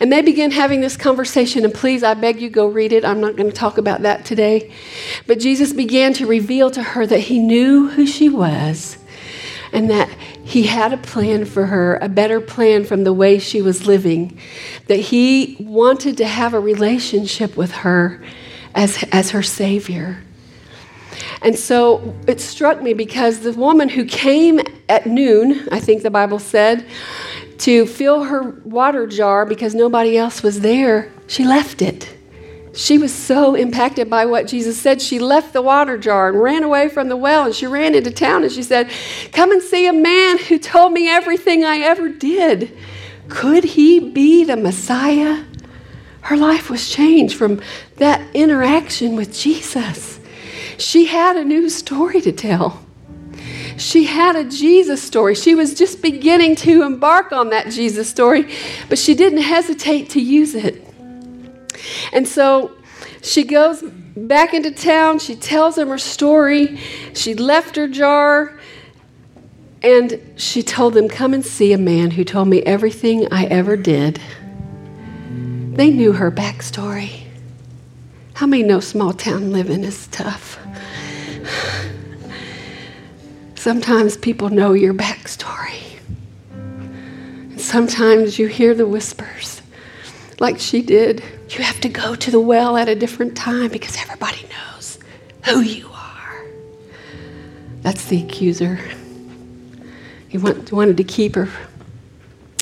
And 0.00 0.10
they 0.10 0.22
began 0.22 0.50
having 0.50 0.80
this 0.80 0.96
conversation, 0.96 1.64
and 1.64 1.74
please, 1.74 2.02
I 2.02 2.14
beg 2.14 2.40
you, 2.40 2.48
go 2.48 2.66
read 2.66 2.92
it. 2.92 3.04
I'm 3.04 3.20
not 3.20 3.36
going 3.36 3.50
to 3.50 3.54
talk 3.54 3.76
about 3.76 4.02
that 4.02 4.24
today. 4.24 4.72
But 5.26 5.38
Jesus 5.40 5.72
began 5.72 6.14
to 6.14 6.26
reveal 6.26 6.70
to 6.70 6.82
her 6.82 7.06
that 7.06 7.20
he 7.20 7.38
knew 7.38 7.88
who 7.88 8.06
she 8.06 8.28
was 8.30 8.96
and 9.72 9.90
that 9.90 10.07
he 10.48 10.62
had 10.62 10.94
a 10.94 10.96
plan 10.96 11.44
for 11.44 11.66
her, 11.66 11.96
a 11.96 12.08
better 12.08 12.40
plan 12.40 12.82
from 12.82 13.04
the 13.04 13.12
way 13.12 13.38
she 13.38 13.60
was 13.60 13.86
living, 13.86 14.38
that 14.86 14.96
he 14.96 15.58
wanted 15.60 16.16
to 16.16 16.26
have 16.26 16.54
a 16.54 16.58
relationship 16.58 17.54
with 17.54 17.70
her 17.70 18.22
as, 18.74 19.04
as 19.12 19.32
her 19.32 19.42
Savior. 19.42 20.22
And 21.42 21.54
so 21.54 22.16
it 22.26 22.40
struck 22.40 22.80
me 22.80 22.94
because 22.94 23.40
the 23.40 23.52
woman 23.52 23.90
who 23.90 24.06
came 24.06 24.58
at 24.88 25.04
noon, 25.04 25.68
I 25.70 25.80
think 25.80 26.02
the 26.02 26.10
Bible 26.10 26.38
said, 26.38 26.86
to 27.58 27.84
fill 27.84 28.24
her 28.24 28.42
water 28.64 29.06
jar 29.06 29.44
because 29.44 29.74
nobody 29.74 30.16
else 30.16 30.42
was 30.42 30.60
there, 30.60 31.12
she 31.26 31.44
left 31.44 31.82
it. 31.82 32.17
She 32.78 32.96
was 32.96 33.12
so 33.12 33.56
impacted 33.56 34.08
by 34.08 34.24
what 34.26 34.46
Jesus 34.46 34.80
said, 34.80 35.02
she 35.02 35.18
left 35.18 35.52
the 35.52 35.60
water 35.60 35.98
jar 35.98 36.28
and 36.28 36.40
ran 36.40 36.62
away 36.62 36.88
from 36.88 37.08
the 37.08 37.16
well 37.16 37.46
and 37.46 37.52
she 37.52 37.66
ran 37.66 37.92
into 37.96 38.12
town 38.12 38.44
and 38.44 38.52
she 38.52 38.62
said, 38.62 38.88
Come 39.32 39.50
and 39.50 39.60
see 39.60 39.88
a 39.88 39.92
man 39.92 40.38
who 40.38 40.60
told 40.60 40.92
me 40.92 41.08
everything 41.08 41.64
I 41.64 41.78
ever 41.78 42.08
did. 42.08 42.72
Could 43.28 43.64
he 43.64 43.98
be 43.98 44.44
the 44.44 44.56
Messiah? 44.56 45.42
Her 46.20 46.36
life 46.36 46.70
was 46.70 46.88
changed 46.88 47.34
from 47.34 47.60
that 47.96 48.22
interaction 48.32 49.16
with 49.16 49.36
Jesus. 49.36 50.20
She 50.78 51.06
had 51.06 51.36
a 51.36 51.44
new 51.44 51.68
story 51.70 52.20
to 52.20 52.30
tell. 52.30 52.86
She 53.76 54.04
had 54.04 54.36
a 54.36 54.44
Jesus 54.44 55.02
story. 55.02 55.34
She 55.34 55.56
was 55.56 55.74
just 55.74 56.00
beginning 56.00 56.54
to 56.56 56.84
embark 56.84 57.32
on 57.32 57.50
that 57.50 57.72
Jesus 57.72 58.08
story, 58.08 58.54
but 58.88 59.00
she 59.00 59.16
didn't 59.16 59.42
hesitate 59.42 60.10
to 60.10 60.20
use 60.20 60.54
it. 60.54 60.87
And 62.12 62.26
so 62.26 62.72
she 63.22 63.44
goes 63.44 63.82
back 64.16 64.54
into 64.54 64.70
town. 64.70 65.18
She 65.18 65.36
tells 65.36 65.78
him 65.78 65.88
her 65.88 65.98
story. 65.98 66.78
She 67.14 67.34
left 67.34 67.76
her 67.76 67.88
jar. 67.88 68.58
And 69.82 70.20
she 70.36 70.62
told 70.62 70.94
them, 70.94 71.08
Come 71.08 71.34
and 71.34 71.44
see 71.44 71.72
a 71.72 71.78
man 71.78 72.10
who 72.12 72.24
told 72.24 72.48
me 72.48 72.62
everything 72.62 73.32
I 73.32 73.44
ever 73.46 73.76
did. 73.76 74.20
They 75.30 75.90
knew 75.90 76.12
her 76.12 76.32
backstory. 76.32 77.22
How 78.34 78.46
many 78.46 78.62
know 78.62 78.80
small 78.80 79.12
town 79.12 79.52
living 79.52 79.84
is 79.84 80.08
tough? 80.08 80.58
Sometimes 83.54 84.16
people 84.16 84.48
know 84.48 84.72
your 84.72 84.94
backstory. 84.94 85.98
And 86.52 87.60
sometimes 87.60 88.38
you 88.38 88.46
hear 88.46 88.74
the 88.74 88.86
whispers, 88.86 89.57
like 90.40 90.58
she 90.58 90.82
did. 90.82 91.22
You 91.50 91.62
have 91.64 91.80
to 91.80 91.88
go 91.88 92.14
to 92.14 92.30
the 92.30 92.40
well 92.40 92.76
at 92.76 92.88
a 92.88 92.94
different 92.94 93.36
time 93.36 93.68
because 93.68 93.96
everybody 93.96 94.46
knows 94.48 94.98
who 95.46 95.60
you 95.60 95.88
are. 95.88 96.44
That's 97.82 98.04
the 98.06 98.22
accuser. 98.22 98.78
He 100.28 100.38
wanted 100.38 100.96
to 100.96 101.04
keep 101.04 101.34
her, 101.34 101.48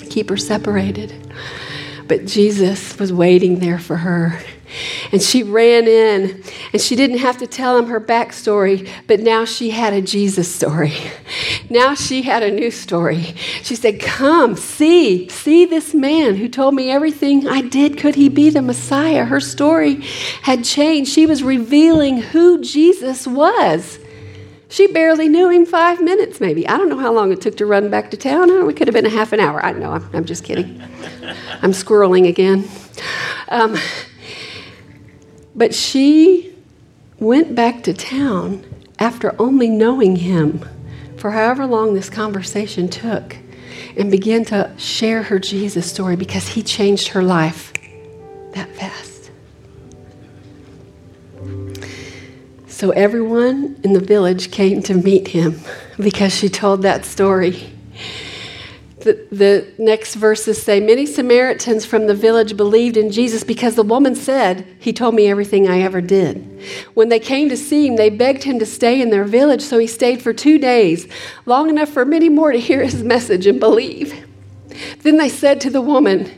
keep 0.09 0.29
her 0.31 0.37
separated. 0.37 1.13
But 2.07 2.27
Jesus 2.27 2.97
was 2.99 3.13
waiting 3.13 3.59
there 3.59 3.79
for 3.79 3.97
her. 3.97 4.41
And 5.13 5.23
she 5.23 5.43
ran 5.43 5.87
in, 5.87 6.43
and 6.73 6.83
she 6.83 6.97
didn't 6.97 7.19
have 7.19 7.39
to 7.39 7.47
tell 7.47 7.79
him 7.79 7.87
her 7.87 8.01
backstory, 8.01 8.89
but 9.07 9.21
now 9.21 9.45
she 9.45 9.71
had 9.71 9.93
a 9.93 10.03
Jesus 10.03 10.53
story. 10.53 10.93
Now 11.69 11.97
she 11.97 12.23
had 12.23 12.45
a 12.45 12.51
new 12.51 12.71
story. 12.71 13.23
She 13.63 13.75
said, 13.75 14.01
Come, 14.01 14.55
see, 14.55 15.29
see 15.29 15.65
this 15.65 15.95
man 15.95 16.37
who 16.37 16.49
told 16.49 16.75
me 16.75 16.93
everything 16.93 17.49
I 17.49 17.61
did. 17.61 17.99
Could 17.99 18.15
he 18.15 18.29
be 18.29 18.51
the 18.51 18.63
Messiah? 18.63 19.25
Her 19.25 19.41
story 19.41 19.97
had 20.43 20.65
changed. 20.65 21.11
She 21.11 21.27
was 21.27 21.43
revealing 21.43 22.19
who 22.19 22.61
Jesus 22.61 23.27
was. 23.27 23.99
She 24.69 24.89
barely 24.89 25.29
knew 25.29 25.49
him 25.49 25.65
five 25.65 26.01
minutes, 26.03 26.41
maybe. 26.41 26.67
I 26.67 26.77
don't 26.77 26.89
know 26.89 26.99
how 26.99 27.13
long 27.13 27.33
it 27.33 27.41
took 27.41 27.57
to 27.59 27.67
run 27.67 27.89
back 27.89 28.11
to 28.11 28.17
town. 28.17 28.49
Know, 28.49 28.69
it 28.69 28.77
could 28.77 28.89
have 28.89 28.95
been 28.95 29.07
a 29.07 29.11
half 29.11 29.33
an 29.33 29.41
hour. 29.41 29.65
I 29.65 29.73
know, 29.73 29.93
I'm, 29.93 30.11
I'm 30.13 30.25
just 30.25 30.45
kidding. 30.45 30.83
I'm 31.63 31.71
squirreling 31.71 32.29
again. 32.29 32.69
Um, 33.49 33.77
but 35.57 35.75
she 35.75 36.55
went 37.19 37.55
back 37.55 37.83
to 37.85 37.95
town 37.95 38.65
after 38.99 39.35
only 39.41 39.69
knowing 39.69 40.17
him 40.17 40.65
for 41.17 41.31
however 41.31 41.67
long 41.67 41.95
this 41.95 42.11
conversation 42.11 42.89
took 42.89 43.37
and 43.97 44.11
began 44.11 44.45
to 44.45 44.71
share 44.77 45.23
her 45.25 45.39
Jesus 45.39 45.91
story 45.91 46.17
because 46.17 46.49
he 46.49 46.63
changed 46.63 47.09
her 47.09 47.23
life 47.23 47.73
that 48.53 48.69
fast. 48.77 49.31
So 52.67 52.91
everyone 52.91 53.81
in 53.83 53.95
the 53.95 54.01
village 54.01 54.51
came 54.51 54.83
to 54.83 54.95
meet 54.95 55.29
him 55.29 55.59
because 55.99 56.35
she 56.35 56.51
told 56.51 56.83
that 56.83 57.07
story 57.07 57.73
the, 59.07 59.27
the 59.31 59.73
next 59.79 60.17
verses 60.17 60.63
say 60.63 60.81
Many 60.81 61.07
Samaritans 61.07 61.87
from 61.87 62.07
the 62.07 62.15
village 62.15 62.57
believed 62.57 62.97
in 62.97 63.11
Jesus 63.11 63.45
because 63.45 63.77
the 63.77 63.83
woman 63.83 64.15
said, 64.15 64.67
He 64.79 64.93
told 64.93 65.15
me 65.15 65.29
everything 65.29 65.69
I 65.69 65.81
ever 65.81 66.01
did. 66.01 66.63
When 66.95 67.09
they 67.09 67.21
came 67.21 67.49
to 67.49 67.57
see 67.57 67.87
him, 67.87 67.97
they 67.97 68.11
begged 68.11 68.43
him 68.43 68.59
to 68.59 68.67
stay 68.67 69.01
in 69.01 69.11
their 69.11 69.25
village, 69.25 69.63
so 69.63 69.79
he 69.79 69.87
stayed 69.87 70.21
for 70.21 70.33
two 70.33 70.59
days, 70.59 71.09
long 71.47 71.71
enough 71.71 71.89
for 71.89 72.05
many 72.05 72.29
more 72.29 72.53
to 72.53 72.61
hear 72.61 72.83
his 72.83 73.03
message 73.03 73.47
and 73.47 73.59
believe. 73.59 74.27
Then 75.03 75.17
they 75.17 75.31
said 75.31 75.61
to 75.63 75.71
the 75.71 75.81
woman, 75.81 76.31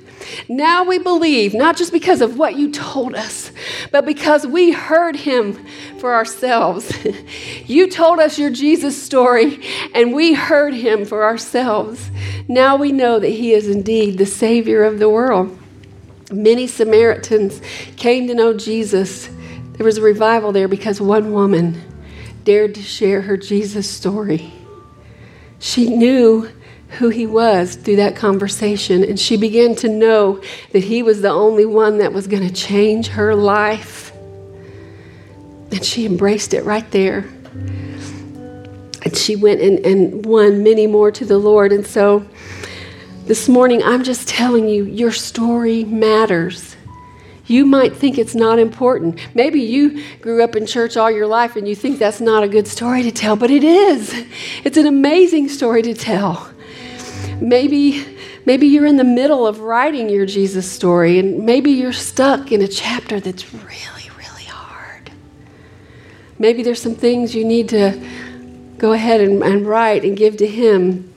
now 0.48 0.84
we 0.84 0.98
believe, 0.98 1.54
not 1.54 1.76
just 1.76 1.92
because 1.92 2.20
of 2.20 2.38
what 2.38 2.56
you 2.56 2.70
told 2.70 3.14
us, 3.14 3.52
but 3.92 4.06
because 4.06 4.46
we 4.46 4.72
heard 4.72 5.16
him 5.16 5.66
for 5.98 6.14
ourselves. 6.14 6.92
you 7.66 7.88
told 7.90 8.18
us 8.18 8.38
your 8.38 8.50
Jesus 8.50 9.00
story, 9.00 9.60
and 9.94 10.14
we 10.14 10.34
heard 10.34 10.74
him 10.74 11.04
for 11.04 11.24
ourselves. 11.24 12.10
Now 12.48 12.76
we 12.76 12.92
know 12.92 13.18
that 13.18 13.28
he 13.28 13.52
is 13.52 13.68
indeed 13.68 14.18
the 14.18 14.26
Savior 14.26 14.84
of 14.84 14.98
the 14.98 15.08
world. 15.08 15.58
Many 16.30 16.66
Samaritans 16.66 17.60
came 17.96 18.26
to 18.26 18.34
know 18.34 18.54
Jesus. 18.54 19.28
There 19.72 19.84
was 19.84 19.98
a 19.98 20.02
revival 20.02 20.52
there 20.52 20.68
because 20.68 21.00
one 21.00 21.32
woman 21.32 21.82
dared 22.44 22.74
to 22.74 22.82
share 22.82 23.22
her 23.22 23.36
Jesus 23.36 23.88
story. 23.88 24.52
She 25.58 25.88
knew 25.88 26.50
who 26.90 27.10
he 27.10 27.26
was 27.26 27.76
through 27.76 27.96
that 27.96 28.16
conversation, 28.16 29.04
and 29.04 29.20
she 29.20 29.36
began 29.36 29.74
to 29.76 29.88
know 29.88 30.40
that 30.72 30.84
he 30.84 31.02
was 31.02 31.20
the 31.20 31.30
only 31.30 31.66
one 31.66 31.98
that 31.98 32.12
was 32.12 32.26
going 32.26 32.46
to 32.46 32.52
change 32.52 33.08
her 33.08 33.34
life. 33.34 34.12
And 35.70 35.84
she 35.84 36.06
embraced 36.06 36.54
it 36.54 36.64
right 36.64 36.90
there. 36.90 37.28
And 39.04 39.16
she 39.16 39.36
went 39.36 39.60
and, 39.60 39.84
and 39.84 40.24
won 40.24 40.62
many 40.62 40.86
more 40.86 41.12
to 41.12 41.24
the 41.24 41.38
Lord. 41.38 41.72
And 41.72 41.86
so 41.86 42.26
this 43.26 43.48
morning, 43.48 43.82
I'm 43.82 44.02
just 44.02 44.26
telling 44.26 44.68
you, 44.68 44.84
your 44.84 45.12
story 45.12 45.84
matters. 45.84 46.74
You 47.46 47.64
might 47.64 47.94
think 47.94 48.18
it's 48.18 48.34
not 48.34 48.58
important. 48.58 49.20
Maybe 49.34 49.60
you 49.60 50.02
grew 50.20 50.42
up 50.42 50.56
in 50.56 50.66
church 50.66 50.96
all 50.96 51.10
your 51.10 51.26
life 51.26 51.56
and 51.56 51.68
you 51.68 51.74
think 51.74 51.98
that's 51.98 52.20
not 52.20 52.42
a 52.42 52.48
good 52.48 52.66
story 52.66 53.02
to 53.02 53.10
tell, 53.10 53.36
but 53.36 53.50
it 53.50 53.64
is. 53.64 54.14
It's 54.64 54.76
an 54.76 54.86
amazing 54.86 55.48
story 55.48 55.82
to 55.82 55.94
tell. 55.94 56.50
Maybe, 57.40 58.04
maybe 58.46 58.66
you're 58.66 58.86
in 58.86 58.96
the 58.96 59.04
middle 59.04 59.46
of 59.46 59.60
writing 59.60 60.08
your 60.08 60.26
Jesus 60.26 60.70
story, 60.70 61.18
and 61.18 61.44
maybe 61.44 61.70
you're 61.70 61.92
stuck 61.92 62.50
in 62.50 62.62
a 62.62 62.68
chapter 62.68 63.20
that's 63.20 63.54
really, 63.54 64.10
really 64.16 64.44
hard. 64.44 65.12
Maybe 66.38 66.62
there's 66.64 66.82
some 66.82 66.96
things 66.96 67.34
you 67.34 67.44
need 67.44 67.68
to 67.68 68.04
go 68.76 68.92
ahead 68.92 69.20
and, 69.20 69.42
and 69.42 69.66
write 69.66 70.04
and 70.04 70.16
give 70.16 70.36
to 70.38 70.46
Him. 70.48 71.12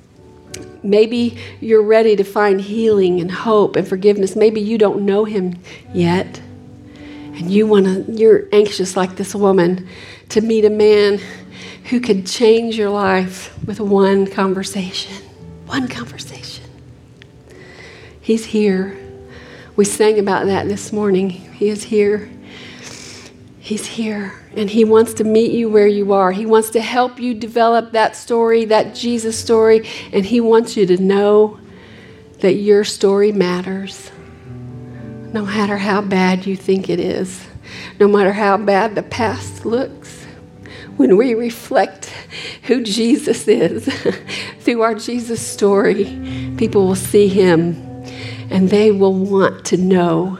Maybe 0.83 1.39
you're 1.59 1.83
ready 1.83 2.15
to 2.15 2.23
find 2.23 2.61
healing 2.61 3.19
and 3.19 3.31
hope 3.31 3.75
and 3.75 3.87
forgiveness. 3.87 4.35
Maybe 4.35 4.61
you 4.61 4.77
don't 4.77 5.03
know 5.05 5.25
Him 5.25 5.59
yet. 5.93 6.39
And 7.33 7.49
you 7.49 7.65
want 7.65 7.85
to, 7.85 8.11
you're 8.11 8.47
anxious 8.51 8.95
like 8.95 9.15
this 9.15 9.33
woman 9.33 9.87
to 10.29 10.41
meet 10.41 10.65
a 10.65 10.69
man 10.69 11.19
who 11.85 11.99
could 11.99 12.27
change 12.27 12.77
your 12.77 12.89
life 12.89 13.57
with 13.65 13.79
one 13.79 14.27
conversation 14.27 15.30
one 15.71 15.87
conversation. 15.87 16.65
He's 18.19 18.43
here. 18.43 18.97
We 19.77 19.85
sang 19.85 20.19
about 20.19 20.47
that 20.47 20.67
this 20.67 20.91
morning. 20.91 21.29
He 21.29 21.69
is 21.69 21.81
here. 21.81 22.29
He's 23.57 23.85
here. 23.85 24.33
And 24.53 24.69
He 24.69 24.83
wants 24.83 25.13
to 25.13 25.23
meet 25.23 25.53
you 25.53 25.69
where 25.69 25.87
you 25.87 26.11
are. 26.11 26.33
He 26.33 26.45
wants 26.45 26.71
to 26.71 26.81
help 26.81 27.21
you 27.21 27.33
develop 27.33 27.93
that 27.93 28.17
story, 28.17 28.65
that 28.65 28.93
Jesus 28.93 29.39
story. 29.39 29.87
And 30.11 30.25
He 30.25 30.41
wants 30.41 30.75
you 30.75 30.85
to 30.87 31.01
know 31.01 31.57
that 32.39 32.55
your 32.55 32.83
story 32.83 33.31
matters. 33.31 34.11
No 35.31 35.45
matter 35.45 35.77
how 35.77 36.01
bad 36.01 36.45
you 36.45 36.57
think 36.57 36.89
it 36.89 36.99
is, 36.99 37.47
no 37.97 38.09
matter 38.09 38.33
how 38.33 38.57
bad 38.57 38.95
the 38.95 39.03
past 39.03 39.65
looks, 39.65 40.20
when 40.97 41.17
we 41.17 41.33
reflect 41.33 42.05
who 42.63 42.83
Jesus 42.83 43.47
is 43.47 43.85
through 44.59 44.81
our 44.81 44.95
Jesus 44.95 45.45
story, 45.45 46.05
people 46.57 46.87
will 46.87 46.95
see 46.95 47.27
Him 47.27 47.75
and 48.49 48.69
they 48.69 48.91
will 48.91 49.13
want 49.13 49.65
to 49.65 49.77
know 49.77 50.37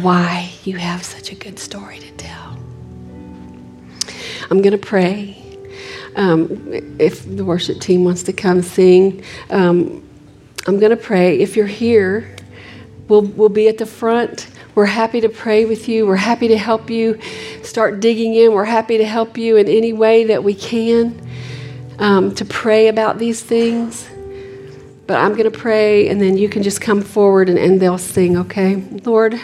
why 0.00 0.50
you 0.64 0.76
have 0.76 1.04
such 1.04 1.32
a 1.32 1.34
good 1.34 1.58
story 1.58 1.98
to 1.98 2.10
tell. 2.12 2.58
I'm 4.50 4.62
going 4.62 4.72
to 4.72 4.78
pray. 4.78 5.36
Um, 6.16 6.48
if 6.98 7.24
the 7.36 7.44
worship 7.44 7.80
team 7.80 8.04
wants 8.04 8.22
to 8.24 8.32
come 8.32 8.62
sing, 8.62 9.22
um, 9.50 10.06
I'm 10.66 10.78
going 10.78 10.90
to 10.90 10.96
pray. 10.96 11.38
If 11.38 11.56
you're 11.56 11.66
here, 11.66 12.36
we'll, 13.08 13.22
we'll 13.22 13.48
be 13.48 13.68
at 13.68 13.78
the 13.78 13.86
front. 13.86 14.48
We're 14.78 14.86
happy 14.86 15.20
to 15.22 15.28
pray 15.28 15.64
with 15.64 15.88
you. 15.88 16.06
We're 16.06 16.14
happy 16.14 16.46
to 16.46 16.56
help 16.56 16.88
you 16.88 17.18
start 17.64 17.98
digging 17.98 18.36
in. 18.36 18.52
We're 18.52 18.64
happy 18.64 18.98
to 18.98 19.04
help 19.04 19.36
you 19.36 19.56
in 19.56 19.66
any 19.66 19.92
way 19.92 20.26
that 20.26 20.44
we 20.44 20.54
can 20.54 21.20
um, 21.98 22.32
to 22.36 22.44
pray 22.44 22.86
about 22.86 23.18
these 23.18 23.42
things. 23.42 24.08
But 25.08 25.18
I'm 25.18 25.32
going 25.32 25.50
to 25.50 25.58
pray, 25.58 26.08
and 26.08 26.22
then 26.22 26.38
you 26.38 26.48
can 26.48 26.62
just 26.62 26.80
come 26.80 27.02
forward 27.02 27.48
and, 27.48 27.58
and 27.58 27.80
they'll 27.80 27.98
sing, 27.98 28.36
okay? 28.36 28.76
Lord, 29.04 29.34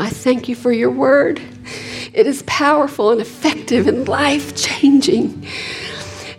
I 0.00 0.08
thank 0.08 0.48
you 0.48 0.56
for 0.56 0.72
your 0.72 0.90
word. 0.90 1.40
It 2.12 2.26
is 2.26 2.42
powerful 2.48 3.12
and 3.12 3.20
effective 3.20 3.86
and 3.86 4.08
life 4.08 4.56
changing. 4.56 5.46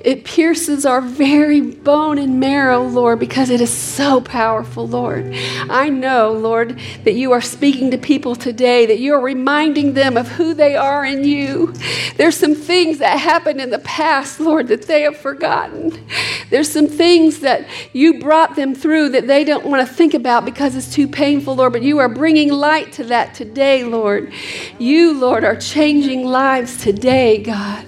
It 0.04 0.26
pierces 0.26 0.86
our 0.86 1.00
very 1.00 1.62
bone 1.62 2.18
and 2.18 2.38
marrow, 2.38 2.84
Lord, 2.84 3.20
because 3.20 3.50
it 3.50 3.62
is 3.62 3.72
so 3.72 4.20
powerful, 4.20 4.86
Lord. 4.86 5.32
I 5.70 5.88
know, 5.88 6.34
Lord, 6.34 6.78
that 7.06 7.14
you 7.14 7.32
are 7.32 7.40
speaking 7.40 7.90
to 7.92 7.98
people 7.98 8.36
today, 8.36 8.86
that 8.86 9.00
you 9.00 9.14
are 9.14 9.22
reminding 9.22 9.94
them 9.94 10.18
of 10.18 10.28
who 10.28 10.54
they 10.54 10.76
are 10.76 11.06
in 11.06 11.24
you. 11.24 11.74
There's 12.18 12.36
some 12.36 12.54
things 12.54 12.98
that 12.98 13.18
happened 13.18 13.62
in 13.62 13.70
the 13.70 13.80
past, 13.80 14.42
Lord, 14.42 14.68
that 14.68 14.88
they 14.88 15.04
have 15.04 15.16
forgotten. 15.16 16.06
There's 16.50 16.70
some 16.70 16.88
things 16.88 17.40
that 17.40 17.66
you 17.94 18.20
brought 18.20 18.58
them 18.58 18.76
through 18.76 19.10
that 19.10 19.28
they 19.28 19.46
don't 19.46 19.66
want 19.66 19.88
to 19.88 19.94
think 19.94 20.14
about 20.14 20.44
because 20.44 20.76
it's 20.76 20.94
too 20.94 21.08
painful, 21.08 21.56
Lord, 21.56 21.72
but 21.72 21.82
you 21.82 22.00
are 22.00 22.10
bringing 22.10 22.52
light 22.52 22.92
to 22.94 23.06
that 23.06 23.36
today, 23.36 23.86
Lord. 23.86 24.34
You, 24.80 25.18
Lord, 25.18 25.46
are 25.46 25.56
changing 25.56 26.26
lives 26.26 26.84
today, 26.84 27.42
God. 27.42 27.86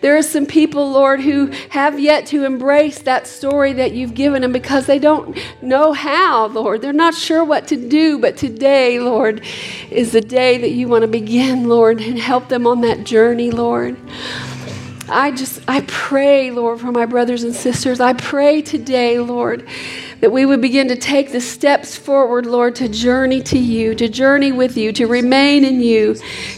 There 0.00 0.16
are 0.16 0.22
some 0.22 0.46
people, 0.46 0.90
Lord, 0.90 1.20
who 1.20 1.46
have 1.70 1.98
yet 1.98 2.26
to 2.26 2.44
embrace 2.44 3.00
that 3.00 3.26
story 3.26 3.72
that 3.74 3.92
you've 3.92 4.14
given 4.14 4.42
them 4.42 4.52
because 4.52 4.86
they 4.86 4.98
don't 4.98 5.38
know 5.62 5.92
how, 5.92 6.46
Lord. 6.46 6.82
They're 6.82 6.92
not 6.92 7.14
sure 7.14 7.44
what 7.44 7.66
to 7.68 7.76
do, 7.76 8.18
but 8.18 8.36
today, 8.36 9.00
Lord, 9.00 9.42
is 9.90 10.12
the 10.12 10.20
day 10.20 10.58
that 10.58 10.70
you 10.70 10.88
want 10.88 11.02
to 11.02 11.08
begin, 11.08 11.68
Lord, 11.68 12.00
and 12.00 12.18
help 12.18 12.48
them 12.48 12.66
on 12.66 12.80
that 12.82 13.04
journey, 13.04 13.50
Lord. 13.50 13.96
I 15.10 15.30
just, 15.30 15.60
I 15.66 15.80
pray, 15.82 16.50
Lord, 16.50 16.80
for 16.80 16.92
my 16.92 17.06
brothers 17.06 17.42
and 17.42 17.54
sisters. 17.54 17.98
I 17.98 18.12
pray 18.12 18.60
today, 18.60 19.18
Lord, 19.18 19.66
that 20.20 20.30
we 20.30 20.44
would 20.44 20.60
begin 20.60 20.88
to 20.88 20.96
take 20.96 21.32
the 21.32 21.40
steps 21.40 21.96
forward, 21.96 22.44
Lord, 22.44 22.74
to 22.76 22.88
journey 22.88 23.40
to 23.44 23.58
you, 23.58 23.94
to 23.94 24.08
journey 24.08 24.52
with 24.52 24.76
you, 24.76 24.92
to 24.92 25.06
remain 25.06 25.64
in 25.64 25.80
you, 25.80 26.14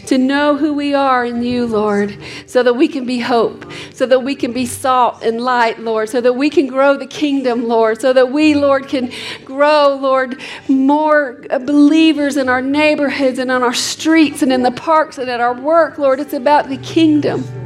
to 0.07 0.17
know 0.17 0.57
who 0.57 0.73
we 0.73 0.93
are 0.93 1.23
in 1.25 1.43
you, 1.43 1.65
Lord, 1.65 2.17
so 2.45 2.61
that 2.61 2.73
we 2.73 2.89
can 2.89 3.05
be 3.05 3.19
hope, 3.19 3.71
so 3.93 4.05
that 4.05 4.19
we 4.19 4.35
can 4.35 4.51
be 4.51 4.65
salt 4.65 5.23
and 5.23 5.39
light, 5.39 5.79
Lord, 5.79 6.09
so 6.09 6.19
that 6.19 6.33
we 6.33 6.49
can 6.49 6.67
grow 6.67 6.97
the 6.97 7.07
kingdom, 7.07 7.69
Lord, 7.69 8.01
so 8.01 8.11
that 8.11 8.31
we, 8.31 8.53
Lord, 8.53 8.89
can 8.89 9.11
grow, 9.45 9.95
Lord, 9.95 10.41
more 10.67 11.41
believers 11.61 12.35
in 12.35 12.49
our 12.49 12.61
neighborhoods 12.61 13.39
and 13.39 13.49
on 13.49 13.63
our 13.63 13.73
streets 13.73 14.41
and 14.41 14.51
in 14.51 14.61
the 14.61 14.71
parks 14.71 15.17
and 15.17 15.29
at 15.29 15.39
our 15.39 15.53
work, 15.53 15.97
Lord. 15.97 16.19
It's 16.19 16.33
about 16.33 16.67
the 16.67 16.77
kingdom. 16.77 17.60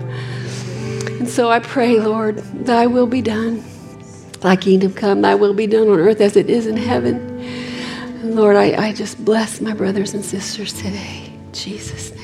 And 1.26 1.34
so 1.34 1.50
I 1.50 1.58
pray, 1.58 2.00
Lord, 2.00 2.38
thy 2.38 2.86
will 2.86 3.08
be 3.08 3.24
done. 3.24 3.64
Thy 4.42 4.56
kingdom 4.56 4.94
come, 4.94 5.24
thy 5.24 5.34
will 5.34 5.56
be 5.56 5.66
done 5.66 5.88
on 5.88 6.00
earth 6.00 6.22
as 6.22 6.36
it 6.36 6.52
is 6.52 6.68
in 6.68 6.78
heaven. 6.78 7.16
And 8.22 8.36
Lord, 8.36 8.56
I, 8.56 8.90
I 8.90 8.94
just 8.94 9.26
bless 9.26 9.60
my 9.60 9.74
brothers 9.74 10.14
and 10.14 10.24
sisters 10.24 10.72
today. 10.72 11.34
Jesus' 11.52 12.15